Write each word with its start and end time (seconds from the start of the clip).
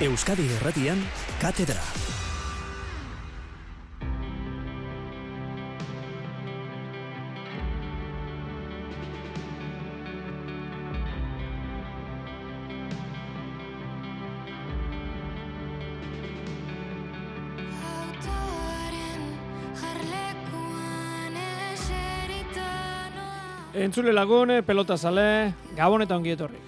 Euskadi 0.00 0.46
Erratian, 0.60 1.02
Katedra. 1.40 1.82
Entzule 23.88 24.12
lagun, 24.12 24.50
pelota 24.68 24.98
zale, 25.00 25.54
gabon 25.72 26.02
eta 26.04 26.12
ongi 26.18 26.34
etorri. 26.34 26.58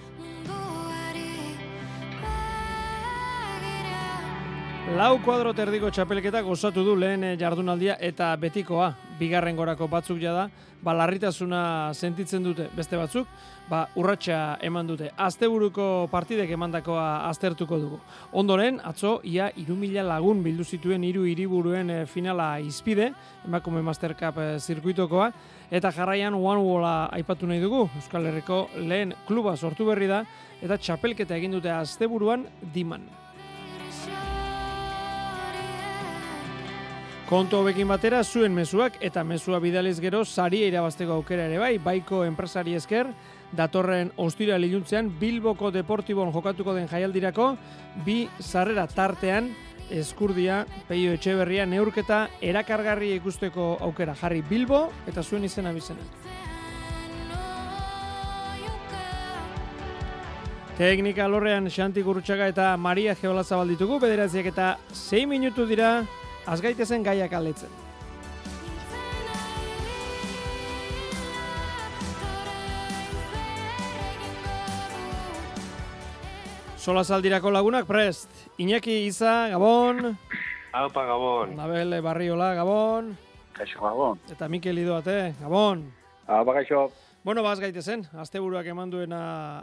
Lau 4.96 5.10
kuadro 5.20 5.52
terdiko 5.52 5.90
txapelketak 5.92 6.48
osatu 6.48 6.80
du 6.86 6.94
lehen 6.96 7.26
jardunaldia 7.36 7.98
eta 8.00 8.30
betikoa, 8.40 8.94
bigarren 9.20 9.56
gorako 9.56 9.86
batzuk 9.92 10.18
jada, 10.22 10.48
ba, 10.82 10.94
larritasuna 10.96 11.92
sentitzen 11.94 12.44
dute 12.44 12.68
beste 12.76 12.96
batzuk, 12.96 13.28
ba, 13.68 13.84
urratxa 14.00 14.58
eman 14.66 14.88
dute. 14.88 15.10
Asteburuko 15.20 16.08
partidek 16.10 16.50
emandakoa 16.56 17.26
aztertuko 17.28 17.78
dugu. 17.78 18.00
Ondoren, 18.32 18.80
atzo, 18.84 19.18
ia 19.24 19.50
irumila 19.60 20.04
lagun 20.06 20.42
bildu 20.42 20.64
zituen 20.64 21.04
hiru 21.06 21.26
hiriburuen 21.28 21.90
eh, 21.90 22.02
finala 22.10 22.54
izpide, 22.64 23.12
emakume 23.46 23.84
Master 23.86 24.16
Cup 24.18 24.40
eh, 24.40 24.58
zirkuitokoa, 24.58 25.30
eta 25.70 25.92
jarraian 25.94 26.34
One 26.34 26.64
Walla 26.64 26.94
aipatu 27.14 27.46
nahi 27.46 27.62
dugu, 27.62 27.86
Euskal 28.00 28.26
Herriko 28.26 28.64
lehen 28.80 29.14
kluba 29.28 29.56
sortu 29.56 29.86
berri 29.92 30.10
da, 30.10 30.24
eta 30.60 30.76
txapelketa 30.80 31.36
egin 31.38 31.58
dute 31.58 31.70
asteburuan 31.72 32.48
diman. 32.74 33.06
Konto 37.30 37.60
hobekin 37.62 37.86
batera 37.86 38.24
zuen 38.26 38.50
mezuak 38.50 38.96
eta 39.06 39.22
mezua 39.22 39.60
bidaliz 39.62 40.00
gero 40.02 40.24
saria 40.24 40.66
irabazteko 40.66 41.12
aukera 41.14 41.44
ere 41.46 41.60
bai, 41.62 41.76
baiko 41.78 42.24
enpresari 42.26 42.74
esker, 42.74 43.06
datorren 43.54 44.10
ostira 44.18 44.56
liluntzean 44.58 45.12
Bilboko 45.20 45.70
Deportibon 45.70 46.32
jokatuko 46.34 46.74
den 46.74 46.88
jaialdirako, 46.90 47.52
bi 48.02 48.24
sarrera 48.42 48.88
tartean 48.90 49.52
eskurdia, 49.94 50.64
peio 50.88 51.14
etxeberria, 51.14 51.68
neurketa 51.70 52.24
erakargarri 52.42 53.12
ikusteko 53.20 53.76
aukera 53.86 54.16
jarri 54.18 54.42
Bilbo 54.42 54.88
eta 55.06 55.22
zuen 55.22 55.46
izena 55.46 55.70
bizena. 55.70 56.02
Teknika 60.80 61.28
lorrean 61.30 61.70
Xanti 61.70 62.02
Gurutxaga 62.02 62.50
eta 62.50 62.72
Maria 62.76 63.14
Geola 63.14 63.44
zabalditugu, 63.44 64.00
bederatziak 64.02 64.50
eta 64.50 64.72
6 64.90 65.28
minutu 65.30 65.68
dira 65.70 66.00
azgaitezen 66.50 67.06
gaiak 67.06 67.32
aletzen. 67.32 67.70
Sola 76.80 77.04
saldirako 77.04 77.50
lagunak 77.52 77.86
prest. 77.86 78.30
Iñaki 78.58 79.04
Iza, 79.06 79.50
Gabon. 79.52 80.16
Aupa, 80.72 81.04
Gabon. 81.04 81.54
Nabel 81.56 82.00
Barriola, 82.02 82.54
Gabon. 82.54 83.12
Kaixo, 83.52 83.82
Gabon. 83.84 84.18
Eta 84.32 84.48
Mikel 84.48 84.78
Idoate, 84.78 85.34
Gabon. 85.42 85.84
Aupa, 86.26 86.54
kaixo. 86.56 86.88
Bueno, 87.22 87.42
baz 87.44 87.58
gaitezen, 87.60 88.06
asteburuak 88.16 88.64
eman 88.72 88.88
duena 88.88 89.18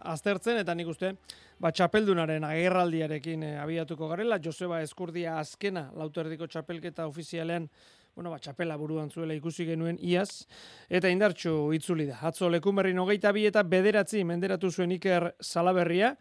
aztertzen, 0.05 0.59
eta 0.61 0.75
nik 0.77 0.91
uste, 0.91 1.15
ba, 1.57 1.71
txapeldunaren 1.73 2.43
agerraldiarekin 2.45 3.45
e, 3.47 3.49
abiatuko 3.57 4.11
garela, 4.11 4.37
Joseba 4.37 4.83
Eskurdia 4.85 5.39
azkena, 5.39 5.87
lauterdiko 5.97 6.45
txapelketa 6.45 7.07
ofizialean, 7.09 7.65
bueno, 8.13 8.29
ba, 8.29 8.37
txapela 8.37 8.77
buruan 8.77 9.09
zuela 9.09 9.33
ikusi 9.33 9.65
genuen 9.65 9.97
iaz, 10.05 10.45
eta 10.85 11.09
indartxu 11.09 11.55
itzuli 11.73 12.05
da. 12.11 12.19
Atzo 12.29 12.45
lekunberri 12.53 12.93
nogeita 12.93 13.31
bi 13.33 13.47
eta 13.49 13.65
bederatzi 13.65 14.21
menderatu 14.21 14.69
zuen 14.69 14.93
Iker 14.99 15.31
Salaberria, 15.41 16.13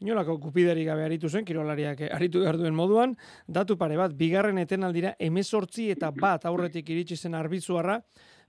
Inolako 0.00 0.38
kupideri 0.40 0.86
gabe 0.86 1.02
aritu 1.04 1.28
zen, 1.28 1.44
kirolariak 1.44 1.98
aritu 2.16 2.40
behar 2.40 2.56
duen 2.56 2.72
moduan, 2.72 3.10
datu 3.46 3.76
pare 3.76 3.98
bat, 4.00 4.14
bigarren 4.16 4.56
etenaldira 4.58 5.12
emezortzi 5.20 5.90
eta 5.92 6.08
bat 6.16 6.46
aurretik 6.48 6.88
iritsi 6.88 7.18
zen 7.20 7.36
arbitzuarra, 7.36 7.98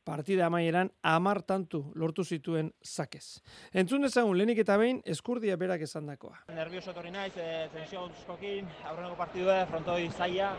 partida 0.03 0.47
amaieran 0.47 0.89
amar 1.03 1.41
tantu 1.43 1.83
lortu 1.95 2.23
zituen 2.23 2.71
zakez. 2.83 3.41
Entzun 3.73 4.01
dezagun, 4.05 4.37
lehenik 4.37 4.61
eta 4.63 4.77
behin, 4.81 5.01
eskurdia 5.05 5.57
berak 5.57 5.85
esan 5.87 6.09
dakoa. 6.09 6.41
Nervioso 6.55 6.91
etorri 6.91 7.13
naiz, 7.13 7.31
e, 7.37 7.69
tensio 7.73 8.07
guzkokin, 8.07 8.67
aurreneko 8.89 9.15
partidue, 9.19 9.57
frontoi 9.69 10.09
zaila, 10.09 10.51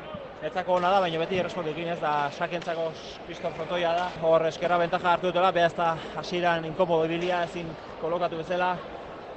etzako 0.43 0.79
hona 0.79 0.95
da, 0.95 1.03
baina 1.05 1.21
beti 1.23 1.43
errespondikin 1.43 1.93
ez 1.97 2.01
da, 2.01 2.15
sakentzako 2.39 2.89
kriston 3.27 3.55
frontoia 3.59 3.93
da. 3.99 4.09
Hor 4.23 4.47
eskerra 4.49 4.79
bentaja 4.83 5.17
hartu 5.17 5.31
dutela, 5.31 5.53
behaz 5.53 5.75
da 5.77 5.93
hasiran 6.23 6.67
inkomodo 6.71 7.07
ibilia 7.11 7.45
ezin 7.51 7.71
kolokatu 8.01 8.41
bezala, 8.43 8.77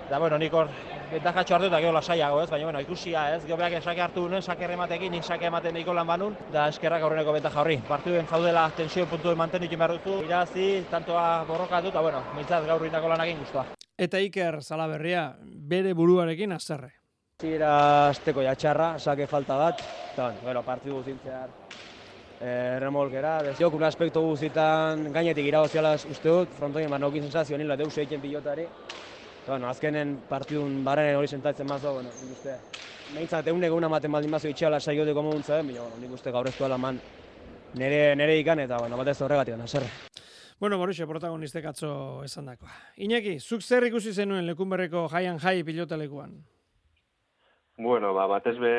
Da, 0.10 0.20
bueno, 0.20 0.38
nik 0.38 0.54
hor 0.54 0.68
bentajatxo 1.10 1.56
hartu 1.56 1.66
eta 1.66 1.80
gero 1.82 1.94
lasaiago, 1.96 2.42
ez? 2.44 2.50
Baina, 2.52 2.68
bueno, 2.68 2.82
ikusia, 2.84 3.24
ez? 3.36 3.40
Gero 3.46 3.58
behak 3.58 3.80
esake 3.80 4.04
hartu 4.04 4.28
nuen, 4.30 4.44
sake 4.44 4.68
errematekin, 4.68 5.12
nik 5.16 5.24
sake 5.26 5.48
ematen 5.50 5.74
nahiko 5.74 5.96
lan 5.98 6.06
banun, 6.06 6.36
da 6.54 6.68
eskerrak 6.70 7.02
aurreneko 7.02 7.34
bentaja 7.34 7.62
horri. 7.62 7.80
Partiduen 7.88 8.30
jaudela 8.30 8.68
tensio 8.78 9.08
puntu 9.10 9.34
mantenik 9.36 9.74
behar 9.74 9.96
dutu, 9.98 10.20
irazi, 10.28 10.68
tantoa 10.92 11.44
borrokatu, 11.48 11.90
eta, 11.90 12.04
bueno, 12.06 12.22
mintzat 12.36 12.68
gaur 12.70 12.86
indako 12.86 13.10
lanakin 13.10 13.42
guztua. 13.42 13.66
Eta 13.98 14.22
Iker 14.22 14.62
Salaberria, 14.62 15.32
bere 15.42 15.94
buruarekin 15.98 16.54
azerre. 16.54 16.92
Zira 17.42 18.10
azteko 18.10 18.44
jatxarra, 18.46 19.00
sake 19.00 19.26
falta 19.28 19.58
bat, 19.58 19.82
eta, 20.14 20.30
bueno, 20.44 20.62
partidu 20.64 21.02
zintzear, 21.04 21.50
e, 22.40 22.78
remolkera, 22.80 23.40
deziok, 23.50 23.74
un 23.74 23.88
aspektu 23.90 24.22
guzitan 24.22 25.10
gainetik 25.12 25.50
iragozialaz 25.50 26.06
uste 26.06 26.30
dut, 26.30 26.54
frontoien 26.60 26.94
banokin 26.94 27.26
sensazio 27.26 27.58
nila 27.58 27.76
deus 27.80 27.98
egiten 27.98 28.22
pilotari, 28.22 28.68
bueno, 29.48 29.70
azkenen 29.70 30.18
partidun 30.30 30.84
barren 30.84 31.16
hori 31.16 31.28
sentatzen 31.28 31.68
mazo, 31.68 31.94
bueno, 31.94 32.10
nik 32.22 32.32
uste, 32.38 32.56
behintzat 33.14 33.48
egun 33.48 33.64
egun 33.64 33.84
amaten 33.84 34.12
baldin 34.12 34.32
mazo 34.32 34.50
itxeala 34.50 34.80
saioteko 34.80 35.22
moduntza, 35.22 35.62
baina, 35.62 35.82
bueno, 35.82 36.02
nik 36.02 36.18
uste 36.18 36.32
gaur 36.32 36.48
ez 36.48 36.56
duela 36.58 36.78
man 36.78 37.00
nere, 37.76 38.16
nere 38.16 38.40
ikan, 38.40 38.60
eta, 38.66 38.80
bueno, 38.82 38.98
batez 38.98 39.20
horregatik, 39.22 39.58
naserre. 39.60 39.92
Bueno, 40.60 40.78
Boruxe, 40.80 41.06
protagonistek 41.06 41.66
atzo 41.68 41.90
esan 42.24 42.46
dakoa. 42.48 42.72
Iñaki, 43.04 43.40
zuk 43.40 43.62
zer 43.62 43.84
ikusi 43.90 44.14
zenuen 44.14 44.46
lekunberreko 44.48 45.08
jaian 45.12 45.38
jai 45.40 45.64
pilotalekuan? 45.68 46.38
Bueno, 47.78 48.14
ba, 48.16 48.24
batez 48.32 48.56
be 48.56 48.76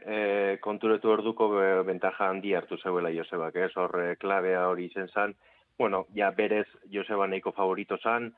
e, 0.00 0.20
konturetu 0.64 1.10
orduko 1.12 1.50
be, 1.52 1.66
bentaja 1.84 2.30
handi 2.30 2.54
hartu 2.56 2.78
zeuela 2.80 3.12
Josebak, 3.12 3.56
ez? 3.56 3.74
Horre 3.76 4.14
klabea 4.16 4.64
hori 4.70 4.86
izen 4.88 5.10
zan. 5.12 5.34
Bueno, 5.76 6.06
ja 6.16 6.30
berez 6.30 6.66
Joseba 6.92 7.26
nahiko 7.28 7.52
favorito 7.52 7.98
zan, 8.00 8.32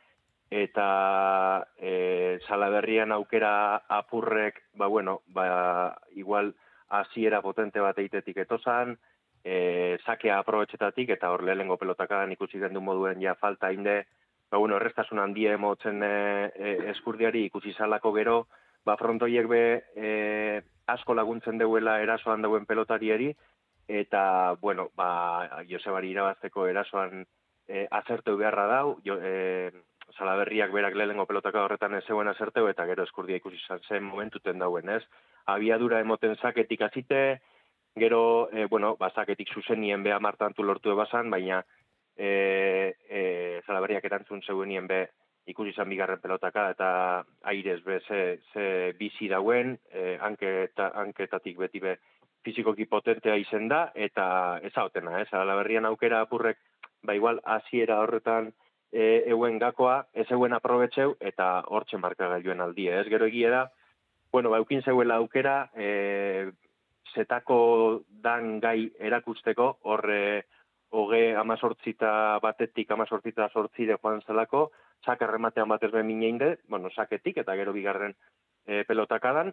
eta 0.53 1.67
e, 1.81 2.39
salaberrian 2.45 3.13
aukera 3.13 3.83
apurrek, 3.89 4.61
ba 4.77 4.87
bueno, 4.87 5.23
ba 5.33 5.97
igual 6.13 6.53
hasiera 6.93 7.41
potente 7.41 7.81
bat 7.81 7.97
eitetik 7.97 8.37
etozan, 8.45 8.99
e, 9.45 9.97
sakea 10.05 10.37
aprobetxetatik, 10.43 11.15
eta 11.17 11.31
hor 11.33 11.47
lehenengo 11.49 11.79
pelotakadan 11.81 12.35
ikusi 12.37 12.61
den 12.61 12.77
du 12.77 12.83
moduen 12.85 13.23
ja 13.23 13.35
falta 13.35 13.73
inde, 13.73 14.03
ba 14.53 14.59
bueno, 14.59 14.77
errestasun 14.77 15.23
handia 15.23 15.55
emotzen 15.57 16.03
e, 16.05 16.53
e, 16.53 16.75
eskurdiari 16.93 17.47
ikusi 17.49 17.73
salako 17.73 18.12
gero, 18.12 18.37
ba 18.85 18.99
frontoiek 19.01 19.49
be 19.49 19.62
e, 19.97 20.61
asko 20.93 21.15
laguntzen 21.17 21.57
deuela 21.57 21.97
erasoan 22.03 22.45
dauen 22.45 22.67
pelotariari, 22.69 23.31
eta, 23.89 24.53
bueno, 24.61 24.91
ba, 24.97 25.65
Josebari 25.71 26.12
irabazteko 26.12 26.69
erasoan 26.69 27.25
e, 27.67 27.87
azertu 27.91 28.37
beharra 28.37 28.67
dau, 28.69 28.99
jo, 29.06 29.17
e, 29.17 29.73
Salaberriak 30.19 30.72
berak 30.72 30.94
lehenengo 30.94 31.26
pelotaka 31.26 31.62
horretan 31.64 31.94
ez 31.94 32.04
zegoen 32.04 32.28
azerteu, 32.28 32.66
eta 32.69 32.87
gero 32.87 33.04
eskurdia 33.06 33.38
ikusi 33.40 33.60
izan 33.60 33.81
zen 33.88 34.04
momentuten 34.04 34.58
dauen, 34.58 34.88
ez? 34.88 35.02
Abiadura 35.46 36.00
emoten 36.00 36.37
zaketik 36.37 36.82
azite, 36.82 37.40
gero, 37.96 38.49
e, 38.52 38.66
bueno, 38.66 38.96
ba, 39.00 39.10
zaketik 39.10 39.52
zuzenien 39.54 40.02
beha 40.02 40.19
martantu 40.20 40.62
lortu 40.62 40.93
ebasan, 40.93 41.31
baina 41.31 41.62
e, 42.16 42.94
e, 43.08 43.60
Salaberriak 43.66 44.04
erantzun 44.04 44.43
zegoenien 44.43 44.87
be 44.87 45.02
ikusi 45.46 45.72
izan 45.72 45.90
bigarren 45.90 46.20
pelotaka, 46.22 46.69
eta 46.70 46.88
airez 47.50 47.81
be 47.84 48.00
ze, 48.06 48.22
ze 48.52 48.66
bizi 48.99 49.28
dauen, 49.28 49.76
e, 49.90 50.16
anketa, 50.20 50.93
anketatik 51.02 51.58
beti 51.58 51.81
be 51.81 51.96
fizikoki 52.44 52.87
potentea 52.90 53.37
izen 53.38 53.69
da, 53.69 53.87
eta 53.94 54.58
ez 54.62 54.72
hautena, 54.76 55.20
ez? 55.20 55.28
Salaberrian 55.31 55.87
aukera 55.87 56.22
apurrek, 56.22 56.58
ba 57.02 57.14
igual, 57.19 57.40
hasiera 57.44 58.00
horretan, 58.02 58.52
e, 58.93 59.25
euen 59.33 59.59
gakoa, 59.59 60.06
ez 60.12 60.29
euen 60.31 60.53
aprobetxeu, 60.53 61.17
eta 61.21 61.62
hortxe 61.67 61.99
marka 61.99 62.29
gailuen 62.37 62.61
aldi, 62.61 62.89
ez 62.93 63.06
gero 63.09 63.27
egia 63.27 63.50
da, 63.50 63.62
bueno, 64.33 64.50
ba, 64.53 64.61
eukin 64.62 64.83
zeuela 64.83 65.17
aukera, 65.17 65.71
e, 65.75 66.53
zetako 67.15 68.03
dan 68.25 68.59
gai 68.61 68.91
erakusteko, 69.00 69.79
horre 69.83 70.47
hoge 70.93 71.35
amazortzita 71.37 72.39
batetik 72.44 72.91
amazortzita 72.93 73.49
sortzire 73.49 73.97
joan 74.00 74.21
zelako, 74.27 74.71
sak 75.05 75.23
errematean 75.25 75.69
batez 75.69 75.91
behin 75.91 76.09
mineinde, 76.09 76.59
bueno, 76.69 76.91
saketik, 76.91 77.38
eta 77.43 77.56
gero 77.56 77.73
bigarren 77.73 78.15
e, 78.67 78.85
pelotakadan, 78.85 79.53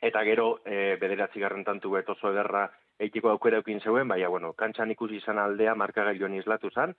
eta 0.00 0.24
gero 0.24 0.60
e, 0.64 0.96
bederatzi 1.00 1.40
garren 1.40 1.64
tantu 1.64 1.92
bet 1.92 2.08
oso 2.10 2.32
ederra 2.32 2.66
eitiko 2.98 3.30
aukera 3.30 3.60
eukin 3.60 3.80
zeuen, 3.80 4.08
baina, 4.08 4.28
bueno, 4.32 4.52
kantxan 4.58 4.90
ikusi 4.90 5.20
izan 5.20 5.38
aldea 5.38 5.74
markagailuan 5.78 6.34
izlatu 6.40 6.70
zan, 6.70 6.96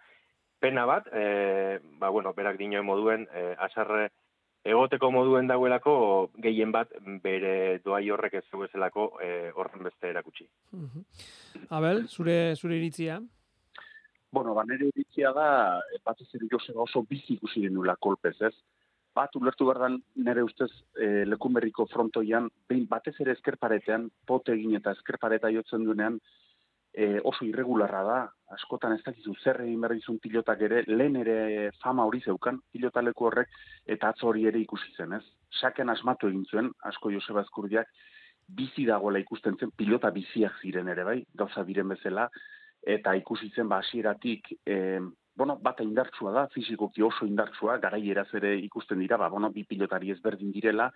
pena 0.63 0.86
bat, 0.88 1.07
e, 1.12 1.80
ba, 2.00 2.10
bueno, 2.10 2.31
berak 2.33 2.57
dinoen 2.57 2.86
moduen, 2.88 3.27
e, 3.36 3.51
asarre 3.68 4.07
egoteko 4.63 5.10
moduen 5.12 5.50
dagoelako 5.51 5.94
gehien 6.44 6.71
bat 6.71 6.92
bere 7.24 7.80
doai 7.83 8.06
horrek 8.15 8.38
ez 8.39 8.45
zuezelako 8.48 9.10
e, 9.19 9.30
horren 9.60 9.83
beste 9.89 10.07
erakutsi. 10.13 10.48
Abel, 11.68 12.06
zure, 12.07 12.56
zure 12.56 12.77
iritzia? 12.80 13.19
Bueno, 14.33 14.54
ba, 14.56 14.63
nire 14.65 14.88
iritzia 14.94 15.33
da, 15.36 15.50
bat 16.06 16.21
ez 16.24 16.48
Joseba 16.51 16.88
oso 16.88 17.04
bizi 17.09 17.36
ikusi 17.36 17.66
denula 17.68 17.98
kolpez, 18.00 18.38
ez? 18.42 18.56
Bat, 19.13 19.36
ulertu 19.36 19.68
behar 19.68 19.92
nire 20.16 20.42
ustez 20.48 20.71
e, 20.95 21.25
lekunberriko 21.27 21.86
frontoian, 21.92 22.48
behin 22.69 22.88
batez 22.89 23.13
ere 23.19 23.36
eskerparetean, 23.36 24.07
pote 24.25 24.56
egin 24.56 24.80
eta 24.80 24.95
eskerpareta 24.95 25.51
jotzen 25.54 25.83
duenean, 25.86 26.18
e, 26.94 27.19
oso 27.24 27.45
irregularra 27.45 28.04
da, 28.06 28.18
askotan 28.54 28.94
ez 28.94 29.01
dakizu 29.04 29.34
zer 29.42 29.63
egin 29.66 29.81
behar 29.81 29.95
dizun 29.98 30.19
pilotak 30.22 30.62
ere, 30.68 30.84
lehen 30.88 31.18
ere 31.24 31.72
fama 31.81 32.06
hori 32.06 32.22
zeukan, 32.22 32.60
pilotaleku 32.72 33.30
horrek, 33.30 33.50
eta 33.95 34.13
atzo 34.13 34.30
hori 34.30 34.45
ere 34.50 34.62
ikusi 34.62 34.94
zen, 34.98 35.18
ez? 35.18 35.24
Saken 35.60 35.90
asmatu 35.90 36.30
egin 36.30 36.45
zuen, 36.45 36.69
asko 36.92 37.12
Joseba 37.12 37.42
Ezkurdiak, 37.42 37.90
bizi 38.48 38.86
dagoela 38.86 39.22
ikusten 39.24 39.57
zen, 39.60 39.74
pilota 39.75 40.13
biziak 40.13 40.62
ziren 40.62 40.92
ere, 40.94 41.07
bai, 41.07 41.19
gauza 41.34 41.66
diren 41.66 41.90
bezala, 41.95 42.30
eta 42.84 43.16
ikusi 43.18 43.50
zen, 43.56 43.68
ba, 43.72 43.81
asieratik, 43.81 44.54
e, 44.66 45.00
bueno, 45.36 45.57
bata 45.57 45.84
indartsua 45.84 46.31
da, 46.36 46.48
fizikoki 46.54 47.01
oso 47.01 47.25
indartsua, 47.25 47.80
garai 47.81 48.04
ere 48.12 48.57
ikusten 48.60 49.00
dira, 49.00 49.18
ba, 49.18 49.30
bueno, 49.30 49.50
bi 49.50 49.63
pilotari 49.66 50.12
ezberdin 50.12 50.51
direla, 50.51 50.92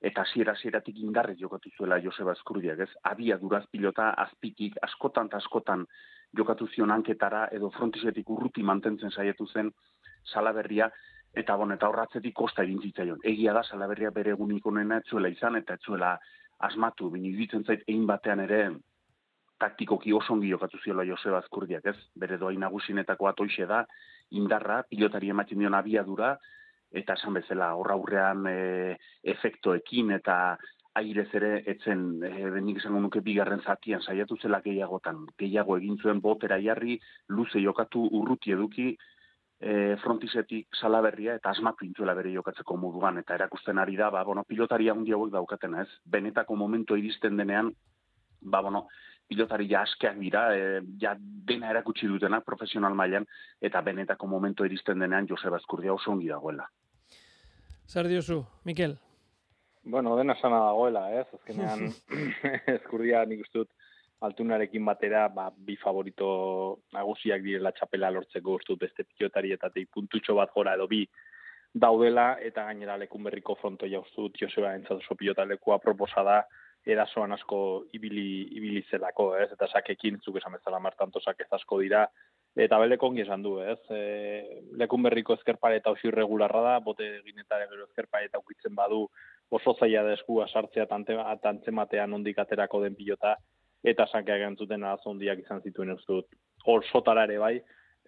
eta 0.00 0.22
hasiera 0.22 0.52
hasieratik 0.56 0.98
indarrez 0.98 1.36
jokatu 1.38 1.70
zuela 1.76 2.00
Joseba 2.00 2.32
Eskurdiak, 2.32 2.78
ez? 2.80 2.90
Abia 3.04 3.36
duraz 3.38 3.66
pilota 3.70 4.10
azpikik 4.24 4.78
askotan 4.82 5.28
eta 5.28 5.36
askotan 5.36 5.86
jokatu 6.36 6.68
zion 6.74 6.90
anketara 6.90 7.48
edo 7.52 7.70
frontisetik 7.70 8.30
urruti 8.30 8.62
mantentzen 8.62 9.10
saiatu 9.10 9.46
zen 9.46 9.70
Salaberria 10.32 10.90
eta 11.34 11.56
bon 11.56 11.72
eta 11.72 11.88
horratzetik 11.88 12.34
kosta 12.34 12.62
egin 12.62 12.80
zitzaion. 12.82 13.20
Egia 13.24 13.52
da 13.52 13.62
Salaberria 13.62 14.10
bere 14.10 14.32
egunik 14.36 14.66
onena 14.66 14.98
etzuela 15.02 15.28
izan 15.28 15.56
eta 15.56 15.74
etzuela 15.74 16.16
asmatu, 16.58 17.10
bin 17.10 17.24
iruditzen 17.24 17.64
zait 17.64 17.84
egin 17.86 18.06
batean 18.06 18.40
ere 18.40 18.62
taktikoki 19.60 20.12
oso 20.16 20.32
ongi 20.32 20.48
jokatu 20.48 20.78
ziola 20.82 21.04
Joseba 21.04 21.42
Eskurdiak, 21.44 21.84
ez? 21.86 21.96
Bere 22.16 22.38
doai 22.40 22.56
nagusinetako 22.56 23.28
atoixe 23.28 23.66
da, 23.68 23.84
indarra, 24.30 24.82
pilotari 24.88 25.28
ematen 25.34 25.60
dion 25.60 25.76
abiadura, 25.76 26.36
eta 26.90 27.14
esan 27.18 27.34
bezala 27.38 27.74
horra 27.78 27.94
aurrean 27.94 28.46
e, 28.50 28.96
efektoekin 29.34 30.10
eta 30.18 30.36
airez 30.98 31.28
ere 31.38 31.52
etzen 31.70 32.22
e, 32.26 32.32
benik 32.50 32.80
esango 32.80 33.00
nuke 33.00 33.22
bigarren 33.22 33.62
zatian 33.62 34.02
saiatu 34.02 34.36
zela 34.42 34.60
gehiagotan. 34.64 35.24
Gehiago 35.38 35.76
egin 35.78 35.98
zuen 36.02 36.20
botera 36.20 36.58
jarri 36.62 36.98
luze 37.28 37.62
jokatu 37.62 38.02
urruti 38.20 38.52
eduki 38.56 38.88
e, 39.60 39.96
frontisetik 40.02 40.80
salaberria 40.80 41.36
eta 41.38 41.52
asmatu 41.54 41.86
intzuela 41.86 42.14
bere 42.18 42.32
jokatzeko 42.34 42.76
moduan. 42.76 43.20
Eta 43.22 43.36
erakusten 43.38 43.78
ari 43.78 43.96
da 43.96 44.10
ba, 44.10 44.24
bueno, 44.24 44.44
pilotaria 44.48 44.96
hundi 44.96 45.14
hauek 45.14 45.32
daukatena 45.36 45.84
ez? 45.84 45.88
Benetako 46.04 46.56
momento 46.56 46.96
iristen 46.96 47.36
denean 47.36 47.70
ba, 48.40 48.60
bueno, 48.60 48.88
pilotari 49.30 49.68
ja 49.70 49.84
askeak 49.86 50.18
dira, 50.18 50.48
e, 50.56 50.80
ja 51.00 51.14
dena 51.18 51.70
erakutsi 51.70 52.08
dutenak 52.10 52.44
profesional 52.44 52.96
mailan 52.98 53.26
eta 53.62 53.82
benetako 53.86 54.26
momento 54.26 54.66
iristen 54.66 54.98
denean 54.98 55.28
Joseba 55.30 55.60
Eskurdia 55.62 55.94
oso 55.94 56.10
ongi 56.10 56.28
dagoela. 56.28 56.66
Zer 57.86 58.08
diozu, 58.10 58.42
Mikel? 58.64 58.96
Bueno, 59.84 60.16
dena 60.18 60.36
sana 60.40 60.64
dagoela, 60.66 61.06
ez? 61.20 61.26
Azkenean, 61.38 61.86
Eskurdia 62.76 63.24
nik 63.26 63.46
uste 63.46 63.62
dut 63.62 63.70
altunarekin 64.26 64.84
batera, 64.84 65.28
ba, 65.32 65.48
bi 65.50 65.78
favorito 65.80 66.30
nagusiak 66.92 67.42
direla 67.46 67.72
txapela 67.72 68.10
lortzeko 68.12 68.58
uste 68.58 68.74
dut 68.74 68.82
beste 68.84 69.06
pilotari 69.08 69.54
eta 69.56 69.70
puntutxo 69.94 70.36
bat 70.36 70.52
gora 70.54 70.74
edo 70.76 70.86
bi 70.90 71.06
daudela, 71.72 72.34
eta 72.42 72.66
gainera 72.66 72.98
lekun 72.98 73.24
berriko 73.24 73.54
fronto 73.54 73.86
uste 73.86 74.20
dut 74.20 74.36
Joseba 74.42 74.74
entzatu 74.74 75.16
pilotalekua 75.16 75.78
proposada, 75.78 76.42
erasoan 76.86 77.32
asko 77.32 77.84
ibili, 77.92 78.48
ibili 78.56 78.82
zelako, 78.90 79.34
ez? 79.36 79.50
Eta 79.52 79.68
sakekin, 79.68 80.18
zuk 80.24 80.38
esan 80.40 80.56
bezala 80.56 80.80
martanto 80.80 81.20
sakez 81.20 81.48
asko 81.52 81.80
dira, 81.82 82.06
eta 82.56 82.78
beleko 82.80 83.10
ongi 83.10 83.22
esan 83.22 83.42
du, 83.44 83.58
ez? 83.60 83.78
E, 83.92 84.62
lekun 84.80 85.02
berriko 85.04 85.36
ezkerpare 85.36 85.80
eta 85.80 85.92
osi 85.92 86.08
irregularra 86.08 86.62
da, 86.66 86.78
bote 86.84 87.10
ginetare 87.26 87.68
gero 87.70 87.84
ezkerpare 87.88 88.30
eta 88.30 88.40
ukitzen 88.40 88.74
badu 88.74 89.06
oso 89.50 89.74
zaila 89.78 90.06
da 90.06 90.14
eskua 90.16 90.46
sartzea 90.48 90.86
tantzematean 90.86 92.12
ondik 92.16 92.38
aterako 92.38 92.82
den 92.84 92.96
pilota, 92.96 93.36
eta 93.84 94.06
sakeak 94.06 94.46
entzuten 94.48 94.84
azondiak 94.84 95.44
izan 95.44 95.62
zituen 95.62 95.92
ez 95.94 96.02
dut. 96.08 96.26
Hor 96.66 96.84
sotara 96.92 97.24
ere 97.28 97.38
bai, 97.38 97.56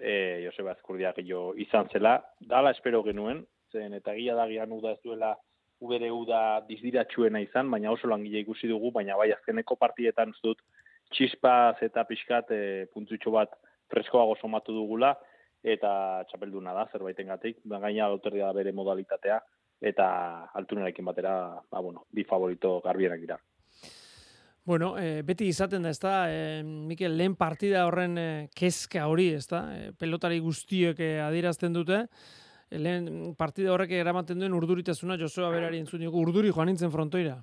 e, 0.00 0.42
Joseba 0.46 0.76
Ezkurdiak 0.76 1.20
jo 1.28 1.52
izan 1.60 1.88
zela, 1.92 2.18
dala 2.40 2.72
espero 2.72 3.02
genuen, 3.04 3.44
zen 3.72 3.94
eta 3.96 4.14
gila 4.14 4.36
da 4.36 4.46
gian 4.48 4.72
ez 4.72 4.98
duela 5.04 5.36
UBDU 5.82 6.22
da 6.28 6.62
dizdiratxuena 6.68 7.42
izan, 7.42 7.70
baina 7.70 7.90
oso 7.90 8.08
langile 8.10 8.42
ikusi 8.44 8.70
dugu, 8.70 8.92
baina 8.94 9.16
bai 9.18 9.32
azkeneko 9.34 9.76
partietan 9.80 10.30
ez 10.34 10.40
dut 10.44 10.62
txispaz 11.12 11.82
eta 11.84 12.04
pixkat 12.08 12.52
e, 12.54 12.62
puntutxo 12.94 13.34
bat 13.34 13.56
freskoago 13.92 14.36
somatu 14.40 14.74
dugula, 14.76 15.12
eta 15.62 16.22
txapelduna 16.30 16.74
da, 16.74 16.86
zerbaiten 16.90 17.28
gatik, 17.30 17.58
gaina 17.64 18.08
da 18.08 18.52
bere 18.56 18.72
modalitatea, 18.72 19.40
eta 19.82 20.06
altunerekin 20.54 21.04
batera, 21.04 21.34
ba, 21.70 21.80
bueno, 21.80 22.06
bi 22.10 22.24
favorito 22.24 22.80
garbienak 22.84 23.20
dira. 23.20 23.38
Bueno, 24.64 24.94
e, 24.98 25.22
beti 25.26 25.48
izaten 25.50 25.82
da, 25.82 25.90
ez 25.90 25.98
da, 25.98 26.14
e, 26.30 26.62
Mikel, 26.62 27.16
lehen 27.18 27.34
partida 27.34 27.82
horren 27.88 28.14
e, 28.18 28.28
kezka 28.54 29.08
hori, 29.10 29.32
ez 29.34 29.48
da, 29.50 29.64
e, 29.74 29.90
pelotari 29.98 30.38
guztiek 30.38 31.00
e, 31.02 31.16
adirazten 31.20 31.74
dute, 31.74 32.04
lehen 32.78 33.34
partida 33.38 33.72
horrek 33.72 33.92
eramaten 33.98 34.40
duen 34.40 34.54
urduritasuna 34.56 35.18
Josua 35.20 35.50
berari 35.50 35.80
entzun 35.82 36.04
urduri 36.06 36.52
joan 36.52 36.70
nintzen 36.72 36.90
frontoira. 36.90 37.40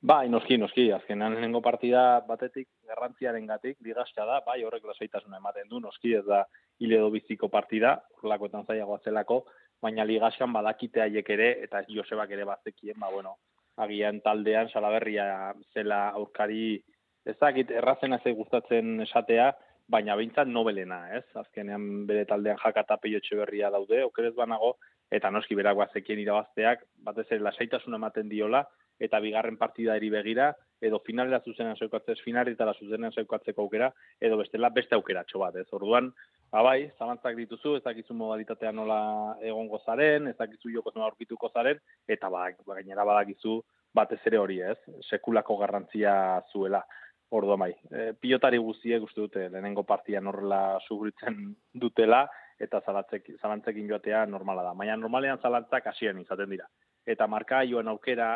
Bai, 0.00 0.28
noski, 0.30 0.56
noski, 0.62 0.92
azkenan 0.94 1.32
lehenengo 1.34 1.60
partida 1.60 2.20
batetik 2.26 2.68
garrantziaren 2.86 3.46
gatik, 3.46 3.78
digazka 3.82 4.24
da, 4.24 4.38
bai, 4.46 4.60
horrek 4.62 4.84
lasaitasuna 4.86 5.40
ematen 5.40 5.66
du, 5.68 5.80
noski, 5.82 6.12
ez 6.14 6.24
da 6.26 6.44
hile 6.78 7.00
biziko 7.10 7.48
partida, 7.50 7.96
urlakoetan 8.22 8.66
zaiagoa 8.66 9.00
zelako, 9.02 9.40
baina 9.82 10.06
ligazkan 10.06 10.54
badakite 10.54 11.02
haiek 11.02 11.30
ere, 11.34 11.48
eta 11.66 11.82
Josebak 11.88 12.30
ere 12.30 12.46
bazekien, 12.46 12.94
ba, 13.00 13.10
bueno, 13.10 13.34
agian 13.76 14.20
taldean, 14.22 14.70
salaberria 14.70 15.52
zela 15.74 16.12
aurkari, 16.20 16.78
ezakit, 17.26 17.74
errazen 17.82 18.14
ez 18.14 18.22
gustatzen 18.36 19.00
esatea, 19.02 19.50
baina 19.88 20.16
behintzat 20.16 20.48
nobelena, 20.48 21.00
ez? 21.16 21.24
Azkenean 21.40 22.06
bere 22.08 22.24
taldean 22.28 22.58
jakata 22.60 22.98
peiotxe 23.00 23.36
berria 23.40 23.70
daude, 23.72 24.02
okerez 24.04 24.34
banago, 24.36 24.74
eta 25.10 25.30
noski 25.32 25.56
berak 25.56 25.78
bazekien 25.80 26.20
irabazteak, 26.20 26.84
batez 27.04 27.26
ere 27.30 27.44
lasaitasuna 27.46 27.96
ematen 27.96 28.28
diola, 28.28 28.66
eta 29.00 29.20
bigarren 29.22 29.56
partida 29.56 29.96
eri 29.96 30.10
begira, 30.10 30.50
edo 30.82 31.00
finalera 31.06 31.40
zuzenean 31.40 31.78
zeukatzez, 31.78 32.18
finaletara 32.24 32.74
zuzenean 32.78 33.14
zeukatzeko 33.14 33.64
aukera, 33.64 33.88
edo 34.20 34.36
bestela 34.38 34.70
beste 34.74 34.94
aukera 34.94 35.24
bat, 35.42 35.56
ez? 35.56 35.66
Orduan, 35.72 36.12
abai, 36.52 36.90
ba 36.90 36.98
zalantzak 36.98 37.36
dituzu, 37.36 37.76
ez 37.76 37.82
dakizu 37.82 38.14
modalitatea 38.14 38.72
nola 38.72 39.36
egongo 39.40 39.80
zaren, 39.86 40.28
ez 40.28 40.36
dakizu 40.36 40.70
joko 40.74 40.92
nola 40.94 41.08
aurkituko 41.10 41.50
zaren, 41.54 41.78
eta 42.06 42.28
ba, 42.28 42.50
gainera 42.66 43.04
badakizu 43.04 43.62
batez 43.94 44.20
ere 44.26 44.38
hori, 44.38 44.60
ez? 44.60 44.78
Sekulako 45.08 45.56
garrantzia 45.56 46.42
zuela. 46.52 46.82
Ordo 47.30 47.58
mai, 47.60 47.74
e, 47.92 48.12
pilotari 48.16 48.58
guztiek 48.62 49.02
uste 49.04 49.20
dute 49.20 49.48
lehenengo 49.52 49.82
partian 49.84 50.26
horrela 50.30 50.78
sugritzen 50.86 51.50
dutela 51.82 52.22
eta 52.58 52.80
zalantzek, 52.80 53.34
zalantzekin 53.40 53.88
joatea 53.90 54.24
normala 54.26 54.64
da. 54.66 54.72
Baina 54.74 54.96
normalean 54.96 55.38
zalantzak 55.38 55.86
hasien 55.92 56.18
izaten 56.22 56.50
dira. 56.50 56.66
Eta 57.06 57.26
marka 57.26 57.62
joan 57.68 57.88
aukera 57.88 58.32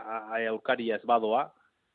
aukaria 0.51 0.97
ez 1.01 1.07
badoa, 1.09 1.47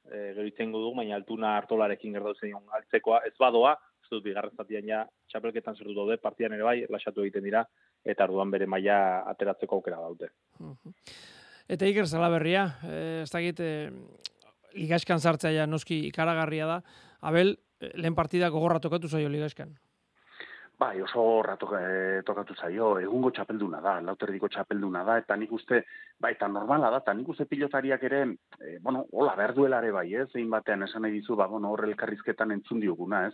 e, 0.10 0.34
gero 0.34 0.48
itzengo 0.48 0.82
du, 0.82 0.94
baina 0.98 1.16
altuna 1.16 1.56
hartolarekin 1.58 2.18
gertautzen 2.18 2.51
zen 2.51 2.75
altzekoa 2.80 3.22
ez 3.30 3.36
badoa, 3.39 3.75
uste 4.01 4.16
dut 4.16 4.25
bigarren 4.25 4.56
zatian 4.56 4.88
ja 4.88 5.04
txapelketan 5.32 5.75
zertu 5.75 5.96
daude, 5.96 6.18
partian 6.24 6.56
ere 6.56 6.63
bai, 6.63 6.77
lasatu 6.89 7.25
egiten 7.25 7.44
dira, 7.44 7.66
eta 8.06 8.24
arduan 8.24 8.51
bere 8.51 8.66
maila 8.66 8.98
ateratzeko 9.34 9.80
aukera 9.80 10.00
daute. 10.00 10.32
Eta 11.68 11.88
Iker 11.89 12.08
Zalaberria, 12.08 12.63
eh, 12.88 13.22
ez 13.24 13.32
dakit, 13.32 13.60
eh, 13.60 13.92
ligaskan 14.74 15.20
sartzea 15.20 15.52
ja 15.52 15.68
noski 15.68 16.08
ikaragarria 16.08 16.68
da. 16.68 16.82
Abel, 17.22 17.58
eh, 17.80 17.92
lehen 17.96 18.16
partida 18.16 18.50
gogorra 18.50 18.80
tokatu 18.80 19.08
zaio 19.08 19.30
ligaskan. 19.30 19.78
Bai, 20.78 21.02
oso 21.02 21.24
horra 21.40 21.56
eh, 21.58 22.22
tokatu 22.22 22.54
zaio, 22.54 23.00
egungo 23.02 23.32
txapelduna 23.34 23.80
da, 23.82 23.96
lauterdiko 24.06 24.48
txapelduna 24.48 25.02
da, 25.04 25.16
eta 25.24 25.36
nik 25.36 25.52
uste, 25.58 25.80
bai, 26.22 26.36
eta 26.36 26.48
normala 26.48 26.92
da, 26.94 27.00
eta 27.02 27.16
nik 27.18 27.32
uste 27.34 27.48
pilotariak 27.50 28.04
ere, 28.04 28.20
e, 28.62 28.76
bueno, 28.84 29.08
hola, 29.12 29.34
berduelare 29.40 29.90
bai, 29.92 30.06
ez, 30.14 30.28
egin 30.36 30.52
batean 30.54 30.86
esan 30.86 31.02
nahi 31.02 31.16
dizu, 31.16 31.34
ba, 31.36 31.48
bueno, 31.50 31.72
horre 31.74 31.90
elkarrizketan 31.90 32.54
entzun 32.54 32.84
dioguna, 32.84 33.24
ez, 33.32 33.34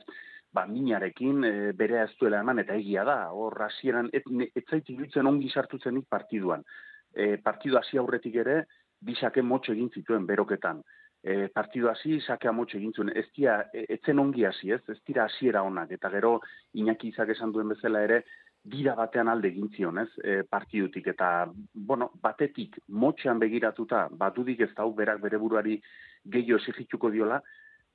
ba, 0.55 0.63
minarekin 0.71 1.43
e, 1.43 1.53
bere 1.75 1.99
ez 2.05 2.13
duela 2.21 2.39
eman, 2.39 2.63
eta 2.63 2.79
egia 2.79 3.03
da, 3.03 3.17
hor 3.35 3.59
hasieran 3.67 4.07
ez, 4.13 4.23
ez 4.47 4.63
zaiti 4.63 4.95
dutzen 4.95 5.27
ongi 5.27 5.51
sartuzenik 5.51 6.07
partiduan. 6.07 6.63
E, 7.11 7.35
partidu 7.43 7.75
hasi 7.75 7.99
aurretik 7.99 8.39
ere, 8.39 8.61
bisake 9.03 9.43
motxo 9.43 9.75
egin 9.75 9.91
zituen 9.91 10.23
beroketan. 10.31 10.79
E, 11.23 11.47
partidu 11.47 11.87
hasi, 11.87 12.17
sake 12.19 12.49
amotxo 12.49 12.77
egin 12.77 12.91
zuen, 12.91 13.09
ez 13.15 13.29
dira, 13.35 13.61
etzen 13.71 14.19
ongi 14.19 14.43
hasi 14.43 14.73
ez, 14.75 14.81
ez 14.91 14.97
dira 15.07 15.23
hasiera 15.23 15.61
onak, 15.63 15.93
eta 15.95 16.09
gero, 16.11 16.33
inaki 16.73 17.13
izak 17.13 17.31
esan 17.31 17.53
duen 17.55 17.71
bezala 17.71 18.01
ere, 18.03 18.23
dira 18.63 18.95
batean 18.95 19.31
alde 19.31 19.47
egin 19.47 19.97
ez, 19.99 20.09
e, 20.23 20.41
partidutik, 20.43 21.07
eta, 21.07 21.49
bueno, 21.73 22.11
batetik, 22.21 22.77
motxean 22.87 23.39
begiratuta, 23.39 24.09
batudik 24.11 24.59
ez 24.61 24.73
dau, 24.75 24.91
berak 24.93 25.21
bere 25.21 25.37
buruari 25.37 25.81
gehiago 26.25 26.59
esigituko 26.59 27.09
diola, 27.09 27.41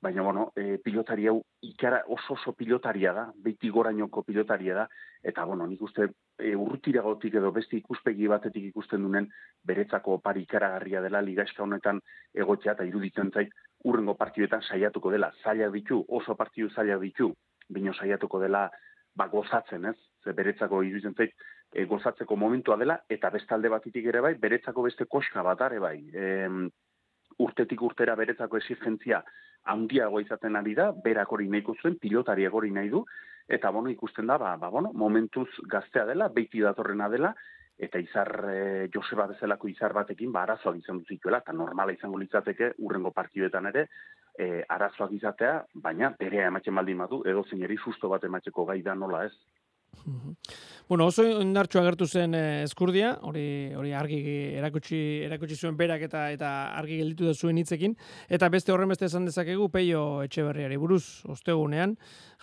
baina 0.01 0.21
bueno, 0.21 0.51
e, 0.55 0.77
pilotari 0.79 1.27
hau 1.27 1.41
ikara 1.61 2.03
oso 2.07 2.33
oso 2.33 2.53
pilotaria 2.53 3.11
da, 3.13 3.25
beti 3.35 3.69
gorainoko 3.69 4.23
pilotaria 4.23 4.75
da, 4.75 4.85
eta 5.23 5.43
bueno, 5.45 5.67
nik 5.67 5.81
uste 5.81 6.07
e, 6.37 6.53
urrutiragotik 6.55 7.35
edo 7.35 7.51
beste 7.51 7.75
ikuspegi 7.77 8.27
batetik 8.31 8.69
ikusten 8.69 9.03
dunen 9.03 9.27
beretzako 9.67 10.19
pari 10.23 10.45
ikaragarria 10.47 11.01
dela 11.03 11.21
ligaizka 11.21 11.63
honetan 11.63 11.99
egotzea 12.33 12.77
eta 12.77 12.87
iruditzen 12.87 13.31
zait 13.33 13.51
urrengo 13.83 14.15
partiduetan 14.15 14.63
saiatuko 14.63 15.11
dela, 15.11 15.33
zaila 15.43 15.69
ditu, 15.71 15.99
oso 16.07 16.35
partidu 16.35 16.69
zaila 16.69 16.97
ditu, 16.99 17.33
bino 17.69 17.93
saiatuko 17.93 18.39
dela 18.39 18.69
ba, 19.15 19.27
gozatzen, 19.27 19.85
ez? 19.91 19.97
Ze 20.23 20.31
beretzako 20.35 20.81
iruditzen 20.83 21.15
zait, 21.17 21.35
e, 21.73 21.85
gozatzeko 21.85 22.35
momentua 22.39 22.77
dela, 22.79 23.01
eta 23.09 23.29
bestalde 23.35 23.69
batitik 23.69 24.07
ere 24.13 24.23
bai, 24.23 24.35
beretzako 24.39 24.87
beste 24.87 25.05
koska 25.11 25.43
bat 25.43 25.61
are 25.67 25.79
bai. 25.79 25.97
E, 26.13 26.47
urtetik 27.39 27.81
urtera 27.83 28.15
beretzako 28.19 28.57
exigentzia 28.59 29.21
handiago 29.63 30.19
izaten 30.19 30.55
ari 30.55 30.75
da, 30.75 30.91
berak 30.91 31.31
hori 31.31 31.47
nahiko 31.49 31.75
zuen, 31.81 31.97
pilotari 32.01 32.45
egori 32.45 32.71
nahi 32.71 32.89
du, 32.89 33.03
eta 33.47 33.71
bono 33.71 33.89
ikusten 33.89 34.27
da, 34.27 34.37
ba, 34.37 34.55
ba, 34.57 34.69
bueno, 34.69 34.91
momentuz 34.93 35.49
gaztea 35.67 36.05
dela, 36.05 36.29
beiti 36.29 36.61
datorrena 36.61 37.09
dela, 37.09 37.33
eta 37.79 37.99
izar 38.03 38.29
e, 38.51 38.87
Joseba 38.93 39.25
bezalako 39.31 39.69
izar 39.71 39.93
batekin 39.95 40.33
ba 40.35 40.43
arazoak 40.43 40.81
izan 40.81 40.99
duzituela 40.99 41.39
eta 41.39 41.55
normala 41.55 41.95
izango 41.95 42.19
litzateke 42.19 42.73
urrengo 42.83 43.13
partiduetan 43.15 43.69
ere 43.71 43.85
e, 44.35 44.65
arazoak 44.75 45.13
izatea 45.15 45.53
baina 45.85 46.11
berea 46.19 46.49
ematzen 46.51 46.75
baldin 46.75 46.99
badu 47.05 47.21
edo 47.25 47.45
zeineri 47.47 47.79
susto 47.79 48.11
bat 48.11 48.27
ematzeko 48.27 48.65
gai 48.67 48.81
da 48.83 48.95
nola 48.95 49.23
ez 49.29 49.33
Bueno, 50.89 51.05
oso 51.05 51.21
indartxu 51.21 51.77
agertu 51.77 52.07
zen 52.09 52.33
eh, 52.33 52.63
eskurdia, 52.65 53.11
hori 53.21 53.73
hori 53.77 53.91
argi 53.93 54.19
erakutsi 54.57 54.97
erakutsi 55.27 55.57
zuen 55.59 55.75
berak 55.77 56.01
eta 56.07 56.23
eta 56.33 56.49
argi 56.79 56.97
gelditu 57.03 57.27
da 57.29 57.35
zuen 57.35 57.59
hitzekin. 57.61 57.93
Eta 58.27 58.49
beste 58.49 58.73
horren 58.73 58.89
beste 58.89 59.05
esan 59.05 59.27
dezakegu 59.29 59.69
Peio 59.69 60.23
Etxeberriari 60.25 60.79
buruz 60.81 61.03
ostegunean 61.29 61.93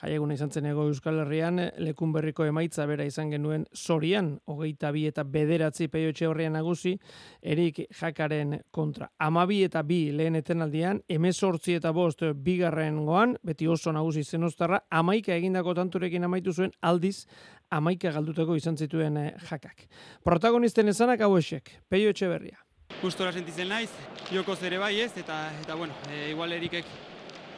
jaieguna 0.01 0.35
izan 0.37 0.51
zen 0.53 0.67
ego 0.71 0.85
Euskal 0.91 1.21
Herrian 1.23 1.61
lekun 1.79 2.13
berriko 2.13 2.45
emaitza 2.45 2.87
bera 2.87 3.05
izan 3.09 3.31
genuen 3.33 3.65
Sorian 3.73 4.35
22 4.47 5.07
eta 5.09 5.25
bederatzi 5.25 5.89
Peio 5.89 6.11
Etxeberrian 6.13 6.57
nagusi 6.59 6.97
erik 7.43 7.81
jakaren 8.01 8.59
kontra. 8.71 9.09
Amabi 9.19 9.63
eta 9.65 9.83
bi 9.83 10.13
lehen 10.13 10.37
etenaldian, 10.37 11.01
emezortzi 11.09 11.79
eta 11.81 11.93
bost 11.97 12.23
bigarren 12.35 13.05
goan, 13.07 13.37
beti 13.43 13.69
oso 13.69 13.93
nagusi 13.93 14.25
zen 14.25 14.45
ostarra, 14.45 14.83
amaika 14.91 15.35
egindako 15.35 15.75
tanturekin 15.75 16.25
amaitu 16.25 16.53
zuen 16.53 16.73
aldiz 16.83 17.27
amaika 17.71 18.13
galduteko 18.13 18.57
izan 18.57 18.77
zituen 18.77 19.17
eh, 19.17 19.33
jakak. 19.51 19.89
Protagonisten 20.25 20.89
esanak 20.93 21.25
hau 21.25 21.37
esek, 21.39 21.73
peio 21.89 22.13
etxe 22.13 22.29
berria. 22.31 22.61
Gustora 23.01 23.33
sentitzen 23.33 23.69
naiz, 23.69 23.91
joko 24.31 24.55
zere 24.55 24.79
bai 24.79 24.95
ez, 25.01 25.11
eta, 25.19 25.51
eta 25.65 25.75
bueno, 25.75 25.95
e, 26.11 26.31
igual 26.31 26.53
erikek 26.55 26.87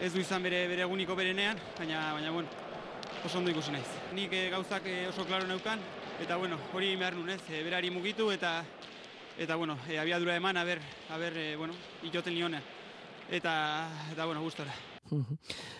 ez 0.00 0.12
du 0.14 0.20
izan 0.20 0.42
bere, 0.42 0.66
bere 0.70 0.84
eguniko 0.86 1.16
berenean, 1.18 1.58
baina, 1.78 2.12
baina 2.14 2.30
bueno, 2.30 2.48
oso 3.24 3.38
ondo 3.38 3.50
ikusi 3.50 3.72
naiz. 3.74 3.86
Nik 4.14 4.32
e, 4.32 4.48
gauzak 4.52 4.86
e, 4.86 4.98
oso 5.10 5.24
klaro 5.26 5.46
neukan, 5.46 5.80
eta 6.22 6.36
bueno, 6.38 6.58
hori 6.72 6.94
behar 6.96 7.16
nun 7.18 7.30
ez, 7.34 7.40
e, 7.50 7.62
berari 7.66 7.90
mugitu, 7.90 8.30
eta 8.30 8.62
eta 9.38 9.56
bueno, 9.56 9.78
e, 9.88 9.98
abiadura 9.98 10.36
eman, 10.36 10.56
aber, 10.56 10.78
aber, 11.10 11.36
e, 11.36 11.56
bueno, 11.56 11.74
ikoten 12.02 12.34
lionean. 12.34 12.62
Eta, 13.30 13.52
eta 14.12 14.24
bueno, 14.24 14.42
gustora. 14.42 14.72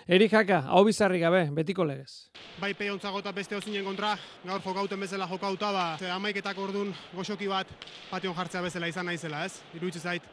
Erik 0.09 0.33
Jaka, 0.33 0.63
hau 0.67 0.83
bizarri 0.87 1.21
gabe, 1.21 1.45
betiko 1.55 1.85
legez. 1.87 2.29
Bai 2.59 2.73
peontzago 2.75 3.21
eta 3.23 3.33
beste 3.33 3.57
ozinen 3.57 3.85
kontra, 3.87 4.17
gaur 4.45 4.63
jokauten 4.65 5.01
bezala 5.01 5.29
jokauta, 5.31 5.71
ba, 5.73 5.87
ze 5.99 6.11
amaiketak 6.11 6.59
orduan 6.59 6.91
goxoki 7.15 7.47
bat 7.47 7.71
pation 8.11 8.35
jartzea 8.35 8.63
bezala 8.67 8.91
izan 8.91 9.07
naizela, 9.07 9.45
ez? 9.47 9.61
Iruitz 9.79 10.01
zait, 10.01 10.27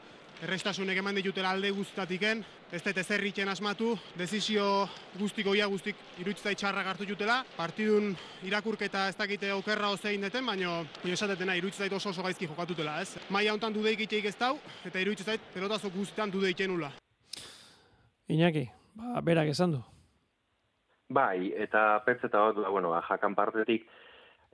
errestasunek 0.44 0.98
eman 1.00 1.16
ditutela 1.16 1.52
alde 1.56 1.72
guztatiken, 1.72 2.42
ez 2.72 2.82
dut 2.84 2.98
ezerritzen 3.00 3.50
asmatu, 3.50 3.94
dezizio 4.18 4.66
guztiko 5.20 5.56
ia 5.56 5.68
guztik 5.72 5.96
iruitz 6.20 6.42
zait 6.42 6.60
txarra 6.60 6.84
hartu 6.90 7.08
jutela, 7.08 7.42
partidun 7.56 8.14
irakurketa 8.44 9.08
ez 9.10 9.16
dakite 9.16 9.54
okerra 9.56 9.94
ozein 9.96 10.22
deten, 10.28 10.46
baina 10.46 10.82
esatetena 11.04 11.56
iruitz 11.56 11.78
zait 11.78 11.94
oso 11.94 12.10
oso 12.10 12.24
gaizki 12.24 12.48
jokatutela, 12.48 13.00
ez? 13.02 13.16
Maia 13.30 13.54
hontan 13.54 13.74
dudeik 13.74 14.06
iteik 14.08 14.26
ez 14.32 14.38
dau, 14.40 14.56
eta 14.86 15.00
iruitz 15.00 15.24
zait 15.24 15.52
pelotazo 15.54 15.92
guztetan 15.94 16.32
dudeiken 16.32 16.74
nula. 16.74 16.92
Iñaki, 18.28 18.68
ba, 18.96 19.22
berak 19.22 19.54
esan 19.54 19.78
du. 19.78 19.84
Bai, 21.10 21.54
eta 21.56 22.02
pentseta 22.06 22.42
bat, 22.50 22.58
ba, 22.64 22.70
bueno, 22.74 22.90
ba, 22.92 23.04
jakan 23.08 23.36
partetik, 23.38 23.86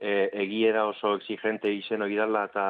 e, 0.02 0.28
egiera 0.44 0.86
oso 0.90 1.16
exigente 1.16 1.70
izen 1.72 2.02
hori 2.02 2.18
dala 2.18 2.44
eta 2.50 2.66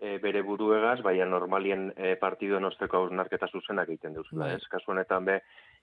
e, 0.00 0.18
bere 0.22 0.42
buruegaz, 0.46 1.00
baina 1.02 1.26
normalien 1.26 1.88
e, 1.96 2.14
partiduen 2.20 2.64
osteko 2.68 3.02
hausnarketa 3.02 3.48
zuzenak 3.52 3.88
egiten 3.88 4.14
duzula, 4.14 4.46
bai. 4.46 4.56
ez? 4.56 4.66
Kasu 4.70 4.92
honetan 4.94 5.26
be, 5.26 5.38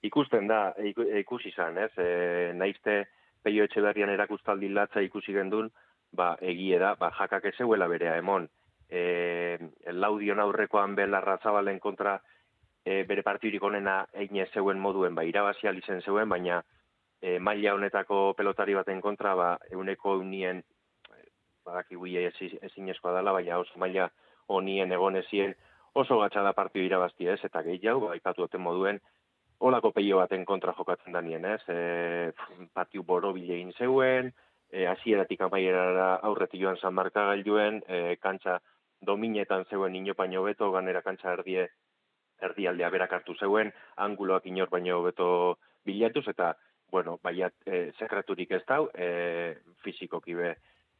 ikusten 0.07 0.47
da, 0.47 0.59
ikusi 1.21 1.51
izan, 1.51 1.77
ez? 1.83 1.91
E, 1.99 2.51
naizte 2.55 3.03
peio 3.43 3.65
etxe 3.67 3.83
berrian 3.83 4.09
erakustaldi 4.13 4.71
latza 4.73 5.03
ikusi 5.05 5.35
gendun, 5.35 5.69
ba, 6.15 6.35
egiera, 6.41 6.95
ba, 6.99 7.11
jakak 7.19 7.51
ezeuela 7.51 7.87
berea 7.91 8.15
emon. 8.21 8.47
E, 8.89 9.57
laudion 9.91 10.39
aurrekoan 10.39 10.95
belarra 10.95 11.37
zabalen 11.43 11.79
kontra 11.83 12.19
e, 12.85 13.03
bere 13.09 13.23
partidurik 13.25 13.63
onena 13.63 14.03
egin 14.13 14.45
zeuen 14.53 14.79
moduen, 14.79 15.15
ba, 15.15 15.25
irabazia 15.27 15.73
lizen 15.73 16.01
zeuen, 16.01 16.29
baina 16.29 16.61
e, 17.21 17.39
maila 17.39 17.73
honetako 17.75 18.33
pelotari 18.37 18.77
baten 18.77 19.01
kontra, 19.01 19.35
ba, 19.35 19.49
euneko 19.71 20.17
unien, 20.21 20.63
badaki 21.65 21.95
gui 21.95 22.15
ezin 22.25 22.89
eskoa 22.93 23.15
dela, 23.17 23.33
baina 23.33 23.59
oso 23.59 23.79
maila 23.81 24.09
honien 24.47 24.91
egon 24.91 25.15
ezien, 25.21 25.55
oso 25.93 26.19
gatsa 26.19 26.43
da 26.43 26.53
partidu 26.53 26.85
irabaztia 26.85 27.33
ez, 27.33 27.43
eta 27.47 27.63
gehiago, 27.65 28.09
ba, 28.09 28.15
ipatu 28.19 28.45
duten 28.45 28.61
moduen, 28.61 28.99
olako 29.59 29.91
peio 29.95 30.19
baten 30.19 30.43
kontra 30.45 30.73
jokatzen 30.77 31.15
da 31.15 31.21
nien, 31.23 31.45
ez, 31.45 31.61
e, 31.71 32.31
partiu 32.73 33.03
boro 33.03 33.31
egin 33.37 33.71
zeuen, 33.77 34.33
e, 34.71 34.85
asieratik 34.87 35.41
amaierara 35.41 36.15
aurretik 36.29 36.61
joan 36.61 36.77
San 36.77 36.93
Marka 36.93 37.25
gailuen, 37.31 37.81
e, 37.87 38.17
kantza 38.21 38.59
dominetan 39.01 39.65
zeuen 39.69 39.95
inopaino 39.95 40.43
beto, 40.43 40.71
ganera 40.71 41.01
kantza 41.01 41.33
erdie 41.33 41.69
erdialdea 42.43 42.89
berak 42.91 43.13
hartu 43.13 43.35
zeuen, 43.39 43.71
anguloak 43.95 44.45
inor 44.45 44.69
baino 44.69 45.01
beto 45.03 45.57
bilatuz, 45.85 46.27
eta, 46.27 46.55
bueno, 46.91 47.17
baiat, 47.23 47.53
e, 47.65 47.91
sekreturik 47.97 48.51
ez 48.51 48.63
dau, 48.67 48.89
e, 48.93 49.55
fizikoki 49.83 50.35
be, 50.35 50.55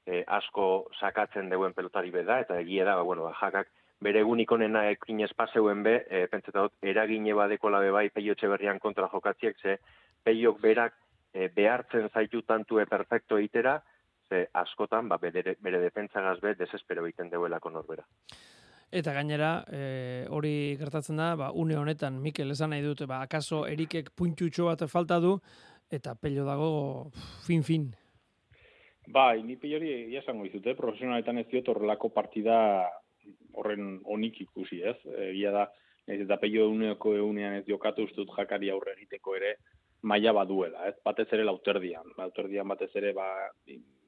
e, 0.06 0.24
asko 0.28 0.88
sakatzen 1.00 1.50
deuen 1.50 1.74
pelotari 1.74 2.12
be 2.12 2.24
da, 2.24 2.40
eta 2.46 2.60
egia 2.62 2.86
da, 2.86 2.96
ba, 2.96 3.04
bueno, 3.04 3.26
ba, 3.26 3.34
jakak, 3.40 3.72
bere 4.06 4.22
egunik 4.22 4.52
onena 4.52 4.86
ekin 4.92 5.24
espazeuen 5.26 5.84
be, 5.84 5.96
e, 6.10 6.26
pentsetat, 6.32 6.76
eragine 6.82 7.34
badeko 7.34 7.72
labe 7.74 7.92
bai 7.92 8.10
peio 8.10 8.36
berrian 8.42 8.80
kontra 8.80 9.10
jokatziek, 9.12 9.58
ze 9.62 9.78
peiok 10.24 10.62
berak 10.62 10.94
e, 11.34 11.50
behartzen 11.50 12.10
zaitu 12.14 12.42
tantue 12.42 12.86
perfecto 12.86 13.40
itera, 13.40 13.82
ze 14.30 14.48
askotan, 14.54 15.10
ba, 15.10 15.18
bere, 15.18 15.56
bere 15.60 15.80
defentzagaz 15.80 16.40
be, 16.42 16.56
desespero 16.56 17.06
egiten 17.06 17.30
deuelako 17.30 17.70
norbera. 17.70 18.06
Eta 18.92 19.14
gainera, 19.14 19.66
e, 19.74 20.26
hori 20.30 20.78
gertatzen 20.80 21.18
da, 21.18 21.36
ba, 21.36 21.52
une 21.52 21.76
honetan, 21.78 22.22
Mikel 22.22 22.52
esan 22.52 22.70
nahi 22.70 22.82
dute, 22.86 23.06
ba, 23.10 23.22
akaso 23.26 23.66
erikek 23.68 24.12
puntxutxo 24.16 24.70
bat 24.70 24.86
falta 24.88 25.20
du, 25.20 25.40
eta 25.92 26.16
pello 26.16 26.46
dago 26.46 26.70
fin-fin. 27.46 27.94
Bai, 29.14 29.44
ni 29.44 29.56
pilori 29.62 29.92
egia 29.94 30.22
esango 30.24 30.46
izute, 30.48 30.74
profesionaletan 30.78 31.38
ez 31.38 31.48
diot 31.52 31.68
horrelako 31.70 32.10
partida 32.14 32.58
horren 33.54 34.00
onik 34.12 34.40
ikusi, 34.42 34.82
ez? 34.82 34.98
Egia 35.30 35.52
da, 35.54 35.66
ez 36.08 36.20
eta 36.26 36.38
pello 36.42 36.68
euneko 36.70 37.16
eunean 37.18 37.60
ez 37.60 37.66
jokatu 37.68 38.06
ustut 38.10 38.32
jakari 38.38 38.72
aurre 38.74 38.96
egiteko 38.98 39.36
ere 39.38 39.56
maila 40.06 40.34
baduela, 40.38 40.88
ez? 40.90 40.96
Batez 41.06 41.28
ere 41.34 41.46
lauterdian, 41.46 42.12
lauterdian 42.18 42.68
batez 42.68 42.92
ere, 42.96 43.14
ba, 43.18 43.30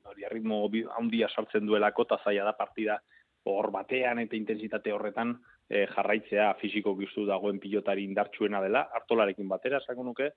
hori 0.08 0.27
ritmo 0.32 0.63
handia 0.98 1.30
sartzen 1.30 1.66
duelako, 1.66 2.06
eta 2.08 2.20
zaila 2.24 2.46
da 2.50 2.58
partida 2.58 3.00
hor 3.48 3.72
batean 3.72 4.20
eta 4.20 4.36
intensitate 4.36 4.92
horretan 4.92 5.34
e, 5.70 5.86
jarraitzea 5.94 6.51
fisiko 6.62 6.96
giztu 7.00 7.25
dagoen 7.25 7.62
pilotari 7.63 8.04
indartsuena 8.04 8.62
dela, 8.63 8.88
hartolarekin 9.00 9.48
batera, 9.48 9.80
esango 9.84 10.04
nuke, 10.04 10.32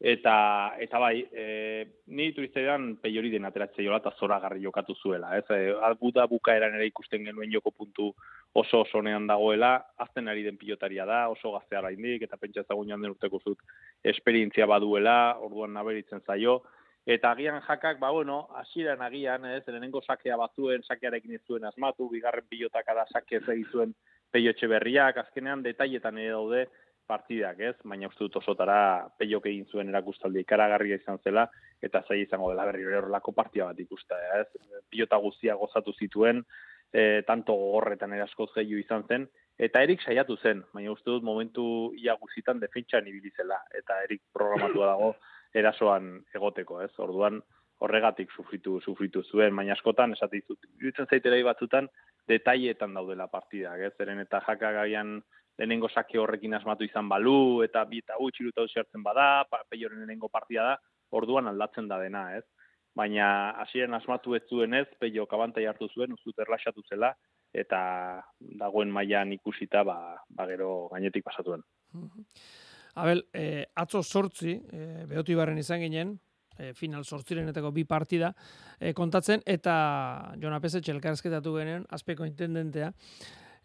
eta 0.00 0.76
eta 0.80 0.98
bai, 0.98 1.20
e, 1.30 1.84
ni 2.16 2.30
turistaidan 2.32 2.94
peiori 3.02 3.28
den 3.30 3.44
ateratzea 3.44 3.84
jola 3.84 3.98
eta 4.00 4.14
zora 4.16 4.38
garri 4.40 4.62
jokatu 4.64 4.94
zuela, 4.96 5.34
ez? 5.36 5.44
E, 5.52 5.74
buda 6.00 6.24
bukaeran 6.26 6.74
ere 6.78 6.86
ikusten 6.88 7.26
genuen 7.28 7.52
joko 7.52 7.70
puntu 7.70 8.14
oso 8.54 8.80
oso 8.80 9.02
nean 9.02 9.26
dagoela, 9.28 9.74
azten 9.98 10.28
ari 10.28 10.42
den 10.42 10.56
pilotaria 10.56 11.04
da, 11.04 11.28
oso 11.28 11.52
gaztea 11.52 11.90
indik, 11.92 12.22
eta 12.22 12.40
pentsa 12.40 12.64
ezagun 12.64 12.88
joan 12.88 13.02
den 13.02 13.12
urteko 13.12 13.40
zut 13.44 13.58
esperientzia 14.02 14.66
baduela, 14.66 15.36
orduan 15.38 15.74
naberitzen 15.74 16.24
zaio, 16.26 16.62
eta 17.04 17.32
agian 17.32 17.60
jakak, 17.60 17.98
ba 18.00 18.10
bueno, 18.10 18.48
hasieran 18.56 19.02
agian, 19.02 19.44
ez, 19.44 19.66
lehenengo 19.68 20.00
sakea 20.00 20.36
batzuen, 20.36 20.82
sakearekin 20.82 21.34
ez 21.34 21.44
zuen 21.46 21.64
asmatu, 21.64 22.08
bigarren 22.08 22.48
pilotaka 22.48 22.94
da 22.94 23.06
sake 23.12 23.36
ez 23.36 23.48
egizuen 23.48 23.94
peiotxe 24.32 24.66
berriak, 24.66 25.18
azkenean 25.18 25.62
detailetan 25.62 26.18
ere 26.18 26.30
daude 26.30 26.68
partidak, 27.10 27.60
ez? 27.60 27.74
Baina 27.92 28.08
uste 28.10 28.24
dut 28.26 28.38
osotara 28.40 28.80
peiok 29.18 29.48
egin 29.50 29.66
zuen 29.66 29.90
erakustaldi 29.92 30.44
ikaragarria 30.44 31.00
izan 31.00 31.18
zela, 31.24 31.46
eta 31.82 32.04
zai 32.06 32.22
izango 32.22 32.50
dela 32.52 32.66
berri 32.68 32.86
horrelako 32.86 33.34
partia 33.36 33.70
bat 33.70 33.80
ikusta, 33.82 34.18
ez? 34.38 34.46
Pilota 34.90 35.18
guztia 35.22 35.56
gozatu 35.58 35.94
zituen, 35.98 36.44
e, 36.92 37.22
tanto 37.26 37.56
gogorretan 37.58 38.14
eraskoz 38.16 38.50
gehiu 38.56 38.80
izan 38.80 39.06
zen, 39.08 39.26
eta 39.58 39.82
erik 39.86 40.02
saiatu 40.06 40.36
zen, 40.42 40.64
baina 40.74 40.92
uste 40.94 41.10
dut 41.10 41.26
momentu 41.26 41.64
ia 41.98 42.16
guzitan 42.20 42.60
defentsan 42.62 43.08
ibili 43.10 43.32
zela, 43.36 43.60
eta 43.76 44.02
erik 44.06 44.22
programatua 44.32 44.92
dago 44.94 45.14
erasoan 45.54 46.12
egoteko, 46.34 46.80
ez? 46.84 46.92
Orduan 47.02 47.40
horregatik 47.80 48.32
sufritu 48.36 48.78
sufritu 48.84 49.22
zuen, 49.24 49.54
baina 49.56 49.72
askotan 49.72 50.12
esate 50.16 50.40
dizut. 50.40 50.66
Irutzen 50.80 51.08
zaitera 51.08 51.38
batzuten 51.46 51.88
detaileetan 52.28 52.94
daudela 52.94 53.26
partida, 53.32 53.76
ez? 53.80 53.92
Zeren 53.98 54.20
eta 54.22 54.42
jaka 54.46 54.72
gaian 54.76 55.20
lehenengo 55.60 55.90
sake 55.92 56.18
horrekin 56.18 56.56
asmatu 56.56 56.86
izan 56.88 57.08
balu 57.08 57.60
eta 57.66 57.84
bi 57.84 58.00
eta 58.00 58.16
utzi 58.18 58.42
iruta 58.46 58.64
zertzen 58.72 59.04
bada, 59.04 59.44
peioren 59.68 60.00
lehenengo 60.00 60.32
partida 60.32 60.64
da, 60.70 60.78
orduan 61.10 61.50
aldatzen 61.50 61.88
da 61.88 62.00
dena, 62.00 62.30
ez? 62.38 62.46
baina 62.96 63.26
hasieran 63.62 63.94
asmatu 63.94 64.34
ez 64.34 64.42
zuen 64.50 64.74
ez, 64.74 64.86
peio 64.98 65.26
kabantai 65.30 65.66
hartu 65.70 65.88
zuen, 65.94 66.16
uzut 66.16 66.40
erlaxatu 66.42 66.82
zela, 66.88 67.12
eta 67.54 67.80
dagoen 68.58 68.90
mailan 68.90 69.34
ikusita, 69.36 69.84
ba, 69.86 69.96
ba 70.28 70.46
gero 70.50 70.88
gainetik 70.92 71.24
pasatuen. 71.26 71.62
Abel, 73.00 73.22
eh, 73.32 73.68
atzo 73.78 74.02
sortzi, 74.02 74.56
eh, 74.74 75.04
behoti 75.06 75.36
barren 75.38 75.60
izan 75.62 75.80
ginen, 75.84 76.16
eh, 76.58 76.72
final 76.74 77.04
sortzirenetako 77.04 77.70
bi 77.72 77.84
partida 77.86 78.32
eh, 78.80 78.92
kontatzen, 78.94 79.44
eta 79.46 80.34
Jon 80.42 80.56
Apese 80.56 80.82
txelkarzketatu 80.82 81.54
genuen, 81.60 81.86
azpeko 81.94 82.26
intendentea, 82.26 82.90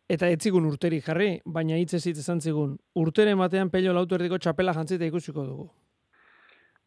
eta 0.09 0.29
etzigun 0.29 0.67
urteri 0.69 0.99
jarri, 1.01 1.39
baina 1.45 1.77
hitz 1.81 1.95
ez 1.97 2.05
izan 2.07 2.41
zigun, 2.41 2.77
urtere 2.95 3.33
batean 3.35 3.71
pelio 3.73 3.93
lautu 3.93 4.15
erdiko 4.15 4.37
txapela 4.37 4.73
jantzita 4.73 5.05
ikusiko 5.05 5.45
dugu. 5.45 5.69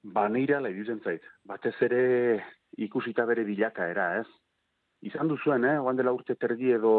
Ba, 0.02 0.28
neira 0.28 0.60
lehiduzen 0.62 1.00
zait. 1.04 1.24
Batez 1.44 1.74
ere 1.82 2.02
ikusita 2.78 3.24
bere 3.26 3.44
bilakaera, 3.44 4.20
ez? 4.20 4.26
Izan 5.02 5.28
duzuen, 5.30 5.64
eh? 5.66 5.78
Oan 5.78 5.98
dela 5.98 6.12
urte 6.14 6.34
terdi 6.34 6.70
edo 6.74 6.92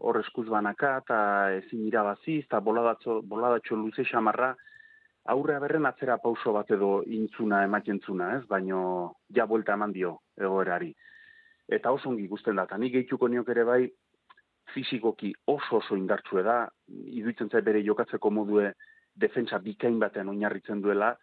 hor 0.00 0.20
eskuz 0.20 0.46
banaka, 0.48 0.96
eta 1.04 1.18
ezin 1.56 1.84
irabazi, 1.86 2.40
eta 2.44 2.60
boladatxo, 2.60 3.20
boladatxo 3.28 3.76
luze 3.76 4.04
xamarra, 4.08 4.54
aurre 5.32 5.58
berren 5.60 5.86
atzera 5.88 6.16
pauso 6.22 6.52
bat 6.56 6.70
edo 6.70 7.02
intzuna 7.04 7.62
ematentzuna, 7.68 8.32
ez? 8.38 8.42
Baino 8.48 8.80
ja 9.36 9.46
buelta 9.46 9.76
eman 9.76 9.92
dio 9.92 10.16
egoerari. 10.40 10.92
Eta 11.68 11.92
oso 11.92 12.08
ongi 12.08 12.24
ikusten 12.24 12.56
da, 12.56 12.64
eta 12.64 12.78
nik 12.78 12.92
gehituko 12.94 13.28
niok 13.28 13.48
ere 13.52 13.64
bai, 13.68 13.82
fizikoki 14.74 15.32
oso 15.46 15.80
oso 15.80 15.96
indartsue 15.96 16.42
da, 16.42 16.66
iduitzen 16.88 17.50
zait 17.50 17.64
bere 17.64 17.82
jokatzeko 17.84 18.30
modue 18.30 18.72
defensa 19.14 19.58
bikain 19.58 19.98
batean 19.98 20.28
oinarritzen 20.28 20.82
duela, 20.82 21.14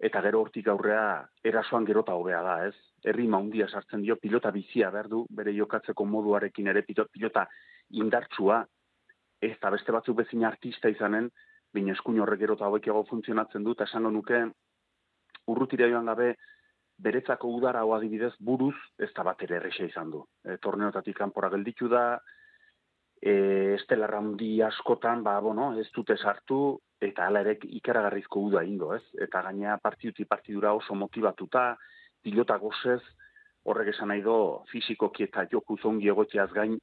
eta 0.00 0.22
gero 0.24 0.40
hortik 0.40 0.68
aurrea 0.72 1.26
erasoan 1.44 1.84
gerota 1.84 2.14
hobea 2.16 2.40
da, 2.42 2.56
ez? 2.68 2.74
Herri 3.04 3.26
maundia 3.28 3.68
sartzen 3.68 4.02
dio, 4.02 4.16
pilota 4.16 4.50
bizia 4.54 4.90
behar 4.90 5.08
du, 5.12 5.24
bere 5.30 5.52
jokatzeko 5.56 6.06
moduarekin 6.08 6.70
ere 6.72 6.82
pilota 6.88 7.46
indartsua, 7.90 8.62
ez 9.40 9.56
da 9.60 9.70
beste 9.72 9.92
batzuk 9.92 10.16
bezin 10.22 10.44
artista 10.44 10.88
izanen, 10.88 11.30
baina 11.74 11.92
eskuin 11.92 12.20
horrek 12.20 12.40
gerota 12.40 12.68
hobekiago 12.68 13.04
funtzionatzen 13.10 13.64
du, 13.64 13.76
eta 13.76 13.88
esango 13.88 14.10
nuke, 14.10 14.40
urrutira 15.52 15.88
joan 15.88 16.08
gabe, 16.12 16.34
beretzako 17.00 17.48
udara 17.56 17.84
hoa 17.84 17.98
adibidez 17.98 18.34
buruz, 18.40 18.76
ez 18.98 19.10
da 19.16 19.24
bat 19.24 19.42
ere 19.42 19.56
errexea 19.56 19.88
izan 19.88 20.10
du. 20.12 20.24
E, 20.44 20.56
torneotatik 20.60 21.16
kanpora 21.16 21.48
gelditu 21.52 21.88
da, 21.88 22.20
e, 23.20 23.74
estelarra 23.74 24.20
askotan, 24.66 25.22
ba, 25.22 25.38
bueno, 25.40 25.74
ez 25.78 25.90
dute 25.92 26.16
sartu, 26.16 26.80
eta 27.00 27.26
hala 27.26 27.40
ere 27.40 27.58
ikaragarrizko 27.62 28.40
uda 28.40 28.62
ingo, 28.64 28.94
ez? 28.94 29.04
Eta 29.20 29.42
gaina 29.42 29.78
partiduti 29.78 30.24
partidura 30.24 30.72
oso 30.72 30.94
motivatuta, 30.94 31.76
pilota 32.22 32.56
gozez, 32.56 33.02
horrek 33.64 33.94
esan 33.94 34.08
nahi 34.08 34.22
do, 34.22 34.64
fizikoki 34.70 35.24
eta 35.24 35.46
joku 35.50 35.76
zongi 35.78 36.08
egotiaz 36.08 36.50
gain, 36.52 36.78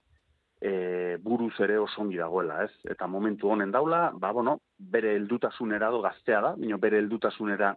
e, 0.61 1.17
buruz 1.21 1.53
ere 1.61 1.77
oso 1.79 2.01
ongi 2.01 2.17
dagoela, 2.17 2.63
ez? 2.65 2.73
Eta 2.89 3.07
momentu 3.07 3.49
honen 3.49 3.71
daula, 3.71 4.11
ba, 4.13 4.31
bueno, 4.31 4.59
bere 4.77 5.15
heldutasunera 5.15 5.89
do 5.93 6.01
gaztea 6.01 6.41
da, 6.41 6.55
bino 6.57 6.77
bere 6.77 7.01
heldutasunera 7.01 7.75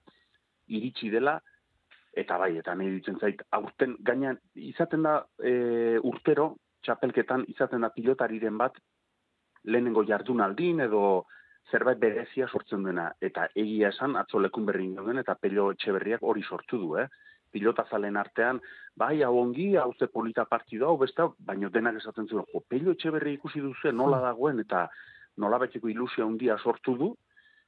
iritsi 0.69 1.11
dela, 1.11 1.39
eta 2.13 2.37
bai, 2.39 2.57
eta 2.59 2.75
nahi 2.75 2.91
ditzen 2.97 3.21
zait, 3.21 3.43
aurten, 3.57 3.97
gaina, 4.01 4.35
izaten 4.55 5.05
da 5.07 5.21
e, 5.39 5.99
urtero, 6.03 6.55
txapelketan, 6.85 7.45
izaten 7.49 7.85
da 7.85 7.91
pilotariren 7.95 8.57
bat, 8.59 8.77
lehenengo 9.65 10.05
jardunaldin, 10.09 10.81
edo, 10.87 11.27
zerbait 11.71 11.99
berezia 12.01 12.49
sortzen 12.49 12.83
duena, 12.83 13.11
eta 13.21 13.49
egia 13.55 13.91
esan, 13.95 14.17
atzo 14.17 14.41
lekun 14.41 14.67
berri 14.67 14.87
ingen 14.89 15.21
eta 15.23 15.37
pelio 15.39 15.71
etxe 15.75 15.93
berriak 15.93 16.23
hori 16.23 16.43
sortu 16.43 16.79
du, 16.79 16.95
eh? 16.99 17.07
pilota 17.51 17.85
zalen 17.91 18.17
artean, 18.17 18.61
bai, 18.97 19.23
hau 19.27 19.35
ongi, 19.41 19.75
hau 19.77 19.93
ze 19.99 20.07
polita 20.07 20.45
partidu 20.47 20.87
hau, 20.87 20.97
beste, 20.99 21.27
baino 21.39 21.69
denak 21.69 21.97
esaten 21.99 22.29
zuen, 22.29 22.45
jo, 22.53 22.63
pelio 22.69 22.95
etxe 22.95 23.11
berri 23.11 23.35
ikusi 23.35 23.61
duzu, 23.61 23.93
nola 23.93 24.19
hmm. 24.19 24.27
dagoen, 24.29 24.61
eta 24.61 24.87
nola 25.43 25.59
betxeko 25.59 25.89
ilusia 25.89 26.25
handia 26.25 26.59
sortu 26.59 26.97
du, 26.97 27.15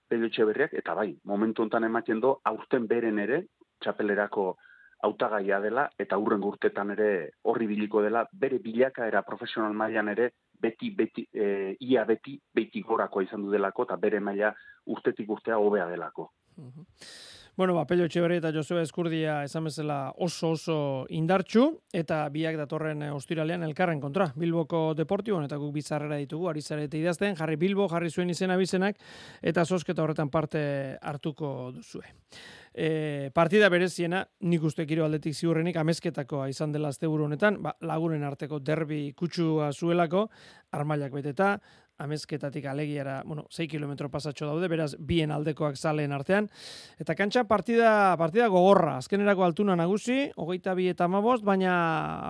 pelio 0.09 0.31
etxe 0.31 0.47
berriak, 0.47 0.75
eta 0.79 0.95
bai, 0.95 1.11
momentu 1.25 1.63
hontan 1.63 1.85
ematen 1.85 2.21
do, 2.21 2.37
aurten 2.45 2.87
beren 2.87 3.19
ere, 3.19 3.43
txapelerako 3.83 4.53
hautagaia 5.03 5.59
dela, 5.61 5.89
eta 5.99 6.17
hurren 6.19 6.45
urtetan 6.47 6.95
ere 6.95 7.09
horri 7.51 7.67
biliko 7.67 8.03
dela, 8.05 8.25
bere 8.33 8.59
bilakaera 8.63 9.23
profesional 9.27 9.75
mailan 9.75 10.13
ere, 10.15 10.31
beti, 10.63 10.93
beti, 10.95 11.27
e, 11.35 11.77
ia 11.81 12.05
beti, 12.09 12.37
beti 12.55 12.83
gorako 12.87 13.23
izan 13.27 13.43
du 13.43 13.51
delako, 13.51 13.89
eta 13.89 13.99
bere 13.99 14.21
maila 14.21 14.53
urtetik 14.95 15.31
urtea 15.31 15.59
hobea 15.59 15.89
delako. 15.91 16.31
Bueno, 17.63 17.75
ba, 17.75 17.85
Pello 17.87 18.09
Etxeberri 18.09 18.41
eta 18.41 18.51
Joseba 18.51 18.81
Eskurdia 18.83 19.37
esan 19.47 19.69
bezala 19.69 19.97
oso 20.27 20.49
oso 20.57 20.77
indartxu, 21.15 21.69
eta 21.95 22.17
biak 22.35 22.57
datorren 22.59 23.05
ostiralean 23.15 23.63
elkarren 23.63 24.01
kontra. 24.03 24.27
Bilboko 24.35 24.81
deportibon, 24.99 25.47
eta 25.47 25.61
guk 25.63 25.71
bizarrera 25.77 26.19
ditugu, 26.19 26.49
ari 26.51 26.59
zarete 26.59 26.99
idazten, 26.99 27.37
jarri 27.39 27.55
Bilbo, 27.61 27.87
jarri 27.93 28.11
zuen 28.11 28.35
izena 28.35 28.57
bizenak, 28.59 28.99
eta 29.41 29.63
sosketa 29.63 30.03
horretan 30.03 30.33
parte 30.35 30.65
hartuko 30.99 31.71
duzue. 31.77 32.03
E, 32.75 33.31
partida 33.31 33.69
bereziena, 33.71 34.25
nik 34.49 34.67
uste 34.67 34.83
kiro 34.89 35.07
aldetik 35.07 35.39
ziurrenik, 35.39 35.79
amezketakoa 35.79 36.49
izan 36.51 36.75
dela 36.75 36.91
azte 36.91 37.07
honetan, 37.07 37.63
ba, 37.63 37.77
lagunen 37.87 38.25
arteko 38.25 38.59
derbi 38.59 39.13
kutsua 39.15 39.71
zuelako, 39.71 40.31
armailak 40.73 41.13
beteta, 41.13 41.61
amezketatik 42.03 42.67
alegiara, 42.67 43.23
bueno, 43.25 43.47
6 43.51 43.69
kilometro 43.71 44.11
pasatxo 44.11 44.49
daude, 44.49 44.69
beraz, 44.69 44.93
bien 44.99 45.33
aldekoak 45.35 45.77
zaleen 45.77 46.13
artean. 46.13 46.49
Eta 47.01 47.17
kantxa 47.19 47.45
partida, 47.51 48.15
partida 48.21 48.49
gogorra, 48.53 48.97
azkenerako 48.99 49.47
altuna 49.47 49.77
nagusi, 49.79 50.25
hogeita 50.37 50.75
bi 50.79 50.89
eta 50.93 51.09
amabost, 51.09 51.45
baina 51.45 51.75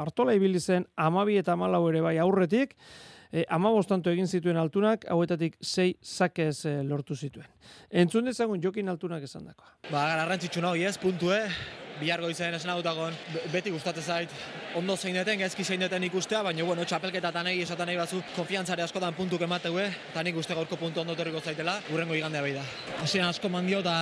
hartola 0.03 0.37
ibili 0.39 0.61
zen 0.61 0.87
amabi 0.97 1.39
eta 1.41 1.57
amalau 1.57 1.87
ere 1.91 2.05
bai 2.05 2.19
aurretik, 2.23 2.77
e, 3.33 3.47
ama 3.49 3.73
bostanto 3.73 4.13
egin 4.13 4.29
zituen 4.29 4.61
altunak, 4.61 5.07
hauetatik 5.11 5.57
sei 5.61 5.97
zakez 6.03 6.67
e, 6.67 6.77
lortu 6.87 7.17
zituen. 7.17 7.49
Entzun 7.91 8.29
dezagun 8.29 8.61
jokin 8.63 8.93
altunak 8.93 9.25
esan 9.25 9.49
dakoa. 9.49 9.73
Ba, 9.91 10.05
garrantzitsu 10.23 10.63
nahi 10.65 10.85
ez, 10.89 10.99
puntu, 11.01 11.33
eh? 11.33 11.49
Bihargo 12.03 12.27
izan 12.33 12.57
esan 12.57 12.73
agutakon, 12.73 13.15
beti 13.53 13.71
gustatzen 13.71 14.03
zait, 14.03 14.33
ondo 14.75 14.97
zein 14.97 15.15
deten, 15.15 15.38
gezki 15.45 15.62
zein 15.62 15.85
deten 15.85 16.03
ikustea, 16.09 16.41
baina, 16.43 16.65
bueno, 16.67 16.83
txapelketa 16.88 17.31
eta 17.31 17.45
nahi 17.47 17.61
esaten 17.62 17.87
nahi 17.87 18.01
batzu, 18.01 18.19
konfiantzare 18.35 18.83
askotan 18.83 19.15
puntuk 19.15 19.45
emateu, 19.47 19.77
eh? 19.79 19.87
Eta 20.11 20.25
nik 20.27 20.41
uste 20.41 20.57
gaurko 20.59 20.81
puntu 20.81 21.05
ondo 21.05 21.15
terriko 21.15 21.38
zaitela, 21.38 21.77
urrengo 21.95 22.19
igandea 22.19 22.43
behi 22.43 22.57
da. 22.57 22.65
Hasien 23.05 23.29
asko 23.29 23.53
mandio 23.53 23.85
eta 23.85 23.95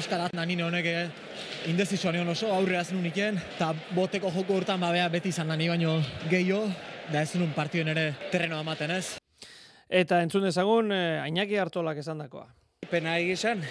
eskarat 0.00 0.34
nanine 0.34 0.66
honek, 0.66 0.90
eh? 0.90 1.06
Indezizua 1.70 2.10
oso, 2.26 2.50
aurrea 2.50 2.82
zen 2.84 2.98
uniken, 2.98 3.38
eta 3.54 3.72
boteko 3.94 4.32
joko 4.34 4.58
urtan 4.58 4.80
babea 4.80 5.08
beti 5.08 5.28
izan 5.28 5.46
nani 5.48 5.68
baino 5.68 6.00
gehiago, 6.28 6.66
da 7.12 7.22
ez 7.22 7.34
nun 7.36 7.54
partioen 7.54 7.94
ere 7.94 8.12
terreno 8.32 8.58
ematen 8.60 8.90
ez. 8.90 9.18
Eta 9.88 10.20
entzun 10.22 10.42
dezagun, 10.42 10.90
eh, 10.90 11.22
Ainaki 11.22 11.58
Artolak 11.62 12.02
esan 12.02 12.18
dakoa. 12.18 12.55
Pena 12.86 13.16
egizan, 13.18 13.62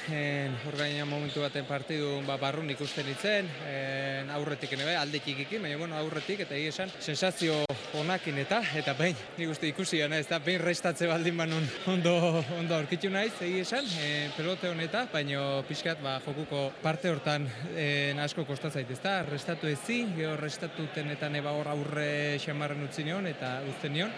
hor 0.67 0.75
gaina 0.75 1.05
momentu 1.07 1.39
baten 1.39 1.63
partidu 1.69 2.17
ba, 2.27 2.35
barrun 2.39 2.67
ikusten 2.73 3.07
itzen, 3.13 3.47
en, 3.69 4.31
aurretik 4.35 4.73
ene 4.75 4.87
bai, 4.89 4.95
aldeik 4.99 5.29
ikikin, 5.31 5.61
baina 5.63 5.77
bueno, 5.79 5.95
aurretik 5.95 6.41
eta 6.43 6.55
egizan, 6.57 6.91
sensazio 6.99 7.61
onakin 7.95 8.41
eta, 8.43 8.59
eta 8.75 8.95
behin, 8.97 9.15
nik 9.37 9.53
uste 9.53 9.69
ikusi 9.69 10.01
gana, 10.01 10.19
ez 10.19 10.27
da, 10.27 10.41
behin 10.43 10.59
restatze 10.59 11.07
baldin 11.07 11.39
banun 11.39 11.63
ondo, 11.93 12.15
ondo 12.57 12.75
aurkitzu 12.75 13.13
naiz, 13.13 13.31
egizan, 13.45 13.87
e, 14.03 14.09
pelote 14.35 14.73
honeta, 14.73 15.05
baina 15.13 15.61
pixkat, 15.69 16.03
ba, 16.03 16.17
jokuko 16.25 16.67
parte 16.83 17.13
hortan 17.13 17.47
en, 17.71 18.19
asko 18.25 18.43
kostatzait, 18.49 18.91
ez 18.91 18.99
da, 19.05 19.21
restatu 19.29 19.71
ezi, 19.71 20.01
geho 20.19 20.35
restatu 20.41 20.89
tenetan 20.97 21.39
eba 21.39 21.55
hor 21.55 21.71
aurre 21.71 22.35
xamarren 22.43 22.83
utzi 22.89 23.07
nion, 23.07 23.31
eta 23.31 23.61
uzten 23.71 23.95
nion, 23.95 24.13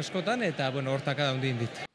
askotan, 0.00 0.48
eta, 0.48 0.72
bueno, 0.72 0.96
hortakada 0.96 1.36
hundin 1.36 1.60
dit. 1.66 1.86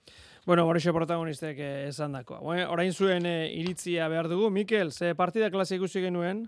Bueno, 0.46 0.68
horixe 0.70 0.92
protagonistek 0.94 1.58
eh, 1.58 1.88
esan 1.90 2.14
dakoa. 2.14 2.38
Bueno, 2.38 2.68
orain 2.70 2.94
zuen 2.94 3.26
eh, 3.26 3.50
iritzia 3.58 4.06
behar 4.08 4.28
dugu. 4.30 4.52
Mikel, 4.54 4.92
ze 4.92 5.16
partida 5.18 5.50
klase 5.50 5.80
ikusi 5.80 6.04
genuen? 6.04 6.44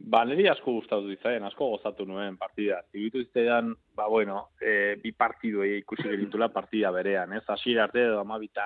Ba, 0.00 0.22
niri 0.24 0.46
asko 0.48 0.72
gustatu 0.78 1.10
dizaen, 1.10 1.44
asko 1.44 1.68
gozatu 1.74 2.06
nuen 2.08 2.38
partida. 2.40 2.80
Zibitu 2.90 3.20
iztean, 3.20 3.74
ba, 3.96 4.08
bueno, 4.08 4.48
e, 4.60 4.96
bi 5.02 5.12
partidu 5.12 5.62
ikusi 5.64 6.08
genitula 6.08 6.48
partida 6.52 6.90
berean, 6.90 7.36
ez? 7.36 7.44
Hasiera 7.52 7.84
arte, 7.84 8.02
edo 8.08 8.18
amabita, 8.22 8.64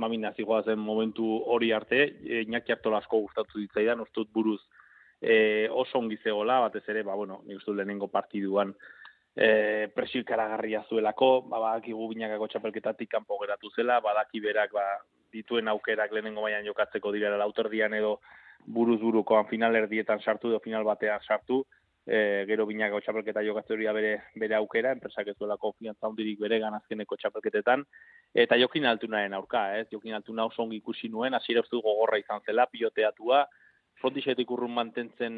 mamina 0.00 0.32
zigoa 0.32 0.62
zen 0.64 0.80
momentu 0.80 1.28
hori 1.52 1.70
arte, 1.76 2.02
e, 2.24 2.42
inaki 2.48 2.72
hartola 2.72 3.02
asko 3.04 3.20
gustatu 3.28 3.60
ditzaidan, 3.60 4.00
ustut 4.00 4.32
buruz 4.32 4.62
e, 5.20 5.68
oso 5.70 6.00
ongi 6.00 6.16
zegoela, 6.24 6.58
batez 6.66 6.86
ere, 6.88 7.04
ba, 7.04 7.14
bueno, 7.14 7.42
nik 7.46 7.60
uste 7.60 7.76
lehenengo 7.76 8.08
partiduan, 8.08 8.74
e, 9.36 9.88
presio 9.94 10.22
ikaragarria 10.24 10.82
zuelako, 10.88 11.42
ba, 11.50 11.60
badakigu 11.60 12.08
binakako 12.14 12.48
txapelketatik 12.48 13.10
kanpo 13.12 13.38
geratu 13.42 13.70
zela, 13.76 14.00
badaki 14.00 14.40
berak 14.40 14.72
ba, 14.72 14.86
dituen 15.32 15.68
aukerak 15.68 16.12
lehenengo 16.12 16.46
baian 16.46 16.64
jokatzeko 16.64 17.12
dira 17.12 17.36
lauterdian 17.36 17.94
edo 17.94 18.16
buruz 18.66 19.00
burukoan 19.00 19.46
final 19.50 19.76
erdietan 19.76 20.22
sartu 20.24 20.48
edo 20.48 20.60
final 20.64 20.86
batean 20.88 21.20
sartu, 21.20 21.60
e, 22.06 22.44
gero 22.48 22.64
binakako 22.66 23.02
txapelketa 23.04 23.42
jokatze 23.44 23.74
hori 23.74 23.90
bere, 23.98 24.12
bere 24.40 24.56
aukera, 24.56 24.94
enpresak 24.96 25.28
ez 25.28 25.36
duela 25.36 25.58
konfiantza 25.60 26.08
hundirik 26.08 26.40
bere 26.40 26.58
ganazkeneko 26.62 27.18
txapelketetan, 27.20 27.84
eta 28.34 28.56
jokin 28.56 28.86
altunaren 28.86 29.36
aurka, 29.36 29.68
ez? 29.76 29.86
jokin 29.92 30.16
altuna 30.16 30.46
oso 30.48 30.62
ongi 30.62 30.80
ikusi 30.80 31.12
nuen, 31.12 31.34
hasiera 31.34 31.62
gogorra 31.70 32.18
izan 32.18 32.40
zela, 32.46 32.66
piloteatua, 32.72 33.44
frontisetik 34.00 34.50
urrun 34.50 34.72
mantentzen, 34.72 35.36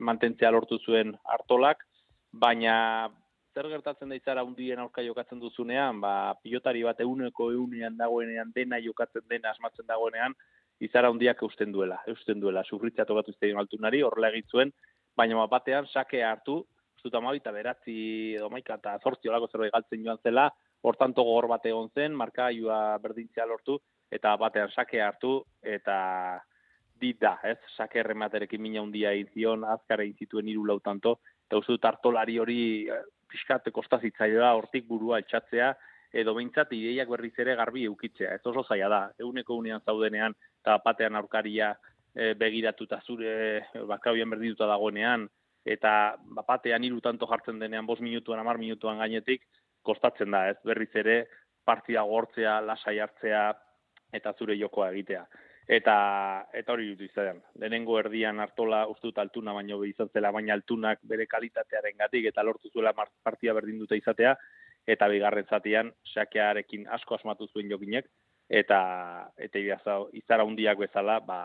mantentzea 0.00 0.50
lortu 0.50 0.78
zuen 0.78 1.14
hartolak, 1.24 1.84
baina 2.32 3.10
zer 3.54 3.68
gertatzen 3.70 4.10
da 4.10 4.18
izara 4.18 4.42
hundien 4.42 4.80
aurka 4.82 5.02
jokatzen 5.06 5.40
duzunean, 5.40 6.00
ba, 6.02 6.34
pilotari 6.42 6.82
bat 6.82 7.00
euneko 7.00 7.50
eunean 7.54 7.96
dagoenean, 7.96 8.50
dena 8.54 8.80
jokatzen 8.82 9.22
dena 9.30 9.52
asmatzen 9.54 9.86
dagoenean, 9.86 10.34
izara 10.82 11.10
hundiak 11.12 11.42
eusten 11.46 11.72
duela, 11.72 12.00
eusten 12.10 12.40
duela, 12.42 12.64
sufritzea 12.64 13.06
tokatu 13.06 13.30
iztegion 13.30 13.62
altunari, 13.62 14.02
horrela 14.02 14.32
egitzuen, 14.34 14.72
baina 15.16 15.46
batean 15.46 15.86
sake 15.86 16.22
hartu, 16.26 16.64
zuta 17.00 17.20
mabita 17.20 17.52
beratzi 17.52 18.34
edo 18.34 18.48
maika 18.50 18.78
eta 18.80 18.96
zortzi 19.02 19.30
olako 19.30 19.50
zerbait 19.52 19.72
galtzen 19.74 20.02
joan 20.06 20.18
zela, 20.24 20.48
hortan 20.82 21.14
gogor 21.16 21.46
bat 21.52 21.66
egon 21.66 21.90
zen, 21.94 22.16
marka 22.16 22.50
joa 22.56 22.98
berdintzea 22.98 23.46
lortu, 23.46 23.78
eta 24.10 24.34
batean 24.40 24.72
sake 24.74 25.00
hartu, 25.00 25.36
eta 25.62 25.96
dit 27.00 27.18
da, 27.20 27.38
ez, 27.44 27.58
sake 27.76 28.00
errematerekin 28.00 28.62
mina 28.62 28.82
hundia 28.82 29.12
egin 29.12 29.30
zion, 29.34 29.64
azkara 29.64 30.02
egin 30.02 30.26
zituen 30.26 30.48
iru 30.48 30.64
lautanto, 30.66 31.18
eta 31.46 31.60
uste 31.60 31.76
dut 31.76 31.84
hartolari 31.84 32.38
hori 32.40 32.60
pixkat 33.30 33.70
kostazitzaioa 33.72 34.52
hortik 34.56 34.86
burua 34.88 35.20
etxatzea, 35.22 35.72
edo 36.14 36.34
behintzat 36.36 36.72
ideiak 36.76 37.10
berriz 37.10 37.32
ere 37.42 37.56
garbi 37.58 37.84
eukitzea. 37.88 38.34
Ez 38.36 38.46
oso 38.46 38.62
zaila 38.62 38.88
da, 38.88 39.00
euneko 39.26 39.56
unean 39.58 39.82
zaudenean, 39.84 40.36
eta 40.62 40.78
batean 40.84 41.16
aurkaria 41.18 41.72
e, 42.14 42.34
begiratuta 42.38 43.00
zure 43.02 43.32
e, 43.58 43.84
bakrauien 43.90 44.30
berdituta 44.30 44.68
dagoenean, 44.70 45.26
eta 45.64 46.14
batean 46.46 46.84
hiru 46.84 47.00
tanto 47.00 47.26
jartzen 47.26 47.58
denean, 47.58 47.86
bos 47.86 48.00
minutuan, 48.00 48.40
amar 48.40 48.60
minutuan 48.62 49.00
gainetik, 49.02 49.42
kostatzen 49.82 50.30
da, 50.30 50.46
ez? 50.52 50.58
Berriz 50.64 50.92
ere, 50.94 51.24
partida 51.64 52.04
gortzea, 52.06 52.60
lasai 52.60 52.98
hartzea, 53.00 53.48
eta 54.14 54.32
zure 54.38 54.56
jokoa 54.60 54.92
egitea 54.94 55.24
eta 55.66 56.46
eta 56.52 56.72
hori 56.72 56.90
dut 56.92 57.06
izan. 57.08 57.40
Lehenengo 57.58 57.98
erdian 57.98 58.40
hartola 58.40 58.84
ustut 58.90 59.18
altuna 59.18 59.54
baino 59.56 59.82
izan 59.84 60.10
zela, 60.12 60.32
baina 60.32 60.54
altunak 60.54 61.00
bere 61.02 61.26
kalitatearen 61.26 61.96
gatik 61.98 62.28
eta 62.28 62.42
lortu 62.42 62.70
zuela 62.72 62.92
partia 62.94 63.54
berdin 63.54 63.78
dute 63.78 63.96
izatea, 63.96 64.36
eta 64.86 65.08
bigarren 65.08 65.46
zatian 65.48 65.92
sakearekin 66.12 66.88
asko 66.88 67.16
asmatu 67.16 67.48
zuen 67.48 67.70
jokinek, 67.70 68.08
eta 68.48 69.30
eta 69.38 69.58
izara 70.12 70.44
hundiak 70.44 70.78
bezala, 70.78 71.20
ba, 71.20 71.40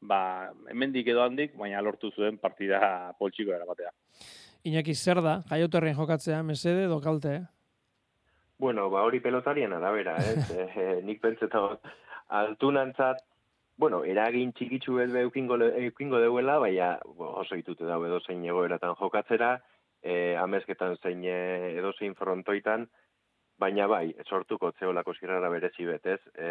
ba, 0.00 0.50
hemendik 0.70 1.06
edo 1.08 1.22
handik, 1.22 1.54
baina 1.56 1.82
lortu 1.82 2.10
zuen 2.10 2.38
partida 2.38 3.12
poltsiko 3.18 3.54
era 3.54 3.64
batea. 3.64 3.92
Iñaki, 4.64 4.94
zer 4.94 5.20
da, 5.22 5.42
jaioterren 5.50 5.94
jokatzea, 5.94 6.42
mesede 6.42 6.86
edo 6.88 7.00
kalte, 7.00 7.34
eh? 7.36 7.44
Bueno, 8.58 8.88
ba, 8.90 9.02
hori 9.04 9.20
pelotarien 9.20 9.72
arabera, 9.76 10.16
ez? 10.16 10.50
eh, 10.56 11.00
nik 11.04 11.20
pentsetan 11.20 11.76
altunantzat 12.28 13.20
bueno, 13.76 14.04
eragin 14.04 14.52
txikitsu 14.54 14.98
ez 15.02 15.10
eukingo, 15.24 15.58
eukingo 15.58 16.20
deuela, 16.22 16.58
baina 16.62 16.98
oso 17.04 17.56
ditute 17.56 17.86
dago 17.88 18.06
edo 18.06 18.20
zein 18.20 18.44
egoeratan 18.44 18.94
jokatzera, 19.00 19.56
e, 20.02 20.36
amezketan 20.38 20.96
zein 21.02 21.24
e, 21.24 21.38
edo 21.78 21.92
zein 21.98 22.14
frontoitan, 22.14 22.86
baina 23.58 23.86
bai, 23.90 24.14
sortuko 24.28 24.72
zeolako 24.78 25.14
zirrara 25.14 25.50
berezi 25.50 25.86
betez, 25.86 26.20
e, 26.34 26.48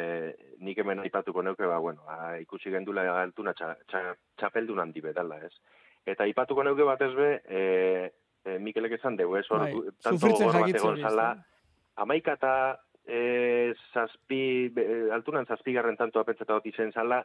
nik 0.60 0.78
hemen 0.80 1.04
aipatuko 1.04 1.44
neuke, 1.44 1.68
ba, 1.68 1.80
bueno, 1.84 2.04
a, 2.08 2.38
ikusi 2.44 2.72
gendula 2.72 3.04
galtuna 3.08 3.54
txa, 3.54 3.74
txa, 3.92 4.04
txapeldun 4.40 4.84
handi 4.84 5.04
betala, 5.04 5.40
ez? 5.48 5.54
Eta 6.06 6.28
aipatuko 6.28 6.64
neuke 6.64 6.88
batez 6.88 7.12
be, 7.16 7.30
e, 7.48 7.64
e, 8.44 8.58
Mikelek 8.60 8.98
esan 9.00 9.16
dugu, 9.20 9.38
ez? 9.40 9.48
Bai, 9.52 9.74
tanto 10.04 10.32
gogor 10.32 10.60
bat 10.60 10.76
egon 10.76 11.00
zala, 11.00 11.28
amaikata 12.04 12.54
e, 13.06 13.74
zazpi, 13.94 14.72
e, 14.76 15.10
altunan 15.12 15.46
zazpigarren 15.46 15.98
tanto 15.98 16.20
apentzata 16.20 16.56
hoti 16.56 16.72
zen 16.72 16.92
zala, 16.92 17.24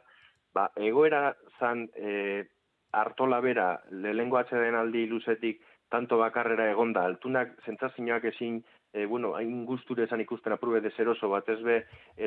ba, 0.53 0.69
egoera 0.75 1.35
zan 1.59 1.87
e, 1.95 2.45
hartola 2.91 3.39
bera, 3.39 3.69
lehengo 3.91 4.37
atxeden 4.37 4.75
aldi 4.75 5.05
luzetik, 5.07 5.61
tanto 5.89 6.17
bakarrera 6.17 6.69
egonda, 6.71 7.05
altunak 7.05 7.55
zentzazinoak 7.65 8.25
ezin, 8.33 8.59
e, 8.93 9.05
bueno, 9.05 9.33
hain 9.37 9.65
guzture 9.65 10.05
esan 10.05 10.21
ikusten 10.21 10.53
aprube 10.53 10.81
de 10.81 10.91
zeroso 10.91 11.29
bat, 11.29 11.49
ez 11.49 11.61
be, 11.65 11.79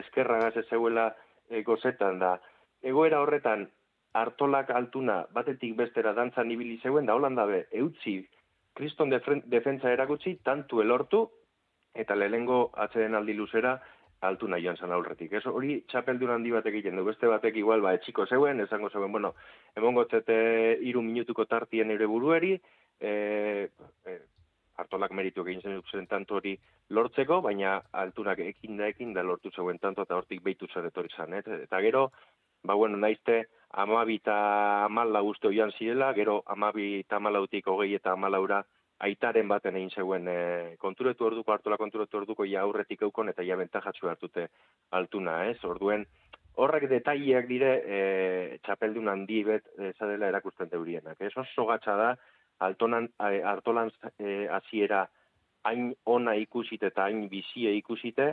eskerragaz 0.02 0.56
ez 0.56 0.66
zeuela 0.68 1.12
e, 1.48 1.62
gozetan 1.62 2.18
da. 2.22 2.36
Egoera 2.82 3.20
horretan, 3.22 3.68
hartolak 4.18 4.70
altuna 4.70 5.22
batetik 5.32 5.76
bestera 5.76 6.12
dantzan 6.12 6.50
ibili 6.50 6.78
zeuen, 6.82 7.06
da 7.06 7.14
holanda 7.14 7.46
be, 7.46 7.66
eutzi, 7.72 8.20
kriston 8.74 9.12
defentsa 9.12 9.92
erakutsi, 9.92 10.38
tantu 10.44 10.80
elortu, 10.82 11.26
eta 11.94 12.16
lehengo 12.16 12.70
atzeden 12.74 13.14
aldi 13.14 13.34
luzera 13.34 13.76
altu 14.22 14.48
nahi 14.48 14.64
joan 14.64 14.78
zan 14.78 14.92
aurretik. 14.94 15.32
Ez 15.32 15.46
hori 15.46 15.80
txapeldun 15.90 16.30
handi 16.30 16.52
batek 16.54 16.76
egiten 16.78 16.98
du, 16.98 17.04
beste 17.04 17.26
batek 17.26 17.56
igual 17.58 17.82
ba 17.82 17.94
etxiko 17.96 18.26
zeuen, 18.26 18.60
esango 18.62 18.90
zeuen, 18.90 19.10
bueno, 19.12 19.34
emongo 19.76 20.04
tete 20.10 20.36
iru 20.80 21.02
minutuko 21.02 21.44
tartien 21.50 21.90
ere 21.90 22.06
burueri, 22.06 22.52
e, 23.00 23.14
e, 24.06 24.18
hartolak 24.78 25.12
meritu 25.18 25.42
egin 25.42 25.82
zen 25.90 26.06
tanto 26.06 26.38
hori 26.38 26.54
lortzeko, 26.90 27.40
baina 27.42 27.80
altunak 28.04 28.38
ekin 28.46 28.78
da 28.78 28.86
ekin 28.92 29.12
da 29.12 29.26
lortu 29.26 29.50
zeuen 29.50 29.78
tanto 29.82 30.06
eta 30.06 30.16
hortik 30.16 30.42
behitu 30.42 30.68
zer 30.72 30.86
etorri 30.86 31.10
zan, 31.16 31.34
Eta 31.34 31.80
gero, 31.80 32.10
ba 32.62 32.74
bueno, 32.74 32.96
naizte 32.96 33.46
amabi 33.72 34.20
eta 34.20 34.84
amala 34.84 35.20
guzti 35.20 35.48
oian 35.48 35.72
zirela, 35.72 36.12
gero 36.14 36.42
amabi 36.46 37.00
eta 37.00 37.16
amalautik 37.16 37.66
hogei 37.66 37.94
eta 37.94 38.12
amalaura 38.12 38.62
aitaren 39.02 39.48
baten 39.50 39.76
egin 39.78 39.90
zeuen 39.90 40.28
e, 40.30 40.36
konturetu 40.82 41.26
orduko, 41.26 41.52
hartola 41.52 41.78
konturetu 41.80 42.20
orduko 42.20 42.46
ja 42.46 42.62
aurretik 42.62 43.02
eukon 43.02 43.32
eta 43.32 43.42
ja 43.42 43.56
bentajatzu 43.58 44.08
hartute 44.08 44.48
altuna, 44.98 45.40
ez? 45.50 45.58
Orduen, 45.66 46.04
horrek 46.62 46.86
detaileak 46.90 47.48
dire 47.48 47.72
e, 47.82 47.98
txapeldun 48.66 49.10
handi 49.10 49.42
bet 49.48 49.66
ezadela 49.90 50.30
erakusten 50.30 50.70
deurienak. 50.70 51.18
Ez 51.20 51.32
oso 51.36 51.66
gatsa 51.70 51.96
da, 51.98 52.12
altonan, 52.62 53.08
hartolan 53.18 53.90
e, 54.18 54.46
aziera 54.60 55.06
hain 55.66 55.92
ona 56.06 56.34
ikusite 56.38 56.90
eta 56.92 57.06
hain 57.08 57.26
bizie 57.30 57.74
ikusite, 57.78 58.32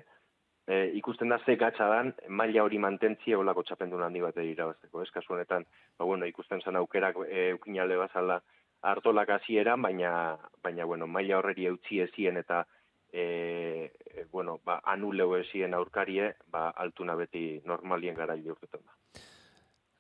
e, 0.68 0.84
ikusten 1.00 1.30
da 1.34 1.40
ze 1.46 1.56
gatsa 1.58 1.90
dan, 1.90 2.14
maila 2.28 2.64
hori 2.64 2.78
mantentzia 2.78 3.40
olako 3.40 3.64
txapendun 3.66 4.06
handi 4.06 4.22
bat 4.22 4.38
irabazteko. 4.38 5.02
Ez 5.02 5.12
kasu 5.16 5.34
honetan, 5.34 5.66
ba, 5.98 6.06
bueno, 6.06 6.30
ikusten 6.30 6.62
zen 6.62 6.78
aukerak 6.78 7.18
e, 7.28 7.50
eukinale 7.56 7.98
bazala, 7.98 8.42
hartolak 8.82 9.30
hasieran, 9.30 9.82
baina, 9.82 10.38
baina 10.64 10.86
bueno, 10.86 11.08
maila 11.08 11.40
horreri 11.40 11.68
eutzi 11.68 12.00
ezien 12.02 12.38
eta 12.38 12.66
e, 13.12 13.92
e, 14.06 14.26
bueno, 14.32 14.60
ba, 14.66 14.80
anuleu 14.86 15.36
ezien 15.40 15.74
aurkarie, 15.74 16.34
ba, 16.48 16.70
altuna 16.70 17.16
beti 17.16 17.62
normalien 17.66 18.16
gara 18.16 18.36
urtetan 18.36 18.82
da. 18.86 19.22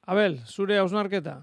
Abel, 0.09 0.39
zure 0.45 0.77
hausnarketa? 0.79 1.41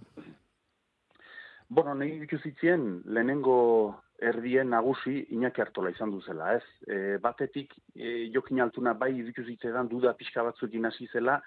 Bueno, 1.69 1.95
nahi 1.95 2.19
dituzitzien, 2.21 3.03
lehenengo 3.05 4.01
erdien 4.19 4.71
nagusi 4.71 5.27
Iñaki 5.35 5.61
Artola 5.61 5.91
izan 5.91 6.11
duzela, 6.11 6.55
ez? 6.57 6.65
E, 6.87 7.19
batetik, 7.23 7.75
e, 7.95 8.31
jokin 8.33 8.63
altuna 8.65 8.95
bai 8.95 9.13
dituzitzetan 9.19 9.91
duda 9.91 10.15
pixka 10.17 10.43
batzuekin 10.47 10.87
hasi 10.87 11.09
zela, 11.13 11.41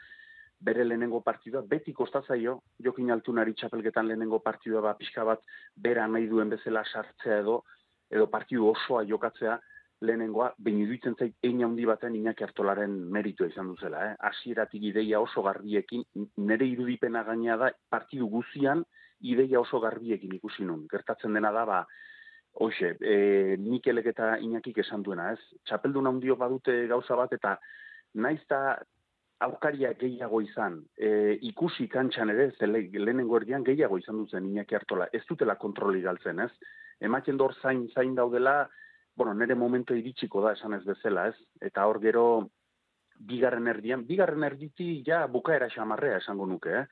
bere 0.60 0.84
lehenengo 0.84 1.22
partidua, 1.24 1.62
beti 1.62 1.94
kostatzaio, 1.96 2.60
jokin 2.84 3.12
altunari 3.12 3.54
txapelketan 3.56 4.08
lehenengo 4.08 4.40
partidua 4.44 4.82
ba, 4.82 4.94
pixka 5.00 5.24
bat 5.24 5.44
bera 5.76 6.08
nahi 6.08 6.28
duen 6.28 6.50
bezala 6.52 6.84
sartzea 6.84 7.40
edo, 7.44 7.62
edo 8.12 8.28
partidu 8.28 8.68
osoa 8.74 9.06
jokatzea 9.08 9.60
lehenengoa, 10.02 10.54
baina 10.58 10.84
iduitzen 10.86 11.16
zait 11.20 11.36
egin 11.44 11.64
handi 11.68 11.86
baten 11.88 12.16
inak 12.16 12.42
hartolaren 12.42 12.94
meritua 13.12 13.50
izan 13.52 13.72
duzela. 13.74 14.04
Eh? 14.10 14.14
Asieratik 14.32 14.84
ideia 14.92 15.20
oso 15.20 15.44
garbiekin, 15.44 16.06
nire 16.38 16.68
irudipena 16.68 17.24
gaina 17.28 17.58
da 17.60 17.72
partidu 17.92 18.30
guzian 18.32 18.86
ideia 19.20 19.60
oso 19.60 19.82
garbiekin 19.84 20.38
ikusi 20.38 20.68
nun. 20.68 20.86
Gertatzen 20.92 21.36
dena 21.36 21.52
da, 21.56 21.66
ba, 21.66 21.82
Hoxe, 22.60 22.96
e, 23.00 23.58
Mikelek 23.62 24.08
eta 24.12 24.32
Iñakik 24.42 24.80
esan 24.82 25.04
duena, 25.06 25.30
ez? 25.36 25.60
Txapeldun 25.70 26.10
handio 26.10 26.36
badute 26.36 26.88
gauza 26.90 27.16
bat, 27.16 27.36
eta 27.36 27.54
naiz 28.16 28.42
aukaria 29.40 29.94
gehiago 30.00 30.42
izan, 30.44 30.82
e, 30.98 31.38
ikusi 31.48 31.88
kantxan 31.88 32.32
ere, 32.34 32.50
zele, 32.60 32.82
lehenengo 32.92 33.38
erdian 33.40 33.64
gehiago 33.64 33.98
izan 33.98 34.18
duzen 34.20 34.50
Iñaki 34.50 34.76
hartola, 34.76 35.08
ez 35.14 35.24
dutela 35.30 35.56
kontroli 35.56 36.02
galtzen, 36.04 36.42
ez? 36.44 36.52
Ematen 37.00 37.38
dor 37.40 37.56
zain, 37.62 37.86
zain 37.96 38.16
daudela, 38.16 38.70
bueno, 39.16 39.34
nere 39.34 39.56
momento 39.56 39.96
iritsiko 39.96 40.44
da 40.44 40.54
esan 40.58 40.76
ez 40.76 40.84
bezala, 40.88 41.30
ez? 41.32 41.38
Eta 41.70 41.86
hor 41.88 42.02
gero, 42.04 42.26
bigarren 43.32 43.68
erdian, 43.68 44.04
bigarren 44.08 44.44
erditi 44.48 44.90
ja 45.08 45.26
bukaera 45.28 45.70
xamarrea 45.72 46.20
esango 46.20 46.48
nuke, 46.48 46.84
eh? 46.84 46.86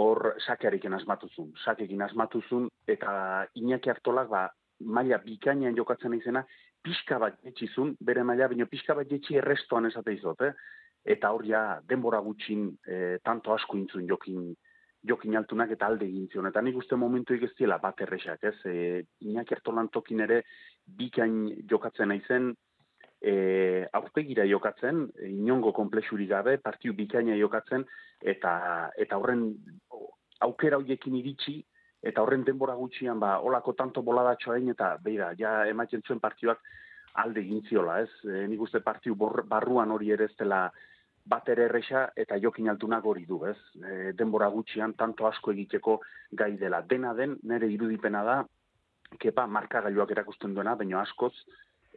Hor 0.00 0.34
sakearekin 0.44 0.96
asmatuzun, 0.96 1.52
sakekin 1.64 2.02
asmatuzun, 2.04 2.68
eta 2.88 3.44
Iñaki 3.60 3.92
hartolak, 3.92 4.32
ba, 4.32 4.46
maila 4.80 5.20
bikainan 5.20 5.76
jokatzen 5.76 6.16
izena, 6.16 6.44
pixka 6.84 7.18
bat 7.20 7.40
jetxizun, 7.44 7.96
bere 8.00 8.24
maila, 8.24 8.48
baina 8.48 8.68
pixka 8.68 8.96
bat 8.96 9.08
jetxi 9.10 9.36
errestoan 9.40 9.88
esate 9.92 10.16
izot, 10.16 10.44
eh? 10.48 10.52
Eta 11.08 11.30
hor 11.32 11.44
ja 11.48 11.62
denbora 11.88 12.20
gutxin 12.20 12.68
e, 12.84 13.18
tanto 13.24 13.54
asko 13.54 13.78
intzun 13.78 14.06
jokin 14.08 14.52
jokin 15.08 15.36
altunak 15.38 15.70
eta 15.72 15.86
alde 15.86 16.06
egin 16.08 16.26
zion. 16.28 16.48
Eta 16.50 16.60
nik 16.62 16.76
uste 16.76 16.96
momentu 16.98 17.36
egiztiela 17.36 17.78
bat 17.82 18.00
erresak, 18.04 18.42
ez? 18.44 18.56
E, 18.66 19.04
Inak 19.30 19.52
ertolan 19.56 19.88
tokin 19.94 20.24
ere 20.26 20.42
bikain 20.98 21.46
jokatzen 21.70 22.12
aizen, 22.12 22.50
e, 23.22 23.86
aurpegira 23.92 24.44
jokatzen, 24.48 25.06
inongo 25.30 25.72
komplexuri 25.76 26.26
gabe, 26.26 26.58
partiu 26.58 26.94
bikaina 26.98 27.36
jokatzen, 27.38 27.86
eta 28.20 28.52
eta 28.98 29.18
horren 29.18 29.48
aukera 30.44 30.78
hoiekin 30.82 31.16
iritsi, 31.18 31.58
eta 32.02 32.22
horren 32.22 32.44
denbora 32.46 32.74
gutxian, 32.78 33.18
ba, 33.22 33.38
olako 33.40 33.74
tanto 33.78 34.02
boladatxoa 34.06 34.58
egin, 34.58 34.74
eta 34.76 34.92
beira, 35.02 35.32
ja 35.38 35.62
ematen 35.70 36.04
zuen 36.06 36.20
partioak 36.20 36.60
alde 37.18 37.40
egin 37.40 37.64
ziola, 37.66 38.00
ez? 38.04 38.12
E, 38.26 38.46
nik 38.50 38.60
uste 38.62 38.82
partiu 38.84 39.16
barruan 39.18 39.90
hori 39.94 40.12
ere 40.14 40.28
ez 40.28 40.36
dela 40.38 40.68
bat 41.28 41.48
ere 41.52 41.66
erresa 41.68 42.08
eta 42.16 42.38
jokin 42.40 42.70
altunak 42.72 43.04
hori 43.04 43.24
du, 43.28 43.42
ez? 43.46 43.56
E, 43.78 44.12
denbora 44.18 44.48
gutxian 44.54 44.94
tanto 44.98 45.26
asko 45.28 45.52
egiteko 45.52 45.98
gai 46.32 46.54
dela. 46.60 46.82
Dena 46.82 47.14
den, 47.14 47.36
nire 47.42 47.68
irudipena 47.72 48.22
da, 48.24 48.38
kepa 49.20 49.46
markagailuak 49.46 50.12
erakusten 50.16 50.54
duena, 50.54 50.74
baina 50.76 51.02
askoz 51.02 51.32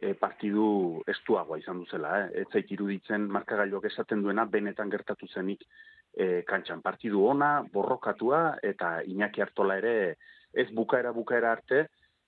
e, 0.02 0.12
partidu 0.18 0.66
estuagoa 1.08 1.58
izan 1.62 1.82
duzela, 1.84 2.12
eh? 2.20 2.42
Ez 2.42 2.48
zait 2.52 2.70
iruditzen 2.74 3.28
markagailuak 3.32 3.88
esaten 3.92 4.22
duena, 4.24 4.44
benetan 4.50 4.92
gertatu 4.92 5.28
zenik 5.28 5.64
e, 6.12 6.42
kantxan. 6.48 6.82
Partidu 6.84 7.24
ona, 7.28 7.54
borrokatua, 7.72 8.42
eta 8.62 8.98
Iñaki 9.08 9.44
hartola 9.44 9.78
ere, 9.82 9.96
ez 10.52 10.68
bukaera 10.76 11.12
bukaera 11.16 11.52
arte, 11.56 11.86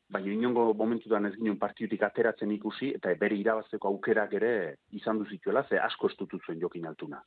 baina 0.09 0.33
inongo 0.33 0.73
momentutan 0.77 1.27
ez 1.27 1.35
ginen 1.37 1.59
partidutik 1.59 2.03
ateratzen 2.03 2.51
ikusi, 2.55 2.93
eta 2.99 3.15
bere 3.21 3.37
irabazteko 3.41 3.89
aukerak 3.89 4.35
ere 4.41 4.53
izan 4.93 5.19
duzituela, 5.23 5.65
ze 5.69 5.81
asko 5.81 6.11
estutu 6.13 6.41
zuen 6.45 6.61
jokin 6.61 6.87
altuna. 6.87 7.23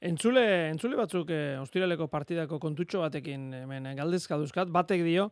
Entzule, 0.00 0.44
entzule 0.70 0.96
batzuk 0.96 1.30
eh, 1.34 1.56
ostiraleko 1.58 2.06
partidako 2.06 2.60
kontutxo 2.62 3.00
batekin 3.02 3.50
hemen 3.64 3.90
galdezka 3.98 4.38
duzkat, 4.38 4.70
batek 4.70 5.02
dio, 5.02 5.30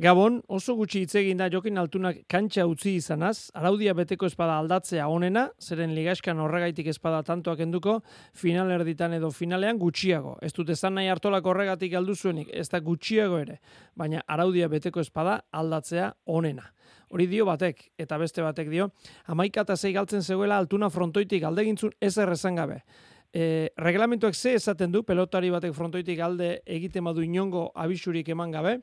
Gabon, 0.00 0.38
oso 0.48 0.72
gutxi 0.72 1.02
hitz 1.02 1.18
egin 1.20 1.36
da 1.36 1.50
jokin 1.52 1.76
altunak 1.76 2.22
kantxa 2.32 2.64
utzi 2.64 2.94
izanaz, 2.96 3.50
araudia 3.52 3.92
beteko 3.92 4.24
espada 4.24 4.54
aldatzea 4.56 5.04
onena, 5.12 5.50
zeren 5.60 5.92
ligaskan 5.92 6.40
horregaitik 6.40 6.88
espada 6.88 7.18
tantoak 7.22 7.60
enduko, 7.60 7.98
final 8.32 8.72
erditan 8.72 9.12
edo 9.12 9.28
finalean 9.30 9.76
gutxiago. 9.76 10.38
Ez 10.40 10.54
dut 10.56 10.72
ezan 10.72 10.96
nahi 10.96 11.12
hartolako 11.12 11.52
horregatik 11.52 11.92
aldu 11.92 12.16
zuenik, 12.16 12.48
ez 12.48 12.70
da 12.72 12.80
gutxiago 12.80 13.42
ere, 13.44 13.58
baina 13.94 14.24
araudia 14.26 14.72
beteko 14.72 15.04
espada 15.04 15.42
aldatzea 15.52 16.08
onena. 16.24 16.70
Hori 17.12 17.28
dio 17.28 17.44
batek, 17.44 17.90
eta 18.00 18.16
beste 18.16 18.40
batek 18.40 18.72
dio, 18.72 18.90
amaika 19.28 19.68
eta 19.68 19.76
zei 19.76 19.92
galtzen 19.92 20.24
zegoela 20.24 20.56
altuna 20.56 20.88
frontoitik 20.88 21.44
aldegintzun 21.44 21.92
ez 22.00 22.16
errezan 22.16 22.56
gabe. 22.56 22.80
E, 23.28 23.68
reglamentuak 23.76 24.34
ze 24.34 24.54
esaten 24.56 24.92
du, 24.92 25.02
pelotari 25.04 25.50
batek 25.52 25.76
frontoitik 25.76 26.20
alde 26.20 26.62
egiten 26.64 27.04
badu 27.04 27.20
inongo 27.20 27.70
abisurik 27.76 28.32
eman 28.32 28.56
gabe, 28.56 28.80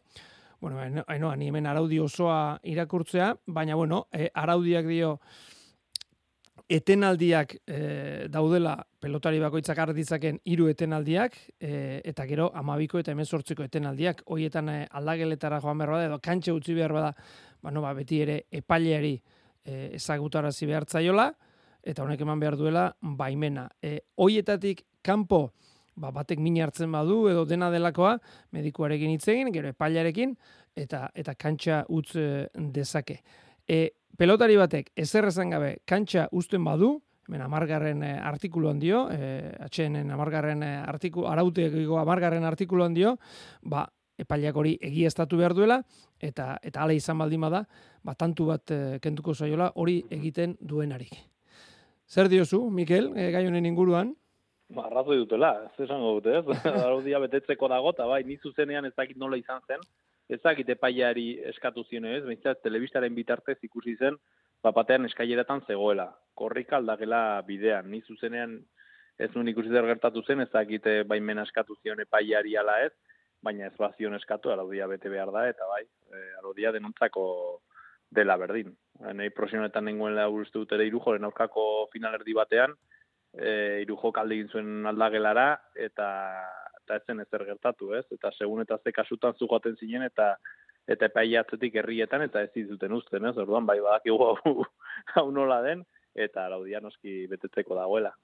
bueno, 0.60 1.04
haino, 1.08 1.36
ni 1.36 1.48
hemen 1.48 1.68
araudi 1.68 2.00
osoa 2.00 2.60
irakurtzea, 2.64 3.36
baina, 3.48 3.76
bueno, 3.76 4.08
e, 4.12 4.30
araudiak 4.34 4.86
dio, 4.88 5.20
etenaldiak 6.70 7.56
e, 7.66 8.28
daudela 8.30 8.76
pelotari 9.02 9.40
bakoitzak 9.42 9.80
arditzaken 9.82 10.38
hiru 10.46 10.68
etenaldiak, 10.70 11.38
e, 11.60 12.02
eta 12.06 12.28
gero 12.30 12.52
amabiko 12.54 13.00
eta 13.02 13.16
emezortziko 13.16 13.66
etenaldiak, 13.66 14.22
hoietan 14.28 14.70
e, 14.70 14.80
aldageletara 15.00 15.62
joan 15.64 15.82
behar 15.82 15.96
bada, 15.96 16.10
edo 16.12 16.20
kantxe 16.22 16.54
utzi 16.54 16.76
behar 16.78 16.94
bada, 16.94 17.14
ba, 17.64 17.72
no, 17.72 17.82
ba, 17.82 17.96
beti 17.98 18.22
ere 18.22 18.44
epaileari 18.52 19.16
e, 19.66 19.96
ezagutarazi 19.98 20.70
behar 20.70 20.86
zaiola, 20.86 21.32
eta 21.82 22.04
honek 22.04 22.22
eman 22.22 22.40
behar 22.40 22.60
duela 22.60 22.86
baimena. 23.02 23.66
E, 23.82 24.02
hoietatik 24.22 24.86
kanpo, 25.02 25.48
ba, 26.00 26.12
batek 26.16 26.40
min 26.40 26.58
hartzen 26.64 26.92
badu 26.92 27.28
edo 27.32 27.44
dena 27.46 27.70
delakoa 27.74 28.16
medikuarekin 28.56 29.14
hitz 29.16 29.28
egin, 29.32 29.52
gero 29.56 29.74
epailarekin 29.74 30.36
eta 30.80 31.10
eta 31.16 31.36
kantxa 31.36 31.84
utz 31.90 32.16
eh, 32.20 32.48
dezake. 32.56 33.20
E, 33.68 33.90
pelotari 34.18 34.58
batek 34.60 34.92
ezer 34.98 35.30
esan 35.30 35.54
gabe 35.54 35.78
kantxa 35.88 36.28
uzten 36.32 36.64
badu, 36.66 36.96
hemen 37.28 37.44
amargarren 37.46 38.04
e, 38.04 38.14
artikuluan 38.32 38.80
dio, 38.82 39.06
e, 39.12 39.54
atxenen 39.68 40.12
amargarren 40.16 40.64
artikulu, 40.64 41.28
arauteeko 41.30 42.00
amargarren 42.02 42.48
artikuluan 42.48 42.96
dio, 42.96 43.18
ba, 43.62 43.86
epailak 44.20 44.58
hori 44.60 44.74
egiaztatu 44.84 45.38
behar 45.40 45.54
duela, 45.56 45.80
eta 46.20 46.58
eta 46.66 46.84
ala 46.84 46.96
izan 46.96 47.20
baldin 47.22 47.44
bada, 47.48 47.64
ba, 48.04 48.16
tantu 48.16 48.50
bat 48.50 48.74
kentuko 49.04 49.36
zaiola 49.36 49.72
hori 49.76 50.02
egiten 50.12 50.58
duenarik. 50.60 51.14
Zer 52.10 52.28
diozu, 52.28 52.64
Mikel, 52.74 53.12
e, 53.16 53.30
gai 53.32 53.46
honen 53.46 53.68
inguruan? 53.70 54.16
Ba, 54.70 54.86
arrazoi 54.86 55.18
dutela, 55.18 55.50
ez 55.66 55.86
esango 55.86 56.12
dute, 56.20 56.36
ez? 56.40 56.46
Araudia 56.86 57.20
betetzeko 57.24 57.70
dago, 57.72 57.94
eta 57.96 58.06
bai, 58.10 58.22
nizu 58.28 58.52
zenean 58.54 58.86
ez 58.86 58.94
dakit 58.98 59.18
nola 59.18 59.40
izan 59.40 59.64
zen, 59.68 59.82
ez 60.30 60.38
dakit 60.44 60.70
epaiari 60.70 61.30
eskatu 61.50 61.84
zion 61.90 62.06
ez, 62.06 62.22
bintzat, 62.28 62.62
telebistaren 62.62 63.16
bitartez 63.16 63.58
ikusi 63.66 63.96
zen, 63.98 64.20
bapatean 64.64 65.10
eskaileretan 65.10 65.64
zegoela. 65.66 66.12
Korrika 66.38 66.78
aldagela 66.78 67.42
bidean, 67.48 67.90
nizu 67.90 68.18
zenean 68.22 68.60
ez 69.18 69.32
nuen 69.34 69.50
ikusi 69.52 69.74
zer 69.74 69.88
gertatu 69.90 70.22
zen, 70.28 70.46
ez 70.46 70.52
dakit 70.54 70.86
eh, 70.88 71.02
baimen 71.08 71.42
eskatu 71.42 71.76
zion 71.82 72.06
epaiari 72.06 72.54
ala 72.62 72.78
ez, 72.86 72.94
baina 73.42 73.68
ez 73.68 73.76
bazion 73.80 74.14
eskatu, 74.20 74.52
araudia 74.54 74.88
bete 74.92 75.10
behar 75.10 75.32
da, 75.34 75.48
eta 75.50 75.66
bai, 75.68 75.82
e, 76.12 76.24
araudia 76.42 76.74
denontzako 76.76 77.26
dela 78.12 78.36
berdin. 78.38 78.74
Nei 79.16 79.30
prosionetan 79.34 79.86
nengoen 79.88 80.16
lehur 80.18 80.44
uste 80.44 80.58
dut 80.60 80.72
ere 80.76 80.88
irujoren 80.90 81.28
aurkako 81.28 81.64
finalerdi 81.94 82.36
batean, 82.36 82.76
e, 83.38 83.82
iru 83.84 83.98
jokalde 84.02 84.36
egin 84.38 84.50
zuen 84.50 84.90
aldagelara, 84.90 85.52
eta, 85.76 86.08
eta 86.82 86.98
ez 86.98 87.06
zen 87.06 87.22
ezer 87.26 87.46
gertatu, 87.46 87.94
ez? 87.98 88.06
Eta 88.16 88.32
segun 88.38 88.64
eta 88.64 88.80
ze 88.84 88.94
kasutan 88.96 89.38
zugaten 89.38 89.78
zinen, 89.78 90.08
eta 90.08 90.36
eta 90.90 91.06
epaiatzetik 91.06 91.76
herrietan, 91.78 92.24
eta 92.26 92.42
ez 92.42 92.66
zuten 92.66 92.94
uzten, 92.98 93.26
ez? 93.30 93.36
Orduan, 93.38 93.66
bai 93.66 93.78
badakigu 93.80 94.26
hau, 94.26 94.54
hau 95.16 95.30
nola 95.32 95.62
den, 95.62 95.84
eta 96.16 96.48
laudia 96.50 96.82
noski 96.82 97.28
betetzeko 97.30 97.78
dagoela. 97.78 98.16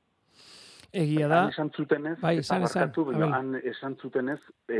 Egia 0.96 1.28
da. 1.28 1.44
esan 1.52 1.70
zuten 1.76 2.06
ez, 2.08 2.18
bai, 2.22 2.38
esan, 2.39 2.63
esan, 2.63 2.91
han 3.34 3.56
esan 3.62 3.98
zuten 4.00 4.30
ez, 4.32 4.39
e, 4.72 4.80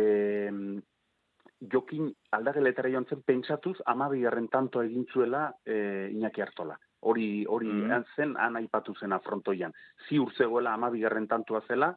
jokin 1.72 2.10
aldageletara 2.32 2.90
joan 2.90 3.06
zen 3.10 3.22
pentsatuz, 3.28 3.76
amabigarren 3.86 4.48
tanto 4.48 4.82
egin 4.82 5.06
zuela 5.12 5.50
e, 5.66 6.10
Iñaki 6.14 6.42
Artola 6.42 6.80
hori 7.12 7.46
hori 7.48 7.72
mm 7.72 8.04
zen 8.15 8.36
han 8.38 8.56
aipatu 8.56 8.96
zen 9.00 9.13
afrontoian. 9.13 9.74
Ziur 10.08 10.34
zegoela 10.34 10.76
12. 10.78 11.28
tantua 11.28 11.62
zela, 11.68 11.96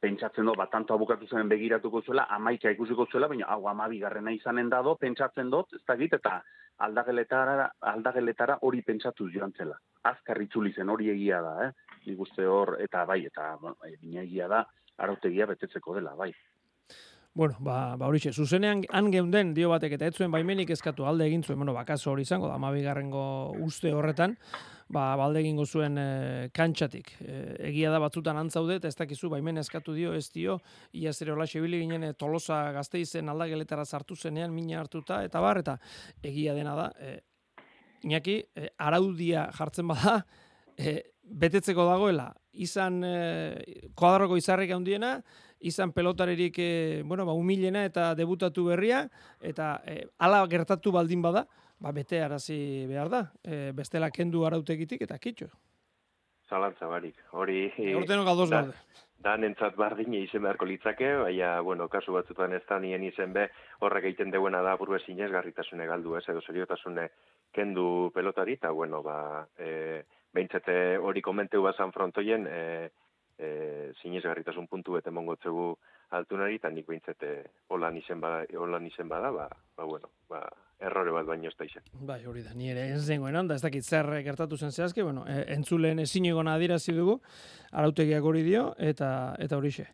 pentsatzen 0.00 0.46
do 0.46 0.54
bat 0.54 0.70
tanto 0.70 0.98
bukatu 0.98 1.26
zen 1.26 1.48
begiratuko 1.48 2.02
zuela, 2.02 2.26
11 2.38 2.72
ikusiko 2.76 3.06
zuela, 3.10 3.28
baina 3.28 3.46
hau 3.48 3.62
12. 3.62 4.34
izanen 4.34 4.70
dado, 4.70 4.96
pentsatzen 4.96 5.50
dut, 5.50 5.72
ez 5.74 5.84
dakit 5.88 6.12
eta 6.20 6.42
aldageletara 6.78 7.70
aldageletara 7.92 8.58
hori 8.62 8.82
pentsatu 8.82 9.28
joan 9.32 9.52
zela. 9.56 9.78
Azkar 10.10 10.40
itzuli 10.42 10.72
zen 10.72 10.90
hori 10.92 11.10
egia 11.10 11.40
da, 11.42 11.54
eh? 11.66 11.70
Nik 12.06 12.20
uste 12.20 12.46
hor 12.46 12.76
eta 12.80 13.04
bai 13.04 13.24
eta 13.26 13.56
bueno, 13.60 13.76
egia 14.22 14.48
da 14.48 14.64
arautegia 14.98 15.46
betetzeko 15.46 15.94
dela, 15.96 16.14
bai. 16.14 16.32
Bueno, 17.36 17.54
ba, 17.60 17.96
ba 18.00 18.06
horixe, 18.08 18.30
zuzenean 18.32 18.78
han 18.96 19.10
geunden 19.12 19.50
dio 19.52 19.68
batek 19.68 19.92
eta 19.98 20.06
etzuen 20.08 20.30
baimenik 20.32 20.70
eskatu 20.72 21.04
alde 21.04 21.26
egin 21.28 21.42
zuen, 21.44 21.58
bueno, 21.60 21.74
bakaso 21.76 22.14
hori 22.14 22.22
izango, 22.24 22.48
da 22.48 22.56
mabigarrengo 22.56 23.24
uste 23.60 23.90
horretan, 23.92 24.38
ba, 24.88 25.02
balde 25.20 25.42
egingo 25.42 25.66
zuen 25.68 26.00
e, 26.00 26.06
kantxatik. 26.56 27.10
E, 27.20 27.34
egia 27.68 27.90
da 27.92 28.00
batzutan 28.00 28.40
antzaude, 28.40 28.78
eta 28.80 28.88
ez 28.88 28.96
dakizu 28.96 29.28
baimen 29.28 29.60
eskatu 29.60 29.92
dio, 29.92 30.14
ez 30.16 30.30
dio, 30.32 30.56
ia 30.96 31.12
zere 31.12 31.34
hola 31.34 31.44
xebili 31.44 31.82
ginen 31.82 32.08
e, 32.08 32.14
tolosa 32.16 32.62
gazte 32.72 33.04
izen 33.04 33.28
aldageletara 33.28 33.84
sartu 33.84 34.16
zenean, 34.16 34.54
mina 34.56 34.80
hartuta, 34.80 35.20
eta 35.28 35.44
bar, 35.44 35.60
eta 35.60 35.76
egia 36.24 36.56
dena 36.56 36.72
da, 36.78 36.90
e, 36.96 37.18
inaki, 38.08 38.38
e, 38.56 38.70
araudia 38.80 39.50
jartzen 39.58 39.92
bada, 39.92 40.22
e, 40.72 41.02
betetzeko 41.44 41.84
dagoela, 41.84 42.30
izan 42.64 43.02
e, 43.04 43.90
koadroko 43.92 44.40
izarrik 44.40 44.72
handiena, 44.72 45.18
izan 45.60 45.92
pelotarerik 45.92 46.58
e, 46.58 47.02
bueno, 47.04 47.26
ba, 47.26 47.32
humilena 47.32 47.84
eta 47.84 48.14
debutatu 48.14 48.66
berria, 48.70 49.06
eta 49.40 49.80
e, 49.86 50.04
ala 50.18 50.44
gertatu 50.50 50.92
baldin 50.92 51.22
bada, 51.22 51.46
ba, 51.78 51.92
bete 51.92 52.22
arazi 52.22 52.86
behar 52.88 53.08
da, 53.08 53.22
e, 53.42 53.72
bestela 53.76 54.10
kendu 54.10 54.44
arautegitik 54.46 55.02
eta 55.02 55.18
kitxo. 55.18 55.48
Zalantza 56.46 56.86
barik, 56.86 57.18
hori... 57.32 57.66
Horten 57.96 58.24
gadoz 58.24 58.50
da. 58.50 58.62
Da, 59.26 59.32
nentzat 59.40 59.74
bardine 59.80 60.20
izen 60.22 60.44
beharko 60.44 60.66
litzake, 60.68 61.08
baina, 61.24 61.56
bueno, 61.64 61.88
kasu 61.90 62.12
batzutan 62.14 62.52
ez 62.54 62.60
da 62.68 62.78
nien 62.78 63.02
izen 63.02 63.32
be, 63.34 63.48
horrek 63.82 64.10
egiten 64.12 64.30
deuena 64.30 64.60
da 64.62 64.76
burbe 64.78 65.00
zinez 65.00 65.30
garritasune 65.32 65.86
galdu, 65.88 66.14
ez, 66.18 66.22
edo 66.28 66.42
seriotasune 66.44 67.08
kendu 67.56 68.12
pelotari, 68.14 68.58
eta, 68.60 68.70
bueno, 68.76 69.02
ba, 69.02 69.46
e, 69.58 70.04
behintzete 70.36 70.76
hori 71.00 71.24
komenteu 71.24 71.64
bazan 71.64 71.94
frontoien, 71.96 72.46
e, 72.46 72.60
e, 73.38 73.92
zinez 74.02 74.22
garritasun 74.24 74.66
puntu 74.66 74.96
bete 74.96 75.10
mongotzegu 75.10 75.72
altunari, 76.16 76.60
eta 76.60 76.70
nik 76.70 76.86
behintzete 76.86 77.32
holan 77.74 77.96
izen 77.98 78.20
bada, 78.20 78.44
holan 78.58 78.86
izen 78.86 79.08
bada, 79.08 79.30
ba, 79.34 79.48
ba, 79.76 79.84
bueno, 79.84 80.10
ba, 80.30 80.42
errore 80.78 81.12
bat 81.14 81.26
baino 81.26 81.48
ez 81.48 81.56
da 81.58 81.66
izan. 81.66 81.86
Bai, 82.08 82.20
hori 82.26 82.44
da, 82.44 82.52
ni 82.54 82.70
ere 82.70 82.88
ez 82.94 83.02
zengoen 83.04 83.36
handa, 83.36 83.56
ez 83.56 83.64
dakit 83.64 83.84
zer 83.84 84.10
gertatu 84.24 84.56
zen 84.56 84.72
zehazki, 84.72 85.02
bueno, 85.02 85.24
e, 85.26 85.42
entzulen 85.56 86.04
ezin 86.04 86.28
egon 86.30 86.48
adirazi 86.52 86.94
dugu, 86.96 87.18
arautegiak 87.72 88.24
hori 88.24 88.44
dio, 88.46 88.70
eta 88.78 89.10
eta 89.42 89.58
horixe. 89.58 89.88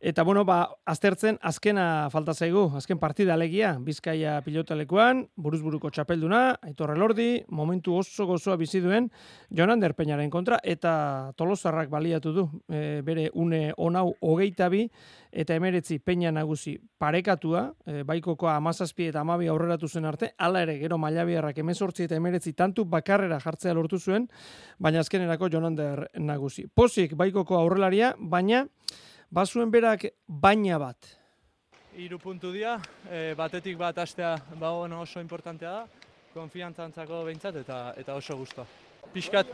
Eta 0.00 0.22
bueno, 0.22 0.44
ba, 0.44 0.76
aztertzen 0.84 1.38
azkena 1.40 2.08
falta 2.12 2.34
zaigu, 2.34 2.66
azken 2.76 2.98
partida 3.00 3.32
alegia, 3.34 3.76
Bizkaia 3.80 4.34
pilotalekuan, 4.44 5.22
buruzburuko 5.40 5.88
txapelduna, 5.90 6.58
Aitor 6.68 6.92
Elordi, 6.92 7.44
momentu 7.48 7.94
oso 7.96 8.26
gozoa 8.28 8.58
bizi 8.60 8.82
duen 8.84 9.08
Jonan 9.48 9.80
Derpeñaren 9.80 10.30
kontra 10.30 10.58
eta 10.62 11.32
Tolosarrak 11.36 11.88
baliatu 11.88 12.32
du 12.36 12.44
e, 12.68 13.00
bere 13.06 13.30
une 13.32 13.72
onau 13.76 14.12
hogeita 14.20 14.68
bi 14.68 14.84
eta 15.32 15.56
emeretzi 15.56 15.98
peña 15.98 16.30
nagusi 16.32 16.76
parekatua, 16.98 17.72
e, 17.86 18.02
baikokoa 18.04 18.56
amazazpi 18.56 19.08
eta 19.08 19.24
amabi 19.24 19.48
aurreratu 19.48 19.88
zen 19.88 20.04
arte, 20.04 20.34
hala 20.36 20.62
ere 20.66 20.76
gero 20.78 20.98
mailabiarrak 20.98 21.58
emezortzi 21.64 22.04
eta 22.04 22.20
emeretzi 22.20 22.52
tantu 22.52 22.84
bakarrera 22.84 23.40
jartzea 23.40 23.74
lortu 23.74 23.98
zuen, 23.98 24.28
baina 24.78 25.00
azkenerako 25.00 25.48
Jonander 25.48 26.10
nagusi. 26.20 26.66
Pozik 26.68 27.16
baikoko 27.16 27.56
aurrelaria, 27.56 28.14
baina 28.18 28.66
bazuen 29.30 29.70
berak 29.70 30.06
baina 30.26 30.78
bat. 30.78 30.96
Hiru 31.96 32.18
puntu 32.20 32.52
dira, 32.52 32.76
e, 33.10 33.34
batetik 33.34 33.78
bat 33.78 33.98
astea 33.98 34.36
ba 34.60 34.70
oso 34.70 35.20
importantea 35.20 35.70
da, 35.70 35.86
konfiantzantzako 36.34 37.24
behintzat 37.24 37.56
eta 37.56 37.94
eta 37.96 38.14
oso 38.14 38.36
gustoa. 38.36 38.66
Piskat 39.12 39.46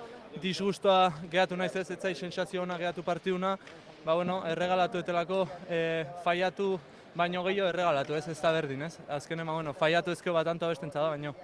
disgustoa 0.43 1.13
gehatu 1.31 1.57
naiz 1.57 1.75
ez, 1.77 1.91
etzai 1.91 2.15
sensazio 2.15 2.63
ona 2.63 2.79
gehatu 2.79 3.03
partiduna, 3.03 3.57
ba 4.05 4.15
bueno, 4.15 4.43
erregalatu 4.47 4.99
etelako 4.99 5.47
e, 5.69 6.05
faiatu 6.25 6.79
baino 7.15 7.45
gehiago 7.45 7.69
erregalatu, 7.69 8.15
ez 8.15 8.27
ez 8.29 8.41
da 8.41 8.53
berdin, 8.53 8.83
ez? 8.83 8.99
Azkenen, 9.09 9.47
ba, 9.47 9.53
bueno, 9.53 9.73
faiatu 9.73 10.11
ezkeo 10.11 10.35
bat 10.35 10.49
tanto 10.49 10.67
abestentza 10.67 11.01
da, 11.01 11.11
baino 11.11 11.35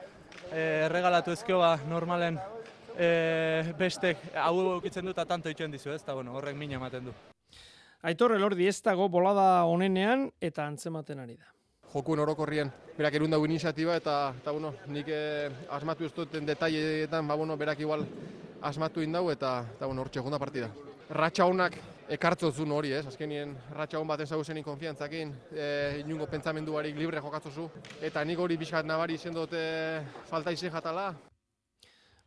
e, 0.50 0.86
erregalatu 0.88 1.36
ezkeo 1.36 1.58
ba, 1.58 1.76
normalen 1.86 2.40
e, 2.96 3.72
bestek 3.78 4.30
hau 4.34 4.54
eukitzen 4.74 5.04
du 5.04 5.14
eta 5.14 5.28
tanto 5.28 5.52
itxen 5.52 5.70
dizu, 5.70 5.92
ez? 5.92 6.02
Eta, 6.02 6.14
bueno, 6.14 6.34
horrek 6.34 6.56
mina 6.56 6.80
ematen 6.80 7.12
du. 7.12 7.14
Aitor 8.06 8.30
Elordi 8.36 8.68
ez 8.70 8.76
dago 8.78 9.08
bolada 9.10 9.64
onenean 9.66 10.28
eta 10.40 10.68
antzematen 10.70 11.18
ari 11.18 11.34
da. 11.34 11.48
Jokuen 11.90 12.20
orokorrien, 12.22 12.70
berak 12.94 13.16
erun 13.18 13.32
dago 13.32 13.46
iniziatiba 13.48 13.96
eta, 13.98 14.34
eta 14.38 14.52
bueno, 14.54 14.70
nik 14.86 15.08
eh, 15.10 15.48
asmatu 15.74 16.06
ez 16.06 16.12
duten 16.14 16.46
detaileetan, 16.46 17.26
ba, 17.26 17.34
bueno, 17.34 17.56
berak 17.56 17.80
igual 17.80 18.06
asmatu 18.62 19.02
indau 19.02 19.30
eta, 19.32 19.64
eta 19.74 19.86
bueno, 19.86 20.04
hor 20.04 20.12
txegunda 20.14 20.38
partida. 20.38 20.70
Ratxa 21.10 21.48
honak 21.48 21.80
ekartzo 22.08 22.52
hori, 22.70 22.92
ez? 22.92 23.04
Azkenien 23.06 23.56
ratxa 23.74 23.98
hon 23.98 24.06
bat 24.06 24.20
ezagu 24.20 24.44
zenin 24.44 24.62
konfiantzakin, 24.62 25.34
e, 25.50 26.00
inungo 26.04 26.26
pentsamendu 26.26 26.74
barik 26.74 26.96
libre 26.96 27.20
jokatzo 27.20 27.50
zu. 27.50 27.70
Eta 28.00 28.24
nik 28.24 28.38
hori 28.38 28.56
bizkat 28.56 28.86
nabari 28.86 29.14
izen 29.14 29.34
dute 29.34 30.04
falta 30.26 30.52
izen 30.52 30.70
jatala. 30.70 31.14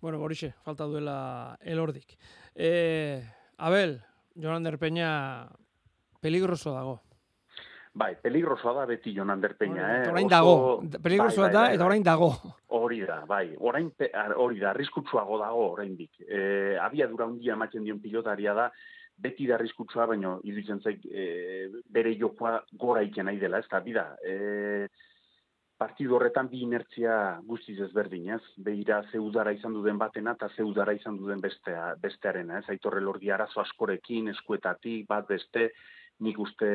Bueno, 0.02 0.20
horixe, 0.20 0.54
falta 0.66 0.86
duela 0.86 1.56
elordik. 1.62 2.18
E, 2.56 3.22
Abel, 3.58 4.02
Jonander 4.36 4.78
Peña 4.78 5.48
peligroso 6.20 6.74
dago. 6.74 7.02
Bai, 7.94 8.16
peligrosoa 8.16 8.72
da 8.74 8.86
beti 8.88 9.12
Jonander 9.12 9.58
Peña, 9.60 9.84
eh? 9.98 10.10
Orain 10.10 10.30
dago, 10.32 10.80
peligrosoa 11.04 11.50
bai, 11.50 11.54
da 11.54 11.60
bai, 11.60 11.74
eta 11.76 11.84
bai. 11.84 11.88
orain 11.90 12.04
dago. 12.04 12.30
Hori 12.68 13.02
da, 13.04 13.18
bai, 13.28 13.56
orain 13.60 13.92
hori 14.38 14.60
da, 14.60 14.70
arriskutsuago 14.70 15.38
dago 15.42 15.66
oraindik. 15.74 16.24
Eh, 16.24 16.78
abiadura 16.80 17.28
handia 17.28 17.58
ematen 17.58 17.84
dion 17.84 18.00
pilotaria 18.00 18.54
da, 18.56 18.70
beti 19.22 19.46
da 19.46 19.56
arriskutsua, 19.58 20.08
baino 20.08 20.40
iruditzen 20.48 20.80
zait 20.82 21.04
e, 21.06 21.26
bere 21.92 22.16
jokoa 22.18 22.62
gora 22.80 23.04
iken 23.06 23.28
nahi 23.30 23.42
dela, 23.42 23.60
ez 23.60 23.68
da, 23.70 23.82
bida. 23.84 24.06
E, 24.24 24.88
partidu 25.82 26.14
horretan 26.14 26.50
bi 26.52 26.60
inertzia 26.62 27.14
guztiz 27.48 27.80
ezberdin, 27.88 28.28
ez? 28.36 28.42
Begira 28.66 29.00
zeudara 29.10 29.54
izan 29.56 29.74
duden 29.74 29.98
batena 29.98 30.36
eta 30.38 30.52
zeudara 30.54 30.94
izan 30.94 31.18
duden 31.18 31.42
bestea, 31.42 31.96
bestearena, 32.04 32.60
ez? 32.60 32.68
Aitorre 32.70 33.02
lordi 33.02 33.32
arazo 33.34 33.64
askorekin, 33.64 34.30
eskuetatik, 34.36 35.08
bat 35.10 35.26
beste, 35.32 35.72
nik 36.22 36.38
uste 36.40 36.70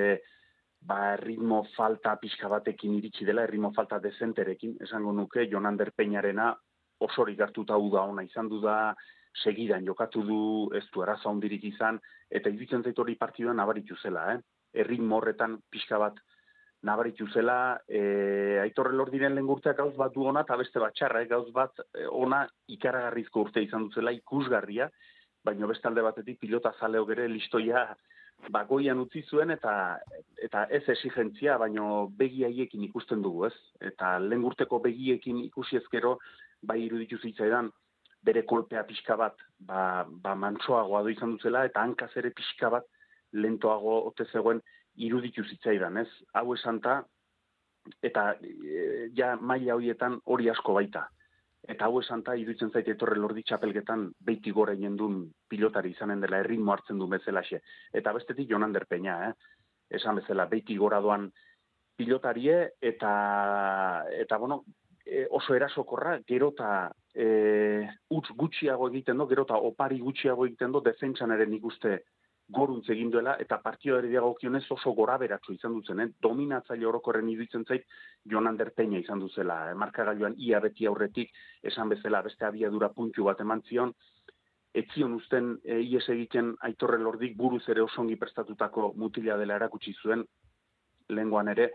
ba, 0.90 1.14
ritmo 1.22 1.62
falta 1.76 2.16
pixka 2.18 2.50
batekin 2.50 2.96
iritsi 2.98 3.28
dela, 3.28 3.46
ritmo 3.46 3.70
falta 3.76 4.00
dezenterekin, 4.02 4.76
esango 4.82 5.14
nuke, 5.14 5.46
Jonander 5.52 5.92
Peñarena 5.94 6.50
osorik 7.06 7.40
hartuta 7.46 7.78
da 7.92 8.02
ona 8.02 8.24
izan 8.26 8.48
du 8.48 8.60
da, 8.60 8.94
segidan 9.44 9.86
jokatu 9.86 10.22
du, 10.26 10.40
ez 10.74 10.84
du 10.92 11.02
arazo 11.02 11.30
handirik 11.30 11.64
izan, 11.64 12.00
eta 12.30 12.48
iruditzen 12.50 12.82
zait 12.82 12.98
hori 12.98 13.14
partiduan 13.14 13.56
nabaritu 13.56 13.94
zela, 14.02 14.32
eh? 14.34 14.40
Erritmo 14.82 15.20
horretan 15.20 15.60
pixka 15.70 15.98
bat 15.98 16.18
nabaritu 16.86 17.26
zela, 17.34 17.58
e, 17.88 18.00
aitorre 18.62 18.94
lordiren 18.94 19.34
lehen 19.34 19.50
urteak 19.50 19.78
gauz 19.80 19.94
bat 19.98 20.14
du 20.14 20.26
ona, 20.30 20.44
eta 20.46 20.56
beste 20.60 20.82
bat 20.82 20.94
txarra, 20.94 21.22
eh? 21.24 21.30
gauz 21.30 21.48
bat 21.54 21.82
e, 21.86 22.06
ona 22.06 22.44
ikaragarrizko 22.76 23.46
urte 23.46 23.62
izan 23.64 23.88
duzela, 23.88 24.14
ikusgarria, 24.14 24.88
baina 25.46 25.70
beste 25.70 25.88
alde 25.88 26.04
batetik 26.06 26.38
pilota 26.42 26.74
zaleo 26.80 27.06
gere 27.08 27.26
listoia 27.30 27.88
bagoian 28.52 29.00
utzi 29.00 29.22
zuen 29.30 29.50
eta 29.54 29.72
eta 30.44 30.66
ez 30.78 30.82
exigentzia, 30.92 31.56
baino 31.58 32.06
begi 32.18 32.44
haiekin 32.46 32.84
ikusten 32.86 33.22
dugu, 33.24 33.46
ez? 33.48 33.54
Eta 33.90 34.16
lehen 34.22 34.44
urteko 34.44 34.80
begiekin 34.84 35.40
ikusi 35.46 35.80
ezkero, 35.80 36.16
bai 36.62 36.80
iruditu 36.84 37.18
zitzaidan, 37.22 37.70
bere 38.26 38.42
kolpea 38.50 38.82
pixka 38.86 39.16
bat, 39.16 39.40
ba, 39.58 40.04
ba 40.06 40.34
mantsoagoa 40.34 41.02
du 41.06 41.14
izan 41.14 41.36
duzela, 41.36 41.64
eta 41.68 41.82
hankaz 41.82 42.10
ere 42.20 42.32
pixka 42.36 42.70
bat 42.76 42.86
lentoago 43.32 43.98
ote 44.10 44.26
zegoen 44.32 44.60
iruditu 44.96 45.44
zitzaidan, 45.44 45.98
ez? 46.02 46.08
Hau 46.34 46.54
esanta, 46.54 47.00
eta 48.02 48.32
e, 48.40 49.10
ja 49.16 49.34
maila 49.36 49.76
horietan 49.76 50.18
hori 50.24 50.48
asko 50.50 50.74
baita. 50.78 51.06
Eta 51.66 51.88
hau 51.88 51.98
esanta, 52.00 52.36
iruditzen 52.38 52.70
zaite 52.70 52.94
etorre 52.94 53.18
lordi 53.18 53.42
txapelgetan 53.42 54.10
beiti 54.22 54.52
gora 54.54 54.74
duen 54.74 55.24
pilotari 55.48 55.90
izanen 55.90 56.20
dela 56.20 56.38
erritmo 56.38 56.72
hartzen 56.72 56.98
du 56.98 57.08
bezalaxe. 57.08 57.60
Eta 57.92 58.12
bestetik 58.12 58.48
Jonander 58.48 58.86
Peña, 58.86 59.30
eh? 59.30 59.32
esan 59.90 60.16
bezala, 60.16 60.46
beiti 60.46 60.76
gora 60.76 61.00
doan 61.00 61.30
pilotarie, 61.96 62.72
eta, 62.80 64.04
eta 64.10 64.36
bueno, 64.36 64.64
e, 65.04 65.26
oso 65.30 65.54
erasokorra, 65.54 66.20
gero 66.26 66.50
eta 66.54 66.90
e, 67.14 67.88
utz 68.10 68.28
gutxiago 68.36 68.90
egiten 68.90 69.18
do, 69.18 69.26
gero 69.30 69.46
eta 69.46 69.56
opari 69.56 69.98
gutxiago 70.02 70.46
egiten 70.46 70.74
do, 70.74 70.82
defentsan 70.84 71.32
ere 71.32 71.46
nik 71.46 71.64
uste 71.64 72.00
goruntz 72.48 72.88
egin 72.94 73.10
duela, 73.10 73.34
eta 73.42 73.58
partioari 73.62 74.12
dagokionez 74.12 74.64
oso 74.70 74.92
gora 74.94 75.16
beratzu 75.18 75.54
izan 75.56 75.74
duzen, 75.74 76.00
eh? 76.00 76.08
dominatzaile 76.22 76.86
orokorren 76.86 77.28
iruditzen 77.28 77.64
zait 77.66 77.86
Jonander 78.24 78.70
Peña 78.76 79.00
izan 79.02 79.20
duzela, 79.20 79.58
eh? 79.70 79.74
markagailuan 79.74 80.36
ia 80.38 80.60
beti 80.60 80.86
aurretik, 80.86 81.32
esan 81.62 81.90
bezala 81.90 82.22
beste 82.22 82.46
abiadura 82.46 82.92
puntu 82.94 83.26
bat 83.26 83.40
eman 83.42 83.62
zion, 83.66 83.92
etzion 84.76 85.16
uzten 85.16 85.56
e, 85.64 85.80
ies 85.80 86.04
egiten 86.12 86.52
aitorre 86.68 86.98
lordik 87.02 87.36
buruz 87.36 87.64
ere 87.72 87.82
osongi 87.82 88.16
prestatutako 88.20 88.92
mutila 89.00 89.38
dela 89.40 89.56
erakutsi 89.56 89.94
zuen, 90.02 90.22
lenguan 91.08 91.48
ere, 91.48 91.70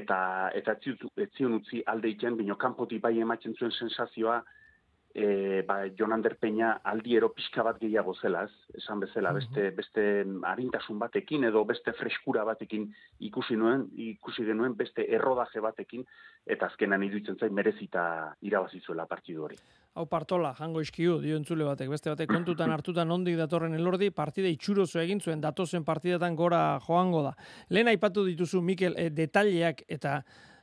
eta 0.00 0.50
eta 0.54 0.76
etzi- 0.78 1.10
etzion 1.26 1.58
utzi 1.58 1.82
alde 1.86 2.08
iten, 2.14 2.36
bino 2.38 2.56
kanpotik 2.56 3.02
bai 3.02 3.18
ematen 3.18 3.56
zuen 3.58 3.72
sensazioa, 3.72 4.40
e, 5.14 5.62
ba, 5.66 5.86
Jonander 5.96 6.36
Peña 6.38 6.80
aldiero 6.84 7.32
pixka 7.34 7.62
bat 7.66 7.78
gehiago 7.80 8.14
zela, 8.14 8.44
ez? 8.44 8.76
Esan 8.78 9.00
bezala, 9.02 9.32
beste, 9.34 9.70
beste 9.74 10.04
arintasun 10.46 10.98
batekin 10.98 11.44
edo 11.50 11.64
beste 11.64 11.92
freskura 11.98 12.44
batekin 12.44 12.86
ikusi 13.26 13.56
nuen, 13.58 13.88
ikusi 13.96 14.46
genuen 14.46 14.76
beste 14.78 15.06
errodaje 15.10 15.60
batekin, 15.60 16.06
eta 16.46 16.70
azkenan 16.70 17.02
iruditzen 17.02 17.38
zait 17.40 17.52
merezita 17.52 18.02
irabazi 18.46 18.80
zuela 18.80 19.06
partidu 19.06 19.44
hori. 19.48 19.58
Hau 19.98 20.04
partola, 20.06 20.52
jango 20.54 20.80
iskiu, 20.84 21.16
dio 21.18 21.34
entzule 21.36 21.66
batek, 21.66 21.88
beste 21.90 22.12
batek 22.12 22.30
kontutan 22.30 22.70
hartutan 22.70 23.10
ondik 23.10 23.34
datorren 23.40 23.74
elordi, 23.74 24.12
partida 24.14 24.46
itxurozo 24.46 25.00
egin 25.02 25.18
zuen, 25.20 25.40
datozen 25.42 25.84
partidetan 25.84 26.36
gora 26.38 26.78
joango 26.86 27.24
da. 27.26 27.34
Lehen 27.74 27.90
aipatu 27.90 28.22
dituzu, 28.28 28.62
Mikel, 28.62 28.94
e, 28.96 29.08
detaileak 29.10 29.82
eta 29.88 30.20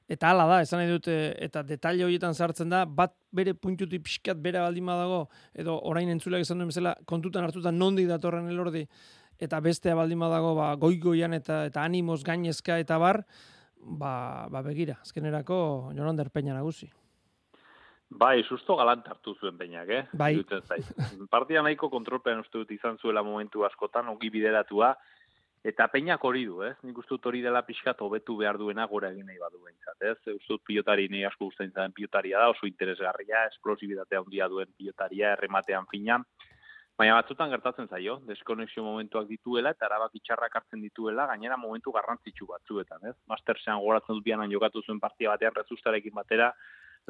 eta 0.08 0.32
hala 0.32 0.46
da, 0.48 0.62
esan 0.64 0.82
nahi 0.82 0.92
dut, 0.92 1.08
eh, 1.12 1.34
eta 1.48 1.64
detaile 1.68 2.06
horietan 2.06 2.36
sartzen 2.36 2.70
da, 2.72 2.86
bat 2.86 3.16
bere 3.32 3.54
puntutik 3.54 4.06
pixkat 4.08 4.40
bera 4.44 4.64
baldin 4.66 4.86
badago, 4.88 5.26
edo 5.54 5.78
orain 5.90 6.10
entzuleak 6.10 6.46
esan 6.46 6.62
duen 6.62 6.72
bezala, 6.72 6.96
kontutan 7.06 7.48
hartutan 7.48 7.78
nondik 7.78 8.08
datorren 8.08 8.48
elordi, 8.50 8.86
eta 9.40 9.60
bestea 9.62 9.96
baldin 9.96 10.20
badago 10.20 10.56
ba, 10.58 10.72
goigoian 10.80 11.36
eta 11.38 11.66
eta 11.70 11.84
animoz 11.84 12.24
gainezka 12.24 12.80
eta 12.84 12.98
bar, 13.02 13.24
ba, 13.78 14.48
ba 14.50 14.64
begira, 14.66 15.00
azkenerako 15.04 15.92
Jonander 15.96 16.32
Peña 16.32 16.56
nagusi. 16.56 16.90
Bai, 18.08 18.40
susto 18.48 18.78
galant 18.80 19.04
hartu 19.12 19.34
zuen 19.36 19.58
peinak, 19.60 19.90
eh? 19.92 20.04
Bai. 20.16 20.32
Partia 21.30 21.62
nahiko 21.62 21.90
kontrolpean 21.92 22.40
uste 22.40 22.62
dut 22.62 22.72
izan 22.72 22.96
zuela 22.98 23.24
momentu 23.24 23.66
askotan, 23.68 24.08
ongi 24.08 24.30
bideratua, 24.32 24.94
eta 25.68 25.88
peinak 25.92 26.24
hori 26.24 26.46
du, 26.48 26.62
ez? 26.64 26.76
Nik 26.88 26.98
uste 27.02 27.16
dut 27.16 27.26
hori 27.30 27.42
dela 27.44 27.62
pixkat 27.68 28.00
hobetu 28.02 28.38
behar 28.40 28.60
duena 28.62 28.86
gora 28.88 29.12
egin 29.12 29.28
nahi 29.28 29.40
badu 29.42 29.60
behintzat, 29.64 29.98
ez? 30.12 30.36
Uste 30.36 30.54
dut 30.54 30.64
pilotari 30.68 31.10
nahi 31.12 31.26
asko 31.28 31.50
guztain 31.50 31.74
zaren 31.74 31.96
pilotaria 31.96 32.40
da, 32.40 32.52
oso 32.54 32.70
interesgarria, 32.70 33.46
esplosibidatea 33.54 34.24
handia 34.24 34.48
duen 34.54 34.72
pilotaria, 34.78 35.34
errematean 35.38 35.90
fina, 35.92 36.22
Baina 36.98 37.14
batzutan 37.14 37.52
gertatzen 37.54 37.86
zaio, 37.94 38.16
deskonexio 38.26 38.82
momentuak 38.82 39.28
dituela 39.30 39.70
eta 39.76 39.86
arabak 39.86 40.16
itxarrak 40.18 40.56
hartzen 40.58 40.82
dituela, 40.82 41.28
gainera 41.30 41.58
momentu 41.62 41.92
garrantzitsu 41.94 42.48
batzuetan, 42.50 43.04
ez? 43.06 43.14
Mastersean 43.30 43.84
goratzen 43.84 44.18
dut 44.18 44.26
bianan 44.26 44.50
jokatu 44.50 44.82
zuen 44.82 45.02
partia 45.04 45.30
batean 45.36 45.54
rezustarekin 45.60 46.16
batera, 46.16 46.48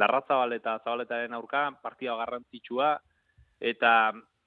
larratza 0.03 0.41
baleta 0.41 0.73
zabaletaren 0.83 1.37
aurka, 1.39 1.61
partia 1.81 2.17
garrantzitsua, 2.19 2.89
eta 3.71 3.93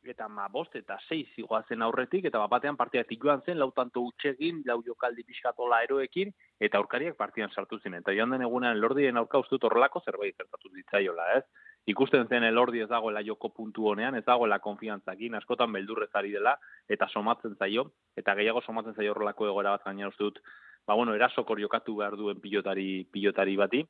eta 0.05 0.28
ma 0.28 0.48
bost 0.48 0.74
eta 0.76 0.96
sei 1.09 1.24
zigoazen 1.34 1.82
aurretik, 1.82 2.24
eta 2.24 2.46
batean 2.46 2.76
partia 2.76 3.05
joan 3.11 3.42
zen, 3.44 3.59
lau 3.59 3.70
tanto 3.72 4.01
utxegin, 4.01 4.62
lau 4.66 4.82
jokaldi 4.82 5.22
pixkatola 5.24 5.82
eroekin, 5.82 6.32
eta 6.59 6.78
aurkariak 6.78 7.16
partian 7.16 7.51
sartu 7.51 7.78
zen. 7.80 7.94
Eta 7.94 8.12
joan 8.12 8.30
den 8.30 8.42
egunean 8.42 8.80
lordien 8.80 9.16
aurka 9.16 9.38
uste 9.38 9.57
dut 9.57 9.64
horrelako 9.64 10.03
zerbait 10.05 10.36
gertatu 10.36 10.68
ditzaiola, 10.74 11.32
ez? 11.36 11.44
ikusten 11.86 12.28
zen 12.28 12.44
elordi 12.44 12.82
ez 12.84 12.88
dagoela 12.88 13.22
joko 13.24 13.48
puntu 13.48 13.86
honean, 13.88 14.14
ez 14.14 14.24
dagoela 14.24 14.59
konfiantzakin, 14.59 15.34
askotan 15.38 15.72
beldurrez 15.72 16.11
ari 16.14 16.32
dela, 16.32 16.57
eta 16.88 17.09
somatzen 17.09 17.57
zaio, 17.57 17.90
eta 18.16 18.34
gehiago 18.34 18.61
somatzen 18.61 18.94
zaio 18.94 19.14
horrelako 19.14 19.48
egoera 19.48 19.76
bat 19.76 19.84
gaina 19.84 20.09
uste 20.09 20.24
dut, 20.24 20.40
ba 20.86 20.94
bueno, 20.94 21.14
erasokor 21.14 21.61
jokatu 21.61 21.96
behar 21.96 22.16
duen 22.16 22.40
pilotari, 22.40 23.05
pilotari 23.12 23.57
bati, 23.57 23.84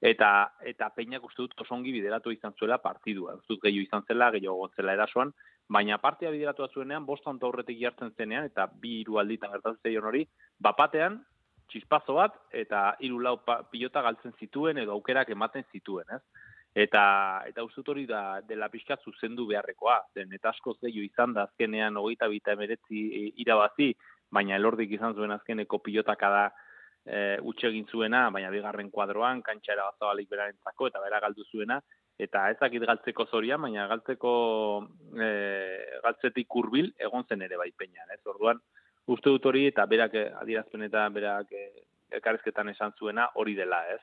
eta 0.00 0.52
eta 0.60 0.90
peinak 0.94 1.24
uste 1.24 1.42
dut 1.42 1.60
osongi 1.60 1.92
bideratu 1.92 2.30
izan 2.30 2.54
zuela 2.58 2.78
partidua. 2.78 3.36
Uste 3.40 3.54
dut 3.54 3.62
gehiago 3.62 3.86
izan 3.86 4.04
zela, 4.08 4.30
gehiago 4.30 4.56
gontzela 4.56 4.92
erasoan, 4.92 5.32
baina 5.68 5.98
partia 5.98 6.30
bideratu 6.30 6.66
zuenean, 6.72 7.06
bostan 7.06 7.38
aurretik 7.42 7.78
jartzen 7.80 8.12
zenean, 8.16 8.44
eta 8.44 8.66
bi 8.66 9.00
hiru 9.00 9.18
alditan 9.18 9.52
gertatzen 9.52 9.80
zeion 9.82 10.04
hori, 10.04 10.26
bapatean, 10.60 11.22
txispazo 11.68 12.14
bat, 12.14 12.36
eta 12.52 12.96
hiru 13.00 13.18
lau 13.20 13.38
pilota 13.70 14.02
galtzen 14.02 14.36
zituen, 14.38 14.78
edo 14.78 14.92
aukerak 14.92 15.30
ematen 15.30 15.64
zituen, 15.72 16.06
ez? 16.14 16.20
Eta 16.76 17.02
eta 17.48 17.64
uzut 17.64 17.88
hori 17.88 18.04
da 18.06 18.42
dela 18.44 18.68
pixka 18.68 18.98
zuzendu 19.02 19.46
beharrekoa, 19.48 19.96
zen 20.14 20.32
eta 20.36 20.50
asko 20.50 20.74
zeio 20.76 21.02
izan 21.02 21.32
da 21.32 21.46
azkenean 21.48 21.96
hogeita 21.96 22.28
bita 22.28 22.52
emeretzi 22.52 23.04
e, 23.08 23.22
irabazi, 23.40 23.94
baina 24.30 24.58
elordik 24.60 24.92
izan 24.92 25.14
zuen 25.14 25.32
azkeneko 25.32 25.78
pilotaka 25.80 26.30
da 26.34 26.44
e, 27.06 27.38
utxegin 27.42 27.86
zuena, 27.86 28.26
baina 28.34 28.50
bigarren 28.50 28.90
kuadroan, 28.90 29.42
kantxera 29.46 29.86
bazabalik 29.90 30.28
beraren 30.30 30.58
zako, 30.64 30.90
eta 30.90 31.02
bera 31.04 31.20
galdu 31.22 31.46
zuena, 31.50 31.80
eta 32.18 32.48
ezakit 32.50 32.86
galtzeko 32.90 33.26
zoria, 33.30 33.58
baina 33.62 33.86
galtzeko 33.92 34.32
e, 35.14 35.30
galtzetik 36.04 36.58
urbil 36.62 36.92
egon 37.08 37.26
zen 37.28 37.46
ere 37.46 37.60
bai 37.60 37.70
peinan, 37.76 38.12
ez? 38.14 38.22
Orduan, 38.26 38.60
uste 39.06 39.30
dut 39.30 39.46
hori, 39.46 39.66
eta 39.70 39.86
berak 39.86 40.18
adierazpen 40.42 40.88
eta 40.88 41.08
berak 41.14 41.52
e, 41.52 41.66
elkarrezketan 42.18 42.70
esan 42.74 42.94
zuena 42.98 43.30
hori 43.34 43.54
dela, 43.58 43.82
ez? 43.94 44.02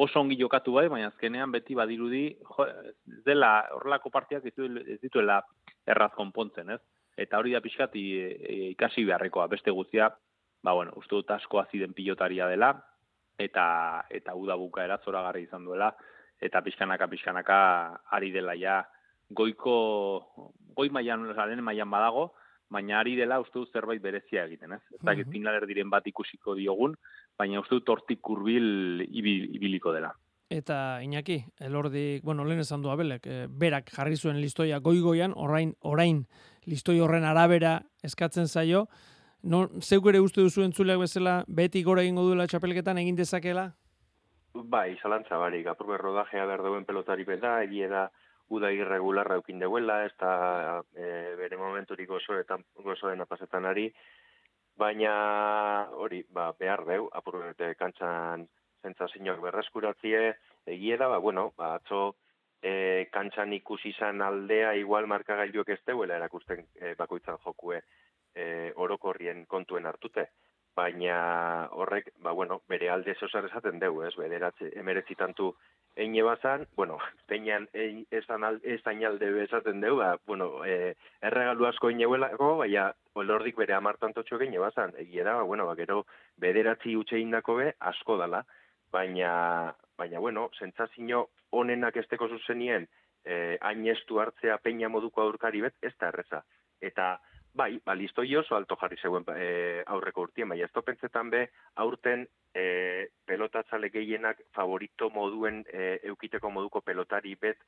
oso 0.00 0.20
ongi 0.20 0.38
jokatu 0.38 0.72
bai, 0.72 0.86
baina 0.88 1.10
azkenean 1.10 1.50
beti 1.52 1.74
badirudi, 1.74 2.22
jo, 2.54 2.66
dela 3.26 3.50
horrelako 3.74 4.10
partiak 4.14 4.46
ez, 4.46 4.54
dituela 5.02 5.40
erraz 5.86 6.12
konpontzen, 6.16 6.70
ez? 6.76 6.80
Eta 7.20 7.40
hori 7.40 7.52
da 7.52 7.60
pixkat 7.60 7.96
e, 7.98 8.70
ikasi 8.70 9.04
beharrekoa, 9.04 9.48
beste 9.50 9.74
guztia, 9.76 10.08
ba 10.62 10.72
bueno, 10.72 10.92
uste 10.96 11.14
dut 11.14 11.30
asko 11.30 11.60
aziden 11.60 11.94
pilotaria 11.94 12.46
dela, 12.46 12.74
eta 13.38 14.04
eta 14.10 14.34
uda 14.36 14.56
buka 14.60 14.84
erazora 14.84 15.22
garri 15.22 15.46
izan 15.48 15.64
duela, 15.64 15.94
eta 16.40 16.62
pixkanaka 16.62 17.08
pixkanaka 17.08 17.58
ari 18.16 18.30
dela 18.32 18.56
ja 18.56 18.82
goiko, 19.30 19.74
goi 20.76 20.90
maian, 20.90 21.28
lehen 21.32 21.64
maian 21.64 21.90
badago, 21.90 22.32
baina 22.70 23.00
ari 23.00 23.16
dela 23.18 23.40
uste 23.42 23.58
dut 23.58 23.72
zerbait 23.72 24.02
berezia 24.02 24.44
egiten, 24.46 24.72
ez? 24.72 24.82
Ez 24.94 25.02
dakit 25.02 25.26
mm 25.26 25.66
diren 25.66 25.90
bat 25.90 26.06
ikusiko 26.06 26.54
diogun, 26.54 26.96
baina 27.38 27.60
uste 27.60 27.74
dut 27.74 27.88
hortik 27.88 28.20
kurbil 28.20 29.06
ibiliko 29.08 29.92
dela. 29.92 30.12
Eta 30.50 31.00
Iñaki, 31.02 31.44
elordik, 31.60 32.24
bueno, 32.24 32.44
lehen 32.44 32.60
esan 32.60 32.82
du 32.82 32.90
abelek, 32.90 33.26
e, 33.26 33.46
berak 33.46 33.90
jarri 33.94 34.16
zuen 34.16 34.40
listoia 34.40 34.80
goigoian, 34.80 35.32
orain, 35.36 35.76
orain 35.80 36.24
listoi 36.66 36.98
horren 37.00 37.24
arabera 37.24 37.82
eskatzen 38.02 38.48
zaio, 38.48 38.88
no, 39.42 39.66
zeuk 39.80 40.06
ere 40.10 40.20
uste 40.20 40.42
duzu 40.44 40.64
entzuleak 40.64 41.00
bezala, 41.00 41.44
beti 41.48 41.82
gora 41.82 42.02
egingo 42.02 42.24
duela 42.26 42.46
txapelketan 42.46 42.98
egin 42.98 43.16
dezakela? 43.16 43.70
Bai, 44.54 44.98
zalantza 45.02 45.38
barik, 45.38 45.66
apurbe 45.70 45.98
rodajea 45.98 46.46
behar 46.46 46.62
duen 46.66 46.84
pelotari 46.84 47.24
beda, 47.24 47.60
egia 47.62 47.88
da, 47.88 48.06
uda 48.50 48.72
irregularra 48.74 49.36
eukin 49.38 49.60
deuela, 49.62 50.00
ez 50.04 50.14
da 50.18 50.82
e, 50.94 51.36
bere 51.38 51.56
momenturik 51.56 52.08
gozo 52.10 52.38
eta 52.38 52.58
gozoen 52.82 53.22
apasetan 53.22 53.68
ari, 53.70 53.86
baina 54.76 55.12
hori, 55.94 56.24
ba, 56.34 56.50
behar 56.58 56.82
deu, 56.88 57.06
apurrete 57.14 57.74
kantxan 57.78 58.48
zentzazioak 58.82 59.40
berreskuratzie, 59.44 60.24
egie 60.66 60.98
da, 60.98 61.08
ba, 61.12 61.20
bueno, 61.22 61.52
ba, 61.56 61.76
atzo 61.78 62.16
e, 62.60 63.06
kantxan 63.12 63.52
ikusi 63.54 63.94
izan 63.94 64.22
aldea 64.24 64.74
igual 64.80 65.06
markagailuek 65.06 65.76
ez 65.76 65.80
deuela 65.86 66.18
erakusten 66.18 66.66
e, 66.74 66.94
bakoitzan 66.98 67.38
jokue 67.44 67.80
e, 68.34 68.72
orokorrien 68.76 69.44
kontuen 69.46 69.86
hartute. 69.86 70.28
Baina 70.76 71.68
horrek, 71.72 72.12
ba, 72.22 72.32
bueno, 72.32 72.60
bere 72.68 72.90
alde 72.90 73.14
zozar 73.18 73.44
esaten 73.48 73.80
deu, 73.82 74.02
ez, 74.06 74.14
bederatze, 74.16 74.70
emeretzitantu 74.78 75.50
eine 75.96 76.22
bazan, 76.22 76.66
bueno, 76.76 76.98
peinan 77.26 77.66
esan 77.74 78.46
esan 78.62 79.02
alde 79.04 79.32
bezaten 79.34 79.80
deu, 79.82 79.96
ba, 79.98 80.14
bueno, 80.26 80.64
e, 80.64 80.94
erregalu 81.20 81.66
asko 81.66 81.90
ineuelako, 81.90 82.52
baina 82.62 82.86
olordik 83.18 83.58
bere 83.58 83.74
amartantotxo 83.74 84.38
geine 84.38 84.62
bazan, 84.62 84.94
egia 85.02 85.26
da, 85.26 85.34
ba, 85.40 85.42
bueno, 85.42 85.66
ba, 85.66 85.74
gero 85.74 86.04
bederatzi 86.38 86.94
utxe 86.96 87.18
indako 87.18 87.58
be, 87.58 87.74
asko 87.92 88.16
dala, 88.22 88.44
baina, 88.92 89.74
baina, 89.98 90.22
bueno, 90.22 90.48
sentzazio 90.58 91.26
onenak 91.50 91.96
esteko 91.96 92.28
zuzenien, 92.28 92.86
e, 93.24 93.58
ainestu 93.60 94.20
hartzea 94.20 94.58
peina 94.62 94.88
moduko 94.88 95.22
aurkari 95.22 95.60
bet, 95.66 95.76
ez 95.82 95.94
da 95.98 96.08
erreza. 96.14 96.44
Eta, 96.80 97.18
Bai, 97.52 97.80
ba, 97.84 97.94
listo 97.94 98.22
oso 98.38 98.54
alto 98.54 98.76
jarri 98.76 98.96
zeuen 98.96 99.24
e, 99.34 99.82
aurreko 99.86 100.22
urtien, 100.22 100.48
bai, 100.48 100.60
ez 100.62 100.70
topentzetan 100.70 101.30
be, 101.30 101.48
aurten 101.82 102.26
e, 102.54 103.08
pelotatzale 103.26 103.90
gehienak 103.90 104.44
favorito 104.54 105.10
moduen 105.10 105.64
e, 105.72 105.98
eukiteko 106.12 106.50
moduko 106.50 106.80
pelotari 106.80 107.34
bet 107.34 107.58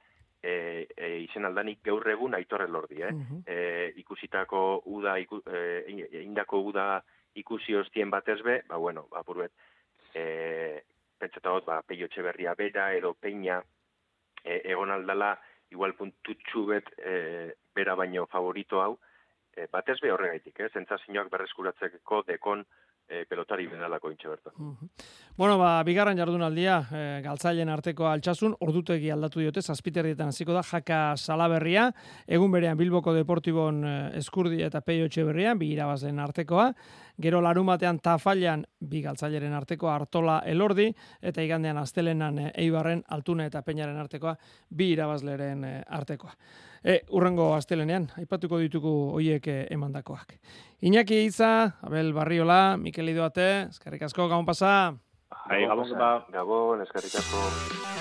e, 0.42 0.86
e, 0.96 1.18
izen 1.24 1.44
aldanik 1.44 1.82
gaur 1.82 2.06
egun 2.08 2.34
aitorre 2.34 2.68
lordi, 2.68 3.02
eh? 3.02 3.12
e, 3.46 3.92
ikusitako 4.04 4.82
uda, 4.86 5.18
iku, 5.18 5.42
e, 5.46 6.22
indako 6.22 6.62
uda 6.70 7.02
ikusi 7.34 7.74
hostien 7.74 8.10
batez 8.10 8.40
be, 8.42 8.60
ba, 8.68 8.78
bueno, 8.78 9.08
ba, 9.10 9.22
buruet, 9.26 9.52
e, 10.14 10.82
pentsetagot, 11.18 11.66
ba, 11.66 11.82
peio 11.82 12.06
berria 12.22 12.54
bera, 12.54 12.92
edo 12.94 13.14
peina 13.14 13.62
e, 14.44 14.60
egon 14.64 14.90
aldala, 14.90 15.36
igual 15.70 15.94
puntutxu 15.94 16.66
bet 16.66 16.86
e, 16.98 17.54
bera 17.74 17.94
baino 17.96 18.26
favorito 18.26 18.80
hau, 18.80 18.98
e, 19.56 19.66
batez 19.72 19.98
be 20.02 20.12
horregaitik, 20.12 20.60
eh? 20.60 20.70
zentzazioak 20.72 21.30
berreskuratzeko 21.32 22.22
dekon 22.28 22.64
e, 23.08 23.24
pelotari 23.28 23.66
bedalako 23.68 24.10
intxe 24.12 24.30
bertan. 24.30 24.56
Bueno, 25.36 25.56
ba, 25.60 25.74
bigarren 25.86 26.18
jardunaldia, 26.18 26.78
e, 26.88 27.04
galtzailen 27.24 27.70
arteko 27.72 28.08
altxasun, 28.08 28.56
ordutegi 28.64 29.10
aldatu 29.12 29.42
diote, 29.42 29.62
zazpiterrietan 29.62 30.32
hasiko 30.32 30.56
da, 30.56 30.64
jaka 30.66 31.02
salaberria, 31.16 31.90
egun 32.26 32.52
berean 32.52 32.80
Bilboko 32.80 33.14
Deportibon 33.16 33.84
eskurdi 34.18 34.62
eta 34.64 34.80
peio 34.80 35.08
berrian, 35.26 35.58
bi 35.58 35.72
irabazen 35.72 36.18
artekoa, 36.18 36.72
gero 37.22 37.40
larumatean 37.44 37.98
tafailan 38.00 38.64
bi 38.80 39.02
galtzaileren 39.02 39.52
artekoa 39.52 39.94
hartola 39.94 40.42
elordi, 40.46 40.90
eta 41.20 41.42
igandean 41.42 41.78
astelenan 41.78 42.50
eibarren 42.54 43.04
altune 43.08 43.46
eta 43.46 43.62
peinaren 43.62 43.96
artekoa, 43.96 44.36
bi 44.70 44.92
irabazleren 44.96 45.64
artekoa. 45.86 46.32
E, 46.82 46.98
urrengo 47.14 47.52
astelenean, 47.54 48.08
aipatuko 48.18 48.58
ditugu 48.58 48.90
hoiek 49.14 49.46
e, 49.46 49.56
emandakoak. 49.70 50.34
Iñaki 50.82 51.20
Iza, 51.28 51.78
Abel 51.86 52.10
Barriola, 52.12 52.76
Mikel 52.76 53.14
Idoate, 53.14 53.68
eskerrik 53.70 54.02
asko, 54.08 54.26
gabon 54.26 54.48
pasa. 54.48 54.74
Hai, 55.46 55.62
gabon, 55.70 55.94
gabon, 56.34 56.82
eskerrik 56.82 57.20
asko. 57.22 57.92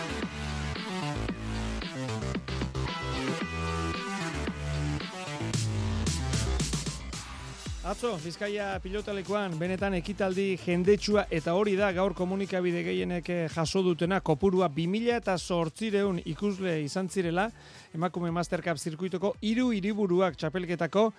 Atzo, 7.82 8.12
Bizkaia 8.22 8.76
pilotalekuan, 8.78 9.56
benetan 9.58 9.96
ekitaldi 9.98 10.52
jendetsua 10.62 11.24
eta 11.34 11.56
hori 11.58 11.74
da 11.76 11.88
gaur 11.92 12.14
komunikabide 12.14 12.84
gehienek 12.86 13.30
eh, 13.34 13.40
jaso 13.50 13.82
dutena, 13.82 14.20
kopurua 14.22 14.68
2000 14.70 15.16
eta 15.18 15.34
sortzireun 15.38 16.20
ikusle 16.30 16.76
izan 16.86 17.10
zirela, 17.10 17.48
emakume 17.96 18.32
Mastercap 18.32 18.78
zirkuitoko 18.78 19.34
hiru 19.42 19.72
hiriburuak 19.76 20.38
txapelketako 20.40 21.12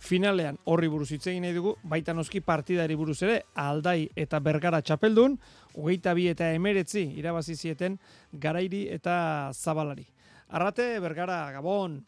finalean 0.00 0.58
horri 0.64 0.88
buruz 0.88 1.10
hitz 1.12 1.26
egin 1.26 1.44
nahi 1.44 1.54
dugu, 1.54 1.74
baita 1.82 2.14
noski 2.16 2.40
partidari 2.40 2.96
buruz 2.96 3.18
ere, 3.22 3.42
aldai 3.54 4.08
eta 4.16 4.40
bergara 4.40 4.80
txapeldun, 4.80 5.36
hogeita 5.76 6.14
bi 6.16 6.28
eta 6.32 6.52
emeretzi 6.56 7.04
irabazi 7.20 7.56
zieten 7.56 7.98
garairi 8.32 8.86
eta 8.94 9.16
zabalari. 9.52 10.06
Arrate, 10.48 10.92
bergara, 11.00 11.42
gabon. 11.54 12.00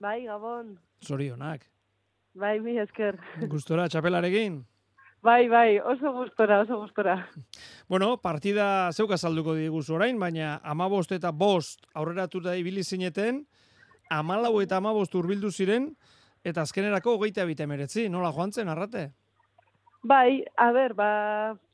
Bai, 0.00 0.24
gabon. 0.26 0.76
Zorionak. 1.04 1.64
Bai, 2.34 2.58
mi 2.62 2.76
esker. 2.78 3.18
Gustora, 3.50 3.88
txapelarekin. 3.90 4.60
Bai, 5.22 5.48
bai, 5.52 5.78
oso 5.80 6.12
gustora, 6.16 6.60
oso 6.62 6.78
gustora. 6.80 7.16
Bueno, 7.88 8.14
partida 8.22 8.92
zeuka 8.92 9.18
salduko 9.18 9.52
diguz 9.58 9.90
orain, 9.90 10.16
baina 10.20 10.60
amabost 10.64 11.12
eta 11.12 11.32
bost 11.32 11.84
aurreratu 11.92 12.40
da 12.40 12.54
ibili 12.56 12.84
zineten, 12.84 13.42
amalau 14.10 14.60
eta 14.60 14.76
amabost 14.76 15.14
urbildu 15.14 15.50
ziren, 15.50 15.90
eta 16.44 16.64
azkenerako 16.66 17.16
hogeita 17.16 17.46
bita 17.46 17.64
emeretzi, 17.64 18.08
nola 18.08 18.32
joan 18.36 18.52
zen, 18.52 18.68
arrate? 18.68 19.10
Bai, 20.02 20.42
a 20.56 20.70
ber, 20.72 20.94
ba, 20.96 21.10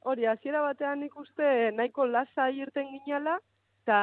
hori, 0.04 0.26
hasiera 0.26 0.62
batean 0.62 1.04
ikuste 1.06 1.70
nahiko 1.76 2.06
lasa 2.06 2.50
irten 2.50 2.90
ginala, 2.98 3.38
eta 3.86 3.98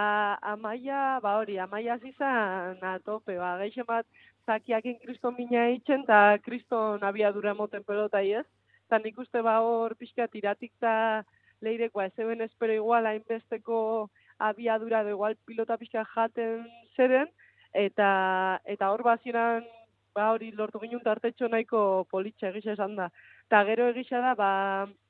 amaia, 0.53 1.19
ba 1.21 1.37
hori, 1.41 1.57
amaia 1.59 1.97
zizan 1.99 2.79
atope, 2.93 3.35
ba, 3.37 3.57
geixen 3.61 3.87
bat, 3.87 4.07
zakiakin 4.47 4.99
kriston 5.03 5.35
mina 5.37 5.67
eitzen, 5.69 6.05
eta 6.07 6.39
kriston 6.43 7.03
abiadura 7.03 7.53
moten 7.53 7.83
pelota 7.83 8.23
ez, 8.23 8.45
eta 8.87 8.99
nik 9.03 9.17
uste 9.19 9.41
ba 9.41 9.59
hor 9.65 9.95
pixka 9.99 10.27
tiratik 10.27 10.73
eta 10.77 11.23
leireko 11.65 12.01
ez 12.03 12.11
eben 12.19 12.41
espero 12.45 12.73
igual 12.73 13.07
hainbesteko 13.07 14.09
abiadura 14.37 15.03
da 15.03 15.09
igual 15.15 15.35
pilota 15.47 15.77
pixka 15.81 16.03
jaten 16.15 16.67
zeren, 16.95 17.31
eta 17.73 18.61
eta 18.65 18.91
hor 18.91 19.03
bazieran 19.03 19.65
ba 20.13 20.29
hori 20.31 20.51
lortu 20.51 20.79
ginen 20.79 21.01
tartetxo 21.01 21.47
nahiko 21.49 22.05
politxe 22.11 22.47
egisa 22.49 22.73
esan 22.73 22.95
da. 22.95 23.09
Eta 23.47 23.63
gero 23.69 23.87
egisa 23.89 24.21
da, 24.21 24.33
ba, 24.37 24.49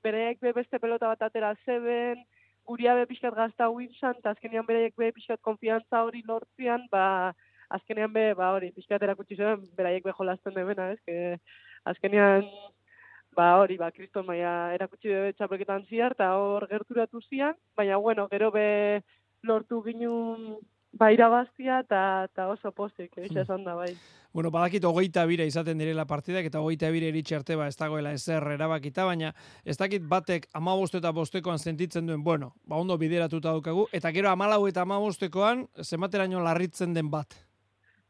bereek 0.04 0.40
be 0.40 0.54
beste 0.56 0.80
pelota 0.80 1.10
bat 1.12 1.26
atera 1.28 1.54
zeben, 1.66 2.24
guria 2.66 2.96
be 2.96 3.06
pixkat 3.10 3.36
gazta 3.36 3.68
huintzan, 3.70 4.16
eta 4.20 4.32
azkenean 4.32 4.68
bereek 4.68 4.96
be 4.98 5.12
pixkat 5.12 5.42
konfiantza 5.42 6.04
hori 6.08 6.24
lortzian, 6.28 6.88
ba, 6.92 7.34
azkenean 7.78 8.14
be, 8.14 8.30
ba 8.40 8.54
hori, 8.56 8.72
pixkat 8.76 9.04
erakutsi 9.04 9.36
zeben, 9.36 9.68
beraiek 9.78 10.06
be 10.08 10.16
jolazten 10.16 10.56
demena, 10.56 10.92
ez? 10.94 11.00
Que 11.06 11.38
azkenean 11.92 12.48
ba 13.36 13.58
hori, 13.60 13.78
ba, 13.82 13.92
kriston 13.92 14.28
maia 14.28 14.54
erakutsi 14.76 15.10
bebe 15.10 15.34
txapelketan 15.34 15.88
ziar, 15.90 16.16
eta 16.16 16.32
hor 16.40 16.68
gerturatu 16.70 17.22
zian, 17.28 17.58
baina, 17.76 17.98
bueno, 17.98 18.28
gero 18.32 18.52
be 18.56 19.02
lortu 19.44 19.82
ginun 19.84 20.62
ba 20.94 21.10
irabaztia 21.12 21.80
eta 21.84 22.28
ta 22.34 22.48
oso 22.50 22.72
pozik, 22.72 23.18
eh, 23.18 23.28
esan 23.42 23.64
da, 23.64 23.76
bai. 23.76 23.96
Bueno, 24.34 24.50
badakit 24.50 24.84
hogeita 24.86 25.26
bira 25.26 25.46
izaten 25.46 25.78
direla 25.78 26.06
partidak, 26.06 26.46
eta 26.46 26.62
hogeita 26.62 26.90
bira 26.94 27.10
iritsi 27.10 27.36
arte 27.36 27.56
ba 27.56 27.68
ez 27.68 27.78
dagoela 27.78 28.14
ezer 28.14 28.44
erabakita, 28.56 29.06
baina 29.06 29.34
ez 29.66 29.78
dakit 29.78 30.06
batek 30.10 30.48
amabost 30.54 30.96
eta 30.96 31.12
bostekoan 31.12 31.60
sentitzen 31.60 32.08
duen, 32.08 32.24
bueno, 32.24 32.54
ba 32.66 32.78
ondo 32.78 32.98
bideratuta 32.98 33.50
daukagu, 33.50 33.88
eta 33.92 34.12
gero 34.12 34.30
amalau 34.30 34.68
eta 34.68 34.82
amabostekoan 34.82 35.68
zenbateraino 35.82 36.42
larritzen 36.42 36.94
den 36.94 37.10
bat. 37.10 37.34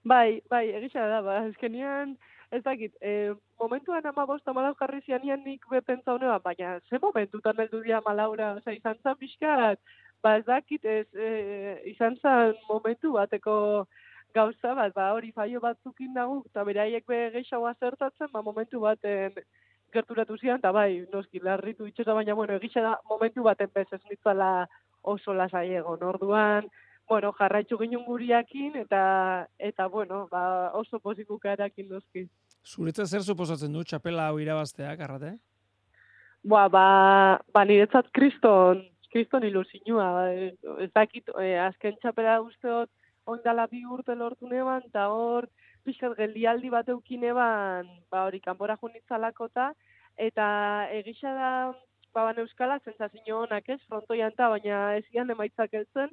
Bai, 0.03 0.41
bai, 0.49 0.69
egisa 0.75 1.07
da, 1.07 1.21
ba, 1.23 1.41
ezkenian, 1.47 2.17
ez 2.51 2.61
dakit, 2.63 2.95
e, 3.01 3.33
momentuan 3.59 4.05
ama 4.05 4.25
bosta 4.27 4.53
malau 4.53 4.75
jarri 4.79 5.01
zianian 5.05 5.43
nik 5.43 5.63
bepentza 5.71 6.13
honeba, 6.13 6.39
baina 6.39 6.79
ze 6.89 6.99
momentutan 7.01 7.59
heldu 7.59 7.81
dia 7.83 8.01
malaura, 8.05 8.53
oza, 8.59 8.71
izan 8.71 8.99
zan 9.03 9.15
pixkat, 9.17 9.79
ba 10.23 10.37
ez 10.39 10.45
dakit, 10.47 10.85
ez, 10.85 11.07
e, 11.13 11.81
izan 11.91 12.15
zan 12.21 12.55
momentu 12.69 13.11
bateko 13.17 13.55
gauza 14.33 14.73
bat, 14.73 14.93
ba 14.95 15.11
hori 15.13 15.31
faio 15.35 15.59
batzukin 15.61 16.13
dago, 16.15 16.41
eta 16.47 16.63
beraiek 16.65 17.05
be 17.07 17.19
gehiagoa 17.35 17.75
zertatzen, 17.79 18.31
ba 18.31 18.41
momentu 18.41 18.81
baten 18.81 19.35
gerturatu 19.93 20.37
zian, 20.39 20.57
eta 20.57 20.71
bai, 20.73 21.03
noski, 21.13 21.41
larritu 21.43 21.85
itxeta, 21.85 22.15
baina, 22.17 22.33
bueno, 22.33 22.55
egisa 22.57 22.81
da, 22.81 22.95
momentu 23.09 23.43
baten 23.45 23.69
bez 23.75 23.85
ez 23.93 24.01
nitzala 24.09 24.65
oso 25.03 25.35
lasai 25.37 25.67
egon, 25.77 26.01
orduan, 26.07 26.69
bueno, 27.09 27.33
jarraitzu 27.37 27.77
ginen 27.77 28.05
guriakin, 28.07 28.79
eta, 28.85 29.03
eta 29.59 29.87
bueno, 29.91 30.25
ba, 30.31 30.71
oso 30.79 30.99
pozikuka 31.03 31.51
erakin 31.53 31.91
dozki. 31.91 32.25
Zuretzat 32.63 33.11
zer 33.11 33.27
suposatzen 33.27 33.75
du 33.75 33.83
txapela 33.83 34.29
hau 34.31 34.39
irabazteak, 34.39 35.03
arrate? 35.03 35.35
Ba, 36.43 36.65
ba, 36.71 36.87
ba 37.53 37.65
niretzat 37.67 38.09
kriston, 38.15 38.81
kriston 39.13 39.45
ilusinua. 39.45 40.07
Ez 40.33 40.91
dakit, 40.95 41.29
e, 41.39 41.53
azken 41.67 41.97
txapela 42.01 42.39
usteot, 42.41 42.89
ondala 43.29 43.67
bi 43.71 43.83
urte 43.85 44.15
lortu 44.17 44.49
neban, 44.51 44.83
eta 44.89 45.07
hor, 45.13 45.47
pixkat 45.85 46.17
geldialdi 46.17 46.71
bat 46.73 46.89
eukine 46.89 47.33
ban, 47.35 47.87
ba, 48.11 48.25
hori, 48.27 48.39
kanpora 48.43 48.77
junitzalakota, 48.81 49.71
eta 50.27 50.45
egisa 50.99 51.33
da, 51.37 51.49
ba, 52.13 52.27
ban 52.27 52.39
euskala, 52.43 52.79
zentzazio 52.85 53.43
honak 53.43 53.69
ez, 53.75 53.79
frontoian 53.87 54.35
ta, 54.37 54.49
baina 54.53 54.83
ez 54.99 55.05
ian 55.15 55.31
emaitzak 55.35 55.75
eltzen, 55.79 56.11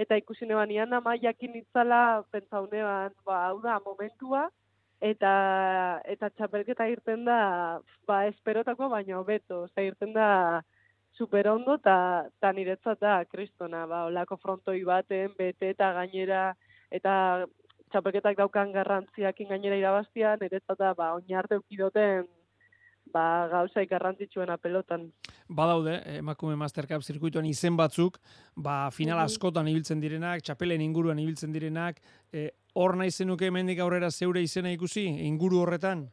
eta 0.00 0.16
ikusi 0.16 0.48
neban 0.48 0.70
ian 0.72 0.92
ama 0.96 1.16
jakin 1.20 1.58
itzala 1.60 2.24
pentsaunean, 2.32 3.14
ba, 3.26 3.44
hau 3.48 3.60
da, 3.64 3.78
momentua, 3.84 4.48
eta 5.00 5.32
eta 6.12 6.28
txapelketa 6.36 6.86
irten 6.92 7.24
da, 7.28 7.40
ba, 8.08 8.24
esperotako 8.32 8.90
baino 8.92 9.24
beto, 9.24 9.64
oza, 9.68 9.84
irten 9.84 10.12
da 10.16 10.28
super 11.20 11.50
ondo, 11.52 11.76
eta 11.76 11.94
ta 12.40 12.50
niretzat 12.56 13.00
da, 13.04 13.20
kristona, 13.28 13.84
ba, 13.86 14.06
olako 14.08 14.38
frontoi 14.40 14.80
baten, 14.88 15.34
bete 15.36 15.74
eta 15.74 15.92
gainera, 15.98 16.54
eta 16.88 17.12
txapelketak 17.92 18.38
daukan 18.38 18.72
garrantziakin 18.72 19.50
gainera 19.52 19.76
irabaztia, 19.76 20.38
niretzat 20.40 20.78
da, 20.80 20.94
ba, 20.96 21.10
oinarte 21.18 21.58
ukidoten, 21.60 22.24
ba, 23.12 23.24
gauza 23.52 23.84
garrantzitsuena 23.90 24.56
pelotan. 24.62 25.10
Badaude, 25.50 25.98
emakume 26.16 26.56
Mastercup 26.56 27.04
zirkuituan 27.04 27.48
izen 27.50 27.76
batzuk, 27.76 28.16
ba, 28.56 28.86
final 28.96 29.20
askotan 29.20 29.68
ibiltzen 29.68 30.00
direnak, 30.00 30.40
txapelen 30.46 30.80
inguruan 30.86 31.20
ibiltzen 31.20 31.52
direnak, 31.52 32.00
e, 32.32 32.48
hor 32.80 32.96
nahi 32.96 33.12
zenuke 33.12 33.50
hemendik 33.50 33.82
aurrera 33.84 34.08
zeure 34.10 34.40
izena 34.46 34.72
ikusi, 34.72 35.04
inguru 35.26 35.60
horretan? 35.66 36.06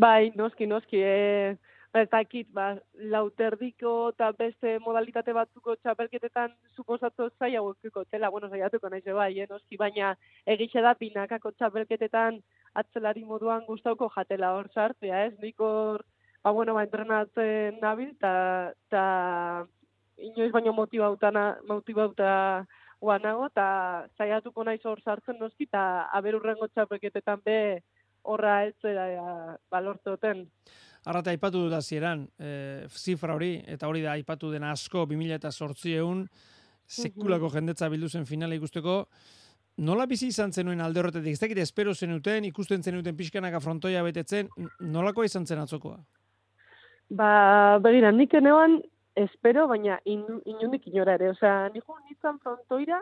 Bai, 0.00 0.32
noski, 0.38 0.70
noski, 0.70 1.02
e, 1.04 1.58
ez 1.94 2.08
dakit, 2.08 2.48
ba, 2.56 2.72
lauterdiko 3.12 3.92
eta 4.14 4.30
beste 4.38 4.78
modalitate 4.80 5.34
batzuko 5.36 5.74
txapelketetan 5.76 6.54
suposatzo 6.76 7.28
zaila 7.38 7.60
gukiko 7.66 8.04
tela, 8.08 8.30
bueno, 8.32 8.48
zaiatuko 8.48 8.88
nahi 8.88 9.02
bai, 9.12 9.32
eh, 9.40 9.46
noski, 9.50 9.76
baina 9.76 10.14
egitxe 10.46 10.80
da 10.80 10.94
pinakako 10.94 11.52
txapelketetan 11.52 12.40
atzelari 12.74 13.24
moduan 13.24 13.66
gustauko 13.66 14.08
jatela 14.16 14.54
hor 14.56 14.70
sartzea, 14.72 15.26
ez, 15.26 15.34
nik 15.42 15.60
hor, 15.60 16.04
ba, 16.42 16.50
bueno, 16.50 16.74
ba, 16.74 16.84
entrenatzen 16.88 17.76
nabil, 17.82 18.14
eta 18.16 18.72
ta, 18.88 19.04
inoiz 20.16 20.52
baino 20.52 20.72
motibauta, 20.72 21.32
motibauta 21.68 22.64
guanago, 23.00 23.50
eta 23.52 23.66
zaiatuko 24.16 24.64
nahi 24.64 24.80
hor 24.84 25.04
sartzen 25.04 25.36
noski, 25.38 25.68
eta 25.68 26.08
aberurrengo 26.16 26.68
txapelketetan 26.72 27.44
be 27.44 27.58
horra 28.22 28.62
eltzera 28.64 29.58
balortzoten. 29.70 30.46
Arrate 31.04 31.32
aipatu 31.34 31.64
dut 31.64 31.72
azieran, 31.74 32.28
e, 32.38 32.86
zifra 32.88 33.34
hori, 33.34 33.56
eta 33.66 33.88
hori 33.90 34.04
da 34.04 34.12
aipatu 34.14 34.52
den 34.52 34.62
asko 34.62 35.02
2000 35.10 35.34
eta 35.40 35.50
sortzieun, 35.50 36.26
sekulako 36.86 37.50
jendetza 37.50 37.88
bildu 37.90 38.08
zen 38.08 38.26
finale 38.26 38.58
ikusteko, 38.60 38.96
nola 39.82 40.06
bizi 40.06 40.28
izan 40.30 40.52
zenuen 40.52 40.80
alde 40.80 41.00
horretetik, 41.00 41.34
ez 41.34 41.40
dakit 41.40 41.58
espero 41.58 41.94
zenuten, 41.94 42.44
ikusten 42.44 42.82
zenuten 42.82 43.16
pixkanaka 43.16 43.60
frontoia 43.60 44.02
betetzen, 44.06 44.50
nolako 44.80 45.24
izan 45.24 45.46
zen 45.46 45.62
atzokoa? 45.64 45.98
Ba, 47.10 47.78
begira, 47.82 48.12
nik 48.12 48.34
enean 48.38 48.78
espero, 49.18 49.66
baina 49.68 49.98
inundik 50.06 50.86
inora 50.88 51.16
ere, 51.18 51.32
osea, 51.32 51.68
niko 51.74 51.98
nintzen 52.04 52.38
frontoira, 52.44 53.00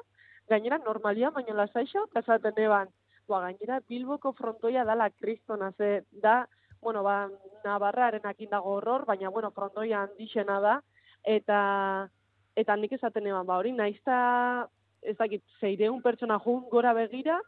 gainera 0.51 0.81
normalia, 0.87 1.31
baina 1.35 1.55
lasaixo, 1.55 2.07
kasaten 2.15 2.59
eban, 2.59 2.89
ba, 3.29 3.45
gainera 3.45 3.81
Bilboko 3.89 4.33
frontoia 4.39 4.85
dala 4.89 5.11
kristona, 5.11 5.71
ze 5.77 6.01
da, 6.25 6.47
bueno, 6.81 7.03
ba, 7.03 7.29
Navarraren 7.65 8.27
akin 8.27 8.51
dago 8.51 8.77
horror, 8.77 9.05
baina, 9.07 9.29
bueno, 9.29 9.51
frontoia 9.51 10.03
handixena 10.03 10.61
da, 10.61 10.81
eta, 11.25 12.09
eta 12.57 12.77
nik 12.77 12.93
esaten 12.97 13.27
eban, 13.27 13.47
ba, 13.47 13.59
hori, 13.59 13.73
naizta, 13.73 14.69
ez 15.03 15.17
dakit, 15.19 15.43
zeireun 15.61 16.01
pertsona 16.03 16.39
jun 16.45 16.65
gora 16.71 16.93
begira, 16.97 17.41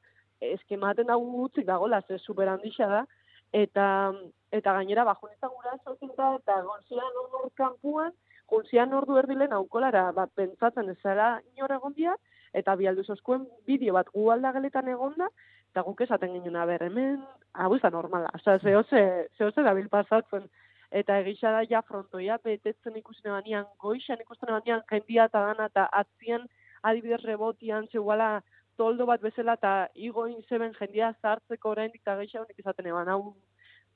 eskematen 0.42 1.08
dago 1.08 1.24
gutzik 1.32 1.66
dago, 1.66 1.88
ze 2.06 2.18
super 2.18 2.48
handixa 2.48 2.86
da, 2.86 3.06
eta, 3.52 4.12
eta 4.50 4.72
gainera, 4.72 5.04
ba, 5.04 5.14
juneta 5.14 5.48
gura 5.48 5.76
da, 6.16 6.36
eta 6.36 6.62
gonzian 6.62 7.18
hor 7.32 7.50
kampuan, 7.54 8.12
gonzian 8.48 8.92
ordu 8.92 9.16
erdilen 9.16 9.52
aukolara, 9.52 10.10
ba, 10.12 10.26
pentsatzen 10.26 10.90
ez 10.90 10.98
zara 11.02 11.40
inor 11.56 11.72
egondia, 11.72 12.16
eta 12.52 12.74
bialdu 12.76 13.04
zoskuen 13.04 13.46
bideo 13.66 13.94
bat 13.94 14.08
gu 14.12 14.30
aldageletan 14.30 14.88
egonda, 14.88 15.28
eta 15.72 15.82
guk 15.86 16.02
esaten 16.04 16.34
ginen, 16.36 16.56
aber, 16.60 16.84
hemen, 16.84 17.22
hau 17.64 17.72
izan 17.76 17.94
normala, 17.96 18.30
oza, 18.36 18.58
zehoze, 18.60 19.02
zehoze 19.38 19.64
dabil 19.64 19.88
pasatzen, 19.92 20.44
eta 20.92 21.16
egisa 21.22 21.52
da 21.54 21.62
ja 21.68 21.80
frontoia 21.88 22.36
betetzen 22.44 22.98
ikusten 23.00 23.32
ebanian, 23.32 23.64
goixan 23.80 24.20
ikusten 24.20 24.52
ebanian 24.52 24.82
jendia 24.90 25.28
eta 25.30 25.46
dana, 25.48 25.70
eta 25.72 25.86
atzien 26.02 26.44
adibidez 26.82 27.22
rebotian, 27.24 27.88
zehuala 27.88 28.42
toldo 28.76 29.06
bat 29.08 29.24
bezala, 29.24 29.56
eta 29.56 29.72
igoin 29.94 30.36
zeben 30.48 30.76
jendia 30.76 31.14
zartzeko 31.22 31.72
orain, 31.72 31.96
eta 31.96 32.18
geixa 32.20 32.42
honik 32.42 32.60
izaten 32.60 32.92
eban, 32.92 33.08
hau 33.08 33.34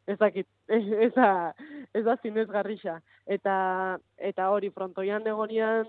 ez 0.07 0.17
dakit, 0.19 0.49
ez 1.07 1.13
da, 1.15 1.53
ez 1.93 2.05
da 2.07 2.17
zinez 2.23 2.49
garrixa. 2.49 3.01
Eta, 3.27 3.57
eta 4.17 4.49
hori, 4.55 4.71
frontoian 4.73 5.27
egonian, 5.27 5.85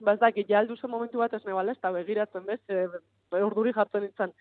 ba 0.00 0.16
ez 0.16 0.20
dakit, 0.20 0.50
ja 0.50 0.58
alduzen 0.58 0.90
momentu 0.90 1.22
bat 1.22 1.34
ez 1.36 1.44
nebala, 1.44 1.76
ez 1.76 1.82
da 1.82 1.92
begiratzen 1.94 2.46
bez, 2.48 2.60
e, 2.68 2.86
urduri 3.44 3.74
jartzen 3.76 4.06
nintzen. 4.06 4.34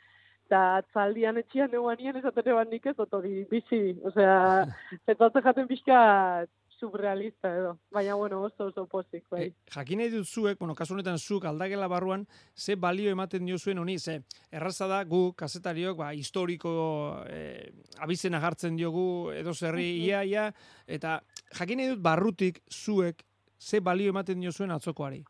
Eta 0.46 0.62
atzaldian 0.80 1.40
etxian 1.42 1.74
eguan 1.74 1.98
nien 1.98 2.20
esaten 2.20 2.52
eban 2.54 2.70
nik 2.70 2.86
ez, 2.86 2.94
otori, 3.02 3.48
bizi, 3.50 3.96
osea, 4.06 4.36
zetzatzen 5.08 5.46
jaten 5.48 5.68
pixka 5.72 5.98
surrealista 6.76 7.50
edo. 7.56 7.72
Baina, 7.92 8.16
bueno, 8.20 8.44
oso 8.44 8.68
oso 8.70 8.86
pozik, 8.86 9.24
bai. 9.32 9.48
E, 9.48 9.54
jakin 9.74 10.02
nahi 10.04 10.12
dut 10.14 10.28
zuek, 10.28 10.60
bueno, 10.60 10.76
kasu 10.78 10.94
honetan 10.94 11.18
zuk 11.18 11.48
aldagela 11.50 11.88
barruan, 11.90 12.28
ze 12.54 12.76
balio 12.76 13.10
ematen 13.12 13.46
dio 13.48 13.58
zuen 13.58 13.80
honi, 13.82 13.98
ze 14.00 14.20
erraza 14.52 14.88
da 14.92 15.04
gu 15.04 15.34
kazetariok, 15.34 15.98
ba, 15.98 16.12
historiko 16.14 16.72
e, 17.30 17.72
abizena 18.06 18.42
jartzen 18.44 18.78
diogu 18.78 19.32
edo 19.34 19.54
zerri 19.54 19.88
ia, 20.04 20.24
ia, 20.24 20.50
eta 20.86 21.22
jakin 21.58 21.82
nahi 21.82 21.96
dut 21.96 22.04
barrutik 22.06 22.62
zuek 22.70 23.24
ze 23.60 23.80
balio 23.80 24.14
ematen 24.14 24.40
dio 24.40 24.52
zuen 24.52 24.72
atzokoari. 24.72 25.24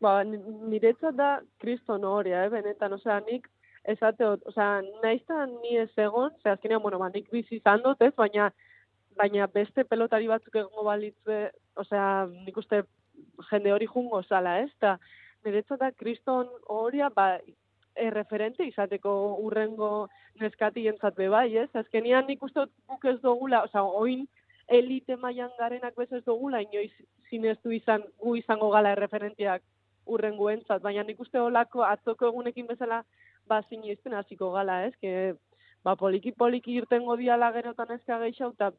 Ba, 0.00 0.20
niretzat 0.24 1.16
da 1.16 1.40
kriston 1.60 2.04
horia, 2.08 2.44
eh, 2.46 2.52
benetan, 2.52 2.94
osea, 2.96 3.18
nik 3.26 3.48
esate, 3.84 4.24
osea, 4.24 4.82
naizta 5.02 5.46
ni 5.46 5.76
ez 5.78 5.90
egon, 5.96 6.30
ze 6.42 6.50
azkenean, 6.50 6.82
bueno, 6.82 6.98
ba, 6.98 7.08
nik 7.08 7.30
bizi 7.30 7.56
izan 7.56 7.82
dut, 7.84 8.02
ez, 8.02 8.12
baina, 8.16 8.50
baina 9.16 9.46
beste 9.46 9.84
pelotari 9.84 10.28
batzuk 10.28 10.56
egongo 10.56 10.84
balitze, 10.84 11.40
osea, 11.76 12.26
nik 12.46 12.56
uste 12.56 12.82
jende 13.50 13.72
hori 13.72 13.86
jungo 13.86 14.22
zala, 14.22 14.58
ez, 14.60 14.70
eta 14.76 14.98
niretzat 15.44 15.80
da 15.80 15.90
kriston 15.92 16.48
horia, 16.68 17.08
ba, 17.14 17.38
erreferente 18.00 18.64
izateko 18.64 19.12
urrengo 19.44 20.08
neskati 20.40 20.86
entzat 20.88 21.16
be 21.16 21.28
bai, 21.28 21.48
ez? 21.58 21.68
Azkenian 21.76 22.28
nik 22.28 22.42
uste 22.42 22.64
guk 22.88 23.04
ez 23.04 23.18
dugula, 23.24 23.64
osea, 23.66 23.82
oin 23.82 24.26
elite 24.70 25.16
mailan 25.16 25.50
garenak 25.58 25.96
bez 25.98 26.12
ez 26.12 26.22
dugula, 26.24 26.60
inoiz 26.62 26.92
zineztu 27.30 27.72
izan, 27.74 28.04
gu 28.22 28.36
izango 28.38 28.70
gala 28.70 28.92
erreferentiak 28.94 29.62
urrenguentzat, 30.10 30.82
baina 30.82 31.02
nik 31.06 31.20
uste 31.20 31.40
olako 31.40 31.82
atzoko 31.86 32.30
egunekin 32.30 32.68
bezala 32.70 33.02
ba 33.50 33.62
sinisten 33.68 34.14
hasiko 34.14 34.52
gala, 34.54 34.84
ez? 34.86 34.94
Que 35.02 35.34
ba 35.84 35.96
poliki 35.96 36.32
poliki 36.32 36.76
irtengo 36.78 37.16
diala 37.18 37.50
gerotan 37.56 37.96
eska 37.96 38.20
gehiago 38.22 38.54
eta 38.54 38.70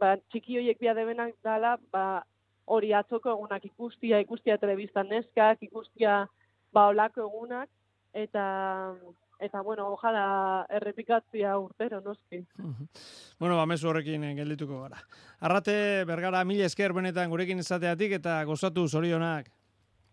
ba 0.00 0.16
txiki 0.30 0.58
hoiek 0.60 0.80
bia 0.80 0.94
debenak 0.96 1.36
dala, 1.44 1.76
ba 1.92 2.24
hori 2.66 2.92
atzoko 2.96 3.30
egunak 3.34 3.64
ikustia, 3.68 4.20
ikustia 4.24 4.58
telebistan 4.62 5.08
neskak, 5.12 5.62
ikustia 5.68 6.24
ba 6.74 6.88
olako 6.92 7.28
egunak 7.28 7.70
eta 8.16 8.46
eta 9.38 9.60
bueno, 9.60 9.90
ojala 9.92 10.64
errepikatzia 10.78 11.58
urtero, 11.60 12.00
noski. 12.00 12.40
bueno, 13.40 13.56
ba, 13.58 13.66
mesu 13.68 13.90
horrekin 13.90 14.24
geldituko 14.38 14.80
gara. 14.86 15.02
Arrate, 15.44 15.76
bergara, 16.08 16.40
mila 16.48 16.64
esker 16.64 16.94
benetan 16.96 17.28
gurekin 17.30 17.60
izateatik 17.60 18.16
eta 18.20 18.38
gozatu 18.48 18.86
zorionak. 18.88 19.52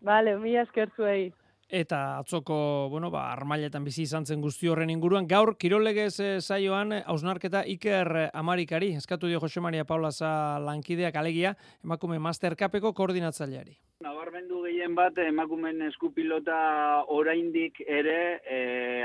Vale, 0.04 0.36
mila 0.42 0.66
esker 0.66 0.92
zuei. 0.96 1.32
Eta 1.68 2.18
atzoko, 2.18 2.88
bueno, 2.90 3.10
ba, 3.10 3.30
armailetan 3.32 3.84
bizi 3.84 4.02
izan 4.04 4.26
zen 4.26 4.42
guzti 4.44 4.68
horren 4.68 4.90
inguruan. 4.92 5.26
Gaur, 5.26 5.54
kirolegez 5.56 6.12
e, 6.20 6.28
zaioan, 6.40 6.92
hausnarketa 7.06 7.64
Iker 7.66 8.28
Amarikari, 8.34 8.92
eskatu 8.98 9.30
dio 9.30 9.40
Jose 9.40 9.60
Maria 9.64 9.86
Paulaza 9.88 10.60
lankideak 10.60 11.16
alegia, 11.16 11.54
emakume 11.84 12.18
Mastercapeko 12.18 12.92
koordinatzaileari. 12.92 13.78
Nabarmendu 14.04 14.60
gehien 14.66 14.94
bat, 14.94 15.16
emakumen 15.18 15.80
eskupilota 15.88 16.56
oraindik 17.08 17.80
ere 17.86 18.40
e, 18.44 18.58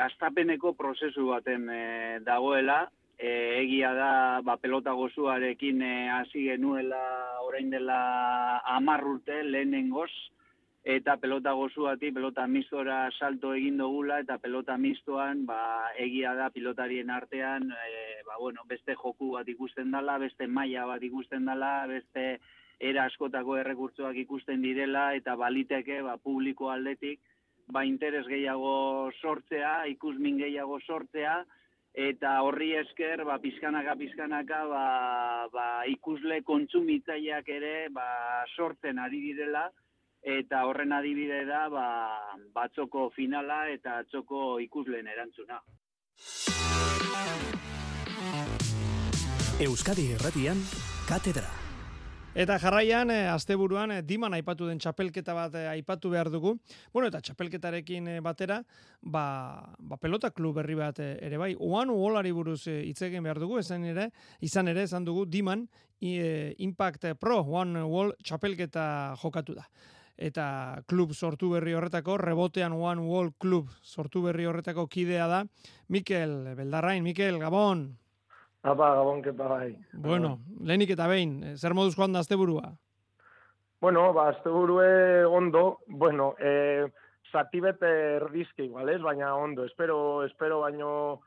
astapeneko 0.04 0.74
prozesu 0.76 1.30
baten 1.32 1.70
e, 1.72 1.84
dagoela, 2.26 2.82
e, 3.16 3.62
egia 3.62 3.94
da 3.96 4.12
ba, 4.44 4.58
pelota 4.60 4.92
gozuarekin 5.00 5.82
hasi 6.12 6.50
genuela 6.50 7.00
orain 7.48 7.72
dela 7.72 8.02
amarrurte 8.76 9.46
lehenengoz, 9.48 10.12
eta 10.84 11.18
pelota 11.18 11.52
gozuati, 11.52 12.12
pelota 12.12 12.48
mistora 12.48 13.10
salto 13.12 13.54
egin 13.54 13.78
dugula, 13.78 14.20
eta 14.24 14.38
pelota 14.40 14.78
mistoan, 14.78 15.46
ba, 15.46 15.92
egia 15.98 16.34
da 16.36 16.50
pilotarien 16.50 17.10
artean, 17.10 17.70
e, 17.72 18.24
ba, 18.26 18.38
bueno, 18.40 18.64
beste 18.68 18.96
joku 18.96 19.34
bat 19.36 19.48
ikusten 19.48 19.92
dela, 19.92 20.18
beste 20.18 20.48
maila 20.48 20.86
bat 20.88 21.04
ikusten 21.04 21.46
dela, 21.46 21.86
beste 21.88 22.40
era 22.80 23.06
askotako 23.06 23.58
errekurtzoak 23.60 24.16
ikusten 24.24 24.62
direla, 24.64 25.14
eta 25.16 25.36
baliteke, 25.36 26.02
ba, 26.02 26.16
publiko 26.18 26.72
aldetik, 26.72 27.20
ba, 27.68 27.84
interes 27.86 28.26
gehiago 28.28 29.12
sortzea, 29.20 29.86
ikusmin 29.92 30.40
gehiago 30.40 30.80
sortzea, 30.80 31.42
eta 31.94 32.38
horri 32.46 32.72
esker, 32.80 33.26
ba, 33.28 33.36
pizkanaka, 33.44 33.98
pizkanaka, 34.00 34.64
ba, 34.72 34.86
ba, 35.52 35.68
ikusle 35.92 36.40
kontsumitzaileak 36.48 37.52
ere, 37.52 37.76
ba, 37.92 38.08
sortzen 38.56 39.04
ari 39.04 39.20
direla, 39.28 39.68
eta 40.22 40.66
horren 40.68 40.92
adibide 40.94 41.46
da 41.46 41.68
ba, 41.70 41.88
batzoko 42.54 43.10
finala 43.16 43.68
eta 43.72 44.00
atzoko 44.04 44.60
ikusleen 44.60 45.08
erantzuna. 45.08 45.62
Euskadi 49.60 50.12
Erratian, 50.16 50.62
Katedra. 51.08 51.50
Eta 52.40 52.60
jarraian, 52.62 53.10
e, 53.12 53.26
asteburuan, 53.28 53.92
e, 53.92 54.02
diman 54.06 54.36
aipatu 54.38 54.68
den 54.70 54.78
txapelketa 54.80 55.34
bat 55.34 55.56
e, 55.58 55.66
aipatu 55.68 56.12
behar 56.14 56.30
dugu. 56.32 56.54
Bueno, 56.94 57.10
eta 57.10 57.20
txapelketarekin 57.26 58.08
batera, 58.24 58.62
ba, 59.02 59.24
ba 59.80 59.98
pelota 59.98 60.30
klub 60.32 60.60
berri 60.62 60.78
bat 60.78 61.02
ere 61.02 61.42
bai. 61.42 61.56
Oan 61.60 61.90
uolari 61.90 62.32
buruz 62.32 62.62
hitz 62.70 63.02
egin 63.10 63.26
behar 63.26 63.42
dugu, 63.42 63.58
esan 63.60 63.84
ere, 63.90 64.12
izan 64.46 64.70
ere, 64.72 64.86
esan 64.88 65.08
dugu, 65.08 65.26
diman, 65.26 65.68
Impact 66.00 67.10
Pro 67.20 67.42
One 67.44 67.84
Wall 67.84 68.14
txapelketa 68.24 68.86
jokatu 69.20 69.58
da 69.58 69.66
eta 70.20 70.84
klub 70.88 71.14
sortu 71.16 71.54
berri 71.54 71.74
horretako, 71.78 72.18
rebotean 72.20 72.76
One 72.76 73.08
Wall 73.08 73.32
Club 73.40 73.72
sortu 73.82 74.22
berri 74.26 74.46
horretako 74.50 74.86
kidea 74.92 75.28
da, 75.32 75.46
Mikel 75.88 76.56
Beldarrain, 76.58 77.04
Mikel, 77.04 77.40
Gabon! 77.40 77.88
Apa, 78.68 78.92
Gabon, 79.00 79.22
kepa 79.24 79.48
bai. 79.48 79.70
Bueno, 79.94 80.40
lehenik 80.60 80.92
eta 80.98 81.08
behin, 81.08 81.38
eh, 81.44 81.56
zer 81.56 81.74
moduz 81.74 81.96
joan 81.96 82.12
da 82.12 82.20
azteburua? 82.20 82.74
Bueno, 83.80 84.12
ba, 84.14 84.28
azteburue 84.34 85.24
ondo, 85.26 85.80
bueno, 85.88 86.34
e, 86.38 86.90
zatibete 87.32 87.88
erdizke 88.18 88.66
igual, 88.66 88.90
ez? 88.90 89.00
Baina 89.02 89.32
ondo, 89.40 89.64
espero, 89.64 90.26
espero 90.26 90.60
baino 90.60 91.22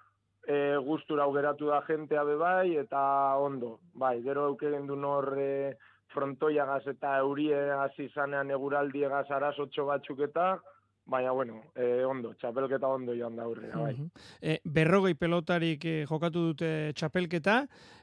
e, 0.45 0.77
gustura 0.85 1.25
augeratu 1.25 1.71
da 1.73 1.81
jentea 1.87 2.25
bai, 2.25 2.77
eta 2.77 3.39
ondo, 3.41 3.79
bai, 3.95 4.21
gero 4.23 4.51
eukegen 4.53 4.87
du 4.87 4.97
nor... 4.97 5.33
E, 5.39 5.79
frontoiagaz 6.15 6.85
eta 6.95 7.17
eurie 7.23 7.59
hasi 7.79 8.09
zanean 8.15 8.51
eguraldiegaz 8.51 9.27
arazotxo 9.31 9.87
batzuk 9.89 10.23
eta, 10.29 10.55
baina 11.05 11.33
bueno, 11.33 11.63
e, 11.75 12.05
ondo, 12.07 12.33
txapelketa 12.39 12.87
ondo 12.87 13.15
joan 13.19 13.37
da 13.37 13.47
hurrera, 13.49 13.79
bai. 13.79 13.95
e, 14.41 14.59
berrogei 14.65 15.15
pelotarik 15.19 15.85
e, 15.85 15.95
jokatu 16.07 16.45
dute 16.53 16.93
txapelketa, 16.99 17.57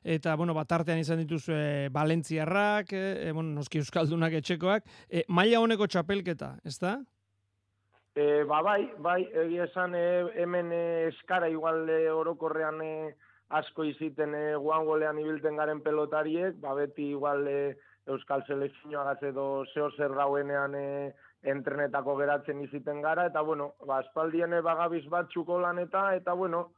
eta, 0.04 0.36
bueno, 0.36 0.54
batartean 0.58 1.00
izan 1.00 1.24
dituzue 1.24 1.88
Balentziarrak, 1.96 2.92
e, 2.92 3.32
bueno, 3.32 3.56
noski 3.56 3.80
euskaldunak 3.80 4.36
etxekoak, 4.42 4.92
e, 5.08 5.24
maila 5.30 5.64
honeko 5.64 5.88
txapelketa, 5.88 6.58
ez 6.66 6.78
da? 6.82 6.98
E, 8.20 8.44
ba, 8.44 8.60
bai, 8.66 8.82
bai, 9.00 9.22
egia 9.46 9.70
esan 9.70 9.96
e, 9.96 10.06
hemen 10.44 10.74
e, 10.76 10.84
eskara 11.14 11.48
igual 11.50 11.88
e, 11.88 12.02
orokorrean 12.12 12.82
e, 12.84 12.94
asko 13.56 13.86
iziten 13.88 14.36
e, 14.36 14.44
guangolean 14.60 15.22
ibilten 15.22 15.56
garen 15.58 15.80
pelotariek, 15.86 16.58
ba, 16.60 16.76
beti 16.76 17.14
igual 17.14 17.48
e, 17.48 17.60
Euskal 18.08 18.44
Selekzioagaz 18.48 19.22
edo 19.24 19.66
zeo 19.74 19.90
zer 19.92 20.12
rauenean 20.12 20.76
e, 20.76 21.14
entrenetako 21.44 22.16
geratzen 22.18 22.62
iziten 22.62 23.02
gara, 23.02 23.26
eta 23.30 23.42
bueno, 23.42 23.74
ba, 23.86 24.00
espaldien 24.02 24.56
bagabiz 24.64 25.06
bat 25.10 25.30
txuko 25.30 25.60
eta, 25.84 26.16
eta 26.16 26.34
bueno, 26.34 26.72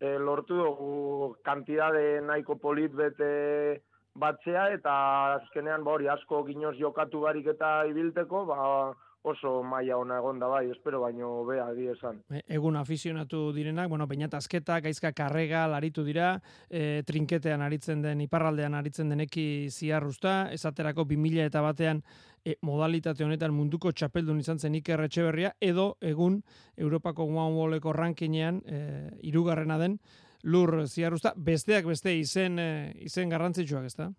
e, 0.00 0.18
lortu 0.18 0.56
dugu 0.56 1.36
kantidade 1.44 2.20
nahiko 2.20 2.56
polit 2.56 2.92
bete 2.92 3.82
batzea, 4.14 4.68
eta 4.70 5.34
azkenean 5.34 5.84
ba, 5.84 5.92
hori 5.92 6.08
asko 6.08 6.44
ginoz 6.44 6.76
jokatu 6.78 7.20
barik 7.20 7.46
eta 7.46 7.84
ibilteko, 7.86 8.44
ba, 8.46 8.94
oso 9.24 9.62
maila 9.64 9.96
ona 9.96 10.18
egon 10.20 10.38
da 10.38 10.48
bai, 10.52 10.68
espero 10.70 11.00
baino 11.00 11.44
bea 11.48 11.70
di 11.72 11.86
esan. 11.88 12.20
E, 12.28 12.42
egun 12.56 12.76
afizionatu 12.76 13.40
direnak, 13.56 13.88
bueno, 13.88 14.06
peinatazketa, 14.08 14.80
gaizka 14.84 15.14
karrega, 15.16 15.64
laritu 15.72 16.04
dira, 16.04 16.34
e, 16.68 17.02
trinketean 17.08 17.64
aritzen 17.64 18.02
den, 18.04 18.20
iparraldean 18.26 18.76
aritzen 18.76 19.08
deneki 19.14 19.70
ziarruzta, 19.72 20.50
esaterako 20.52 21.06
2000 21.08 21.48
eta 21.48 21.62
batean 21.64 22.02
e, 22.44 22.58
modalitate 22.60 23.24
honetan 23.24 23.56
munduko 23.56 23.94
txapeldun 23.96 24.44
izan 24.44 24.60
zen 24.60 24.76
Iker 24.76 25.06
Etxeberria, 25.06 25.54
edo 25.60 25.94
egun 26.04 26.42
Europako 26.76 27.24
One 27.24 27.56
Walleko 27.56 27.96
rankinean, 27.96 28.60
e, 28.68 28.82
irugarrena 29.24 29.80
den, 29.80 29.96
lur 30.44 30.82
ziarruzta, 30.84 31.32
besteak 31.36 31.88
beste 31.88 32.12
izen, 32.12 32.60
e, 32.60 32.68
izen 33.08 33.32
garrantzitsuak, 33.32 33.88
ezta? 33.88 34.12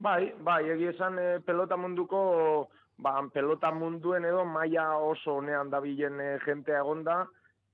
Bai, 0.00 0.32
bai, 0.40 0.62
egia 0.72 0.94
esan 0.94 1.18
e, 1.20 1.30
pelota 1.44 1.76
munduko 1.76 2.70
ba, 2.98 3.22
pelota 3.32 3.70
munduen 3.72 4.24
edo 4.24 4.44
maila 4.44 4.96
oso 4.98 5.38
honean 5.38 5.70
dabilen 5.70 6.20
e, 6.20 6.30
jentea 6.44 6.80
egonda, 6.82 7.24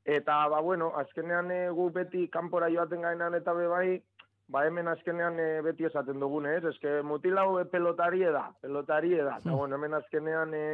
eta, 0.05 0.47
ba, 0.53 0.61
bueno, 0.61 0.93
azkenean 1.01 1.51
e, 1.51 1.61
gu 1.73 1.89
beti 1.93 2.27
kanpora 2.29 2.69
joaten 2.73 3.03
gainan 3.07 3.35
eta 3.41 3.55
be 3.57 3.69
bai, 3.69 3.87
ba 4.49 4.67
hemen 4.67 4.89
azkenean 4.93 5.39
e, 5.41 5.49
beti 5.65 5.89
esaten 5.89 6.21
dugune, 6.21 6.59
ez? 6.59 6.65
Eske 6.75 7.01
mutilau 7.03 7.59
e, 7.61 7.65
pelotari 7.65 8.21
da, 8.25 8.51
pelotari 8.61 9.17
da. 9.17 9.39
Eta, 9.41 9.53
bueno, 9.57 9.79
hemen 9.79 9.97
azkenean 9.97 10.53
e, 10.55 10.65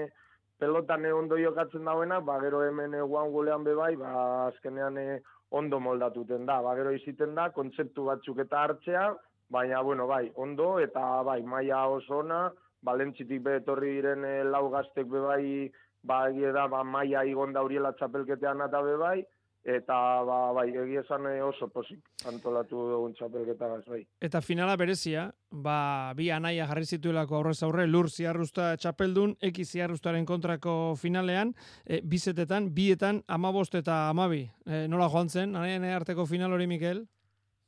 pelotan 0.58 1.06
e, 1.06 1.12
ondo 1.14 1.38
jokatzen 1.38 1.86
dauena, 1.86 2.18
ba, 2.20 2.40
gero 2.42 2.64
hemen 2.66 2.94
e, 2.98 3.04
guan 3.06 3.30
gulean 3.30 3.64
bebai, 3.64 3.94
ba, 4.00 4.48
azkenean 4.48 4.98
e, 4.98 5.20
ondo 5.50 5.78
moldatuten 5.80 6.46
da. 6.46 6.58
Ba, 6.66 6.74
gero 6.78 6.90
iziten 6.96 7.38
da, 7.38 7.52
kontzeptu 7.54 8.08
batzuk 8.10 8.42
eta 8.42 8.64
hartzea, 8.64 9.12
baina, 9.50 9.80
bueno, 9.86 10.10
bai, 10.10 10.26
ondo, 10.34 10.80
eta 10.82 11.22
bai, 11.26 11.40
maia 11.46 11.86
oso 11.86 12.18
ona, 12.24 12.48
balentzitik 12.82 13.42
betorri 13.44 13.96
diren 13.98 14.24
e, 14.24 14.34
lau 14.44 14.68
gaztek 14.72 15.08
bebai, 15.10 15.70
ba, 16.02 16.24
egie 16.30 16.52
da, 16.52 16.66
ba, 16.68 16.84
maia 16.84 17.24
igon 17.28 17.52
da 17.52 17.62
huriela 17.64 17.92
txapelketean 17.98 18.64
eta 18.66 18.80
bebai, 18.82 19.20
eta 19.64 19.94
ba, 20.24 20.38
bai, 20.56 20.70
egia 20.72 21.02
esan 21.04 21.26
eh, 21.28 21.42
oso 21.44 21.68
posik 21.68 22.00
antolatu 22.28 22.80
dugun 22.88 23.12
txapelketa 23.18 23.68
gaz, 23.68 23.82
bai. 23.88 24.00
Eta 24.24 24.40
finala 24.40 24.76
berezia, 24.80 25.26
ba, 25.52 26.12
bi 26.16 26.30
anaia 26.32 26.66
jarri 26.70 26.86
zituelako 26.96 27.36
aurrez 27.36 27.58
aurre, 27.66 27.86
lur 27.86 28.08
ziarruzta 28.08 28.72
txapeldun, 28.80 29.36
eki 29.50 29.64
ziarruztaren 29.64 30.24
kontrako 30.26 30.96
finalean, 30.96 31.52
e, 31.84 32.00
bizetetan, 32.00 32.70
bietan, 32.74 33.22
amabost 33.28 33.76
eta 33.76 34.06
amabi. 34.08 34.46
E, 34.64 34.86
nola 34.88 35.10
joan 35.12 35.28
zen, 35.28 35.56
anaien 35.56 35.84
arteko 35.92 36.26
final 36.26 36.56
hori, 36.56 36.66
Mikel? 36.70 37.04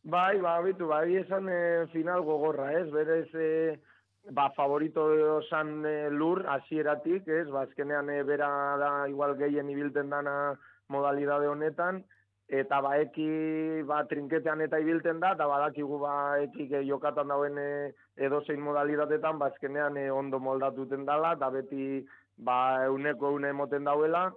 Bai, 0.02 0.40
ba, 0.40 0.56
bitu, 0.64 0.88
bai, 0.88 1.06
esan 1.20 1.48
e, 1.52 1.62
final 1.92 2.24
gogorra, 2.24 2.72
ez, 2.80 2.88
berez, 2.90 3.28
e, 3.36 3.76
ba, 4.30 4.50
favorito 4.56 5.06
esan 5.40 5.84
e, 5.86 6.10
lur, 6.10 6.44
hasieratik, 6.46 7.26
ez, 7.28 7.48
ba, 7.50 7.66
azkenean 7.66 8.10
e, 8.10 8.22
bera 8.22 8.48
da, 8.78 8.90
igual 9.08 9.36
gehien 9.36 9.70
ibilten 9.70 10.10
dana, 10.10 10.54
modalidade 10.88 11.48
honetan, 11.48 12.02
eta 12.52 12.80
ba 12.84 12.96
eki 13.00 13.82
ba, 13.88 14.02
trinketean 14.08 14.60
eta 14.60 14.78
ibilten 14.82 15.20
da, 15.20 15.32
eta 15.32 15.48
badakigu 15.48 15.98
ba 16.02 16.14
eki 16.44 16.68
jokatan 16.88 17.32
dauen 17.32 17.58
e, 17.58 17.68
edozein 18.16 18.60
modalidatetan, 18.60 19.38
ba 19.40 19.48
ezkenean 19.54 19.96
e, 19.96 20.10
ondo 20.10 20.38
moldatuten 20.38 21.06
dala, 21.08 21.34
eta 21.38 21.50
beti 21.50 22.04
ba 22.36 22.84
euneko 22.86 23.32
eune 23.32 23.52
emoten 23.54 23.88
dauela, 23.88 24.30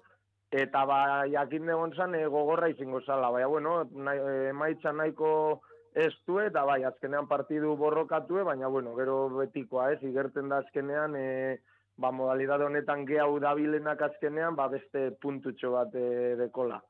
eta 0.52 0.86
ba 0.88 1.00
jakin 1.28 1.70
egon 1.70 1.94
zan 1.96 2.16
e, 2.16 2.26
gogorra 2.32 2.70
izango 2.72 3.02
zala, 3.02 3.32
baina 3.36 3.48
bueno, 3.52 3.78
nahi, 3.92 4.20
e, 4.20 4.50
emaitza 4.54 4.94
nahiko 4.94 5.62
ez 5.96 6.12
du, 6.28 6.40
eta 6.44 6.66
bai, 6.68 6.82
azkenean 6.84 7.28
partidu 7.28 7.76
borrokatue, 7.80 8.44
baina 8.44 8.68
bueno, 8.68 8.94
gero 9.00 9.30
betikoa 9.38 9.94
ez, 9.94 10.02
igerten 10.04 10.52
da 10.52 10.60
azkenean, 10.60 11.16
e, 11.16 11.62
ba, 11.96 12.12
modalidade 12.12 12.68
honetan 12.68 13.06
gehau 13.08 13.40
dabilenak 13.40 14.04
azkenean, 14.10 14.58
ba, 14.60 14.68
beste 14.72 15.08
puntutxo 15.24 15.72
bat 15.78 15.96
e, 15.96 16.36
dekola. 16.42 16.82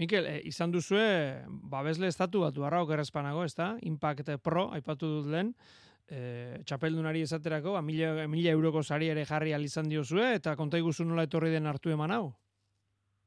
Mikel, 0.00 0.26
e, 0.26 0.40
izan 0.50 0.74
duzue, 0.74 1.06
babesle 1.46 2.10
estatu 2.10 2.42
batu 2.42 2.66
harra 2.66 2.82
okerrezpanago, 2.82 3.46
ez 3.46 3.54
da? 3.54 3.76
Impact 3.86 4.34
Pro, 4.42 4.70
aipatu 4.74 5.20
dut 5.20 5.30
lehen, 5.30 5.54
e, 6.10 6.62
txapeldunari 6.66 7.22
esaterako, 7.22 7.76
ba, 7.78 7.82
mila, 7.86 8.26
mila 8.26 8.56
euroko 8.58 8.82
sari 8.82 9.12
ere 9.12 9.24
jarri 9.28 9.54
alizan 9.54 9.86
diozue, 9.92 10.34
eta 10.40 10.56
konta 10.58 10.82
iguzu 10.82 11.06
nola 11.06 11.28
etorri 11.30 11.54
den 11.54 11.70
hartu 11.70 11.94
eman 11.94 12.10
hau? 12.10 12.24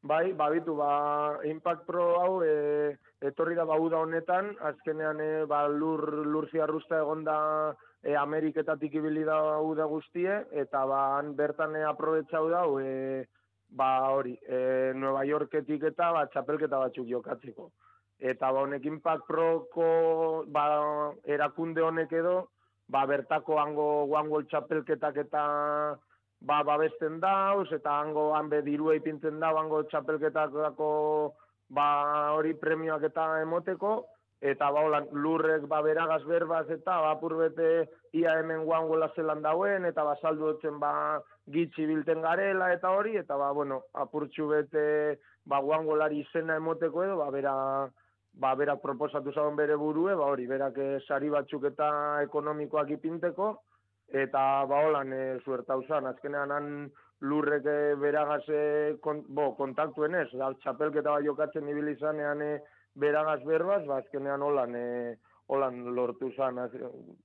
Bai, 0.06 0.34
babitu, 0.38 0.76
ba, 0.78 1.42
Impact 1.50 1.88
Pro 1.88 2.04
hau 2.22 2.44
e, 2.46 2.94
etorri 3.26 3.56
da 3.58 3.64
bauda 3.66 4.04
honetan, 4.06 4.52
azkenean 4.62 5.18
e, 5.18 5.30
ba, 5.50 5.64
lur, 5.66 6.04
lur 6.30 6.46
ziarruzta 6.52 7.00
egonda 7.02 7.38
e, 8.04 8.14
Ameriketatik 8.14 8.94
ibili 9.02 9.24
da 9.26 9.40
da 9.80 9.88
guztie, 9.90 10.36
eta 10.54 10.86
ba, 10.86 11.18
han 11.18 11.34
bertan 11.36 11.74
e, 11.76 11.82
aprobetsau 11.90 12.46
da, 12.54 12.62
e, 12.86 13.26
ba, 13.74 14.12
hori, 14.14 14.38
e, 14.46 14.94
Nueva 14.94 15.26
Yorketik 15.26 15.90
eta 15.90 16.12
ba, 16.14 16.28
txapelketa 16.30 16.86
batzuk 16.86 17.10
jokatzeko. 17.10 17.72
Eta 18.20 18.52
ba, 18.52 18.62
honek 18.62 18.86
Impact 18.86 19.26
Proko 19.26 20.46
ba, 20.46 20.68
erakunde 21.26 21.82
honek 21.82 22.14
edo, 22.14 22.52
ba, 22.94 23.08
bertako 23.10 23.58
hango 23.58 24.06
guangol 24.06 24.46
txapelketak 24.46 25.18
eta 25.26 25.48
ba, 26.46 26.62
babesten 26.64 27.20
dauz, 27.20 27.68
eta 27.74 28.00
hango 28.02 28.30
hanbe 28.38 28.62
dirua 28.66 28.96
ipintzen 29.00 29.40
da, 29.42 29.50
hango 29.58 29.82
txapelketakako 29.90 30.90
ba, 31.74 31.88
hori 32.38 32.54
premioak 32.62 33.08
eta 33.10 33.26
emoteko, 33.42 33.96
eta 34.46 34.70
ba, 34.72 34.84
hola, 34.86 35.02
lurrek 35.12 35.66
ba, 35.72 35.82
beragaz 35.82 36.22
berbaz 36.30 36.66
eta 36.70 37.00
ba, 37.02 37.16
purbete 37.22 37.70
ia 38.14 38.38
hemen 38.40 38.66
guangola 38.70 39.10
zelan 39.16 39.42
dauen, 39.42 39.90
eta 39.90 40.06
ba, 40.06 40.16
saldu 40.22 40.52
dutzen 40.52 40.80
ba, 40.80 40.94
gitsi 41.52 41.88
bilten 41.90 42.22
garela 42.22 42.72
eta 42.74 42.94
hori, 42.94 43.18
eta 43.18 43.38
ba, 43.42 43.52
bueno, 43.52 43.82
apurtxu 44.06 44.50
bete 44.54 44.88
ba, 45.50 45.62
guangolari 45.66 46.22
izena 46.22 46.60
emoteko 46.62 47.08
edo, 47.08 47.18
ba, 47.24 47.32
bera, 47.34 47.56
ba, 48.38 48.56
berak 48.60 48.84
proposatu 48.86 49.34
zauen 49.34 49.58
bere 49.58 49.78
burue, 49.82 50.14
ba, 50.14 50.30
hori, 50.30 50.46
berak 50.46 50.78
eh, 50.78 51.00
sari 51.08 51.32
batzuk 51.34 51.72
eta 51.72 51.90
ekonomikoak 52.28 52.94
ipinteko, 53.00 53.56
eta 54.14 54.66
ba, 54.70 54.82
holan 54.88 55.14
e, 55.14 55.24
zuertau 55.46 55.82
zan, 55.88 56.08
azkenean 56.08 56.52
han 56.52 56.70
lurrek 57.22 57.66
eh, 57.66 57.96
beragaz 58.00 58.44
e, 58.50 58.98
kon, 59.02 59.24
bo, 59.28 59.54
kontaktuen 59.58 60.16
ez, 60.20 60.28
da, 60.34 60.52
txapelketa 60.62 61.18
bat 61.18 61.26
jokatzen 61.26 61.70
ibilizanean 61.72 62.42
e, 62.42 62.52
beragaz 62.96 63.42
berbaz, 63.48 63.84
ba, 63.88 64.02
azkenean 64.04 64.44
holan, 64.46 64.76
e, 64.76 65.16
holan 65.48 65.82
lortu 65.96 66.32
zan, 66.36 66.60
az, 66.60 66.72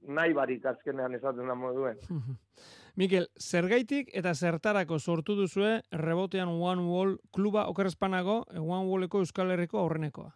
nahi 0.09 0.35
barik 0.37 0.67
azkenean 0.67 1.15
esaten 1.19 1.49
da 1.49 1.57
moduen. 1.59 2.01
Mikel, 3.01 3.29
zergaitik 3.39 4.11
eta 4.19 4.35
zertarako 4.35 4.99
sortu 4.99 5.37
duzue 5.39 5.79
rebotean 5.93 6.51
One 6.51 6.83
Wall 6.85 7.17
kluba 7.33 7.69
okerrezpanago 7.71 8.43
One 8.59 8.87
Walleko 8.91 9.23
Euskal 9.23 9.53
Herriko 9.55 9.79
aurrenekoa? 9.79 10.35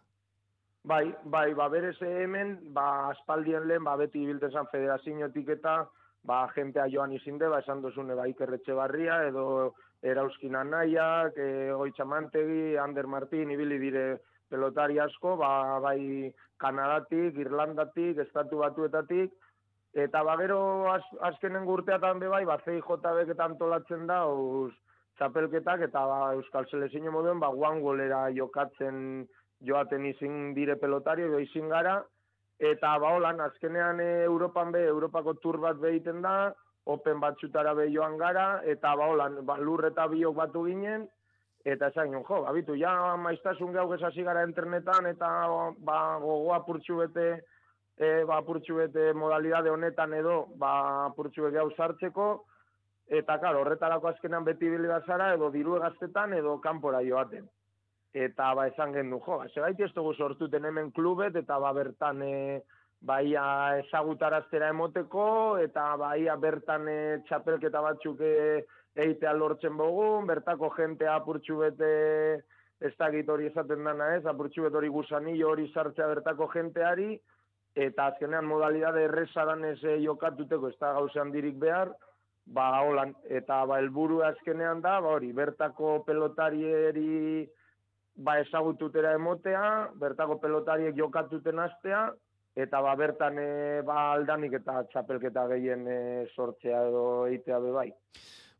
Bai, 0.85 1.09
bai, 1.25 1.53
ba, 1.57 1.67
berez 1.69 1.97
hemen, 2.01 2.59
ba, 2.73 3.09
aspaldien 3.09 3.67
lehen, 3.67 3.83
ba, 3.83 3.95
beti 3.97 4.21
ibiltezan 4.21 4.67
federazioetik 4.71 5.49
eta, 5.57 5.79
ba, 6.25 6.45
jentea 6.55 6.87
joan 6.91 7.13
izinde, 7.13 7.47
ba, 7.49 7.61
esan 7.63 7.81
duzune, 7.83 8.15
ba, 8.17 8.27
ikerretxe 8.27 8.73
barria, 8.77 9.21
edo 9.29 9.73
erauzkin 10.05 10.55
anaiak, 10.57 11.37
e, 11.37 11.71
oitxamantegi, 11.73 12.77
Ander 12.81 13.07
Martin, 13.07 13.51
ibili 13.53 13.79
dire, 13.81 14.05
pelotari 14.49 14.99
asko, 14.99 15.35
ba, 15.37 15.79
bai 15.83 16.31
Kanadatik, 16.61 17.37
Irlandatik, 17.41 18.21
Estatu 18.25 18.61
Batuetatik, 18.63 19.33
eta 19.95 20.23
bagero 20.27 20.91
az, 20.91 21.03
azkenen 21.29 21.65
gurteatan 21.65 22.19
be 22.19 22.31
bai, 22.31 22.43
ba, 22.45 22.57
CIJB 22.65 23.29
ketan 23.31 23.57
tolatzen 23.61 24.05
da, 24.09 24.25
uz, 24.27 24.73
txapelketak, 25.19 25.87
eta 25.87 26.05
ba, 26.09 26.19
Euskal 26.35 26.67
Selezine 26.71 27.13
moduen, 27.13 27.39
ba, 27.39 27.53
guan 27.53 27.81
golera 27.85 28.25
jokatzen 28.35 29.25
joaten 29.65 30.05
izin 30.05 30.53
dire 30.57 30.75
pelotari, 30.81 31.25
edo 31.29 31.39
izin 31.39 31.69
gara, 31.71 32.01
eta 32.59 32.97
ba, 32.99 33.15
holan, 33.15 33.41
azkenean 33.41 33.99
e, 33.99 34.23
Europan 34.23 34.71
be, 34.71 34.85
Europako 34.87 35.35
tur 35.43 35.59
bat 35.59 35.79
behiten 35.81 36.21
da, 36.21 36.53
Open 36.85 37.17
batzutara 37.19 37.73
be 37.73 37.87
joan 37.89 38.17
gara, 38.17 38.61
eta 38.63 38.91
ba, 38.95 39.07
holan, 39.09 39.39
ba, 39.45 39.57
lur 39.57 39.87
eta 39.87 40.05
biok 40.07 40.35
batu 40.37 40.65
ginen, 40.67 41.07
eta 41.65 41.89
esan 41.89 42.13
jo, 42.13 42.43
abitu, 42.45 42.75
ja 42.77 43.15
maiztasun 43.17 43.73
gau 43.73 43.87
gezasi 43.89 44.23
gara 44.23 44.43
internetan, 44.45 45.07
eta 45.09 45.29
ba, 45.81 45.97
gogoa 46.21 46.59
purtsu 46.67 46.99
bete, 47.01 47.41
e, 47.97 48.23
ba, 48.29 48.41
purtsu 48.45 48.77
bete 48.77 49.13
modalidade 49.17 49.73
honetan 49.73 50.13
edo, 50.13 50.45
ba, 50.61 51.09
purtsu 51.17 51.47
bete 51.47 51.57
hau 51.57 51.71
sartzeko, 51.73 52.29
eta 53.09 53.39
karo, 53.41 53.65
horretarako 53.65 54.13
azkenan 54.13 54.45
beti 54.45 54.69
zara, 55.07 55.33
edo 55.33 55.49
diru 55.49 55.79
gaztetan, 55.79 56.33
edo 56.33 56.59
kanpora 56.61 57.01
joaten. 57.01 57.49
Eta 58.15 58.53
ba, 58.55 58.69
esan 58.71 58.93
gendu, 58.95 59.19
jo, 59.25 59.41
ez 59.43 59.51
gaiti 59.55 59.83
ez 59.83 59.91
dugu 59.91 60.13
sortuten 60.15 60.63
hemen 60.65 60.91
klubet, 60.95 61.35
eta 61.35 61.57
ba, 61.59 61.73
bertan, 61.75 62.21
e, 62.23 62.61
baia 63.03 63.43
ezagutaraztera 63.81 64.69
emoteko, 64.71 65.25
eta 65.59 65.89
baia 65.99 66.37
bertan 66.39 66.87
e, 66.87 66.99
txapelketa 67.27 67.81
batzuk 67.83 68.21
e, 68.23 68.63
eitea 68.95 69.33
lortzen 69.35 69.75
bogun, 69.77 70.25
bertako 70.29 70.71
jentea 70.77 71.17
apurtxu 71.19 71.59
bete 71.65 71.91
ez 72.79 72.93
dakit 72.99 73.29
hori 73.29 73.49
esaten 73.51 73.83
dana 73.83 74.13
ez, 74.15 74.23
apurtxu 74.25 74.63
bete 74.63 74.79
hori 74.79 74.91
gusanillo 74.91 75.51
hori 75.51 75.67
sartzea 75.73 76.07
bertako 76.13 76.47
jenteari, 76.53 77.17
eta 77.75 78.07
azkenean 78.13 78.47
modalidade 78.47 79.03
errezaran 79.09 79.67
ez 79.67 79.81
eh, 79.83 79.99
jokatuteko 80.03 80.71
ez 80.71 80.77
da 80.79 80.93
gauzean 80.95 81.35
dirik 81.35 81.59
behar, 81.59 81.91
ba 82.45 82.69
holan, 82.79 83.11
eta 83.27 83.63
ba 83.67 83.81
helburu 83.81 84.21
azkenean 84.23 84.81
da, 84.81 84.99
ba 85.03 85.17
hori, 85.17 85.33
bertako 85.35 85.97
pelotarieri 86.07 87.43
ba 88.15 88.39
ezagututera 88.39 89.13
emotea, 89.13 89.91
bertako 89.99 90.39
pelotariek 90.39 90.95
jokatuten 90.95 91.59
astea, 91.59 92.07
eta 92.55 92.81
ba 92.81 92.95
bertan 92.95 93.39
e, 93.39 93.81
ba 93.83 94.13
aldanik 94.13 94.53
eta 94.61 94.83
txapelketa 94.91 95.47
gehien 95.51 95.87
e, 95.87 95.99
sortzea 96.35 96.87
edo 96.87 97.05
eitea 97.27 97.59
be 97.59 97.75
bai. 97.75 97.89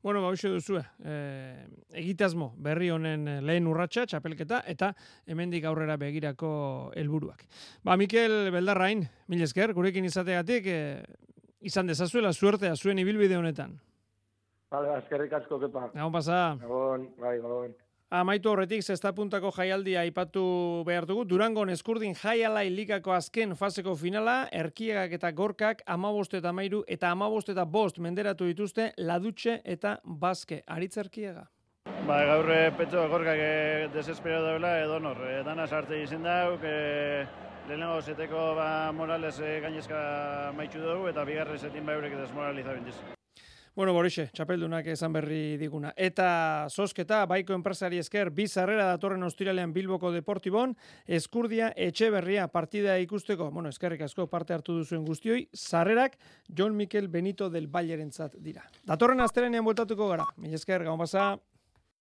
Bueno, 0.05 0.21
ba, 0.21 0.29
duzu, 0.29 0.77
eh, 1.03 1.65
egitazmo 1.97 2.51
berri 2.61 2.91
honen 2.93 3.23
eh, 3.27 3.39
lehen 3.41 3.65
urratsa 3.65 4.03
txapelketa, 4.05 4.59
eta 4.69 4.91
hemendik 5.25 5.65
aurrera 5.65 5.95
begirako 5.97 6.91
helburuak. 6.93 7.41
Ba, 7.81 7.95
Mikel 7.97 8.51
Beldarrain, 8.53 9.01
mil 9.33 9.41
esker, 9.41 9.73
gurekin 9.73 10.05
izategatik, 10.05 10.69
eh, 10.69 11.01
izan 11.65 11.89
dezazuela 11.89 12.33
suertea 12.33 12.75
zuen 12.75 13.01
ibilbide 13.01 13.39
honetan. 13.39 13.73
Vale, 14.69 14.93
eskerrik 14.99 15.33
asko, 15.39 15.57
kepa. 15.65 15.87
Gabon 15.95 16.13
pasa. 16.13 16.39
Gabon, 16.61 17.09
bai, 17.17 17.39
gabon. 17.41 17.73
Amaitu 18.13 18.51
horretik, 18.51 18.83
zesta 18.85 19.09
puntako 19.17 19.49
jaialdia 19.51 20.03
aipatu 20.05 20.41
behar 20.85 21.07
dugu. 21.09 21.23
Durangon 21.25 21.71
eskurdin 21.73 22.13
jaialai 22.13 22.69
ligako 22.69 23.15
azken 23.15 23.55
faseko 23.57 23.95
finala, 23.97 24.47
erkiegak 24.53 25.15
eta 25.17 25.31
gorkak 25.31 25.81
amabost 25.87 26.35
eta 26.37 26.51
mairu 26.53 26.83
eta 26.87 27.09
amabost 27.09 27.49
eta 27.49 27.65
bost 27.65 27.97
menderatu 27.97 28.45
dituzte 28.45 28.91
ladutxe 28.97 29.57
eta 29.65 29.97
baske. 30.05 30.61
Aritz 30.67 30.97
erkiega. 31.01 31.47
Ba, 32.05 32.21
gaur 32.29 32.51
e, 32.53 32.61
petxo 32.77 33.07
gorkak 33.09 33.41
e, 33.41 33.89
desespero 33.97 34.43
daula 34.45 34.77
edo 34.83 34.99
nor. 34.99 35.25
E, 35.25 35.41
dana 35.43 35.65
sartze 35.65 36.03
izin 36.03 36.21
dauk, 36.23 36.61
e, 36.61 37.25
lehenengo 37.67 37.99
zeteko 38.01 38.53
ba, 38.53 38.69
Morales 38.93 39.39
e, 39.41 39.59
gainezka 39.65 40.53
maitxu 40.53 40.85
dugu 40.85 41.09
eta 41.09 41.25
bigarre 41.25 41.57
zetin 41.57 41.85
ba 41.85 41.97
eurek 41.97 42.19
desmoralizabentiz. 42.21 43.14
Bueno, 43.75 43.91
Borixe, 43.91 44.29
txapeldunak 44.31 44.85
esan 44.87 45.11
berri 45.11 45.57
diguna. 45.59 45.89
Eta 45.99 46.27
sosketa, 46.71 47.17
baiko 47.27 47.51
enpresari 47.57 47.97
esker, 47.99 48.29
bi 48.31 48.45
zarrera 48.47 48.85
datorren 48.87 49.27
ostiralean 49.27 49.73
Bilboko 49.75 50.13
Deportibon, 50.13 50.77
eskurdia 51.17 51.73
etxe 51.75 52.07
berria 52.13 52.45
partida 52.53 52.95
ikusteko, 53.03 53.49
bueno, 53.51 53.73
eskerrik 53.75 54.05
asko 54.07 54.29
parte 54.31 54.55
hartu 54.55 54.77
duzuen 54.77 55.03
guztioi, 55.03 55.49
zarrerak 55.51 56.15
John 56.47 56.77
Mikel 56.77 57.09
Benito 57.09 57.49
del 57.49 57.67
Ballerentzat 57.67 58.39
dira. 58.39 58.63
Datorren 58.87 59.19
astelenean 59.19 59.67
bueltatuko 59.67 60.07
gara. 60.07 60.29
Mi 60.37 60.55
esker, 60.55 60.87
gaun 60.87 61.03
basa. 61.03 61.33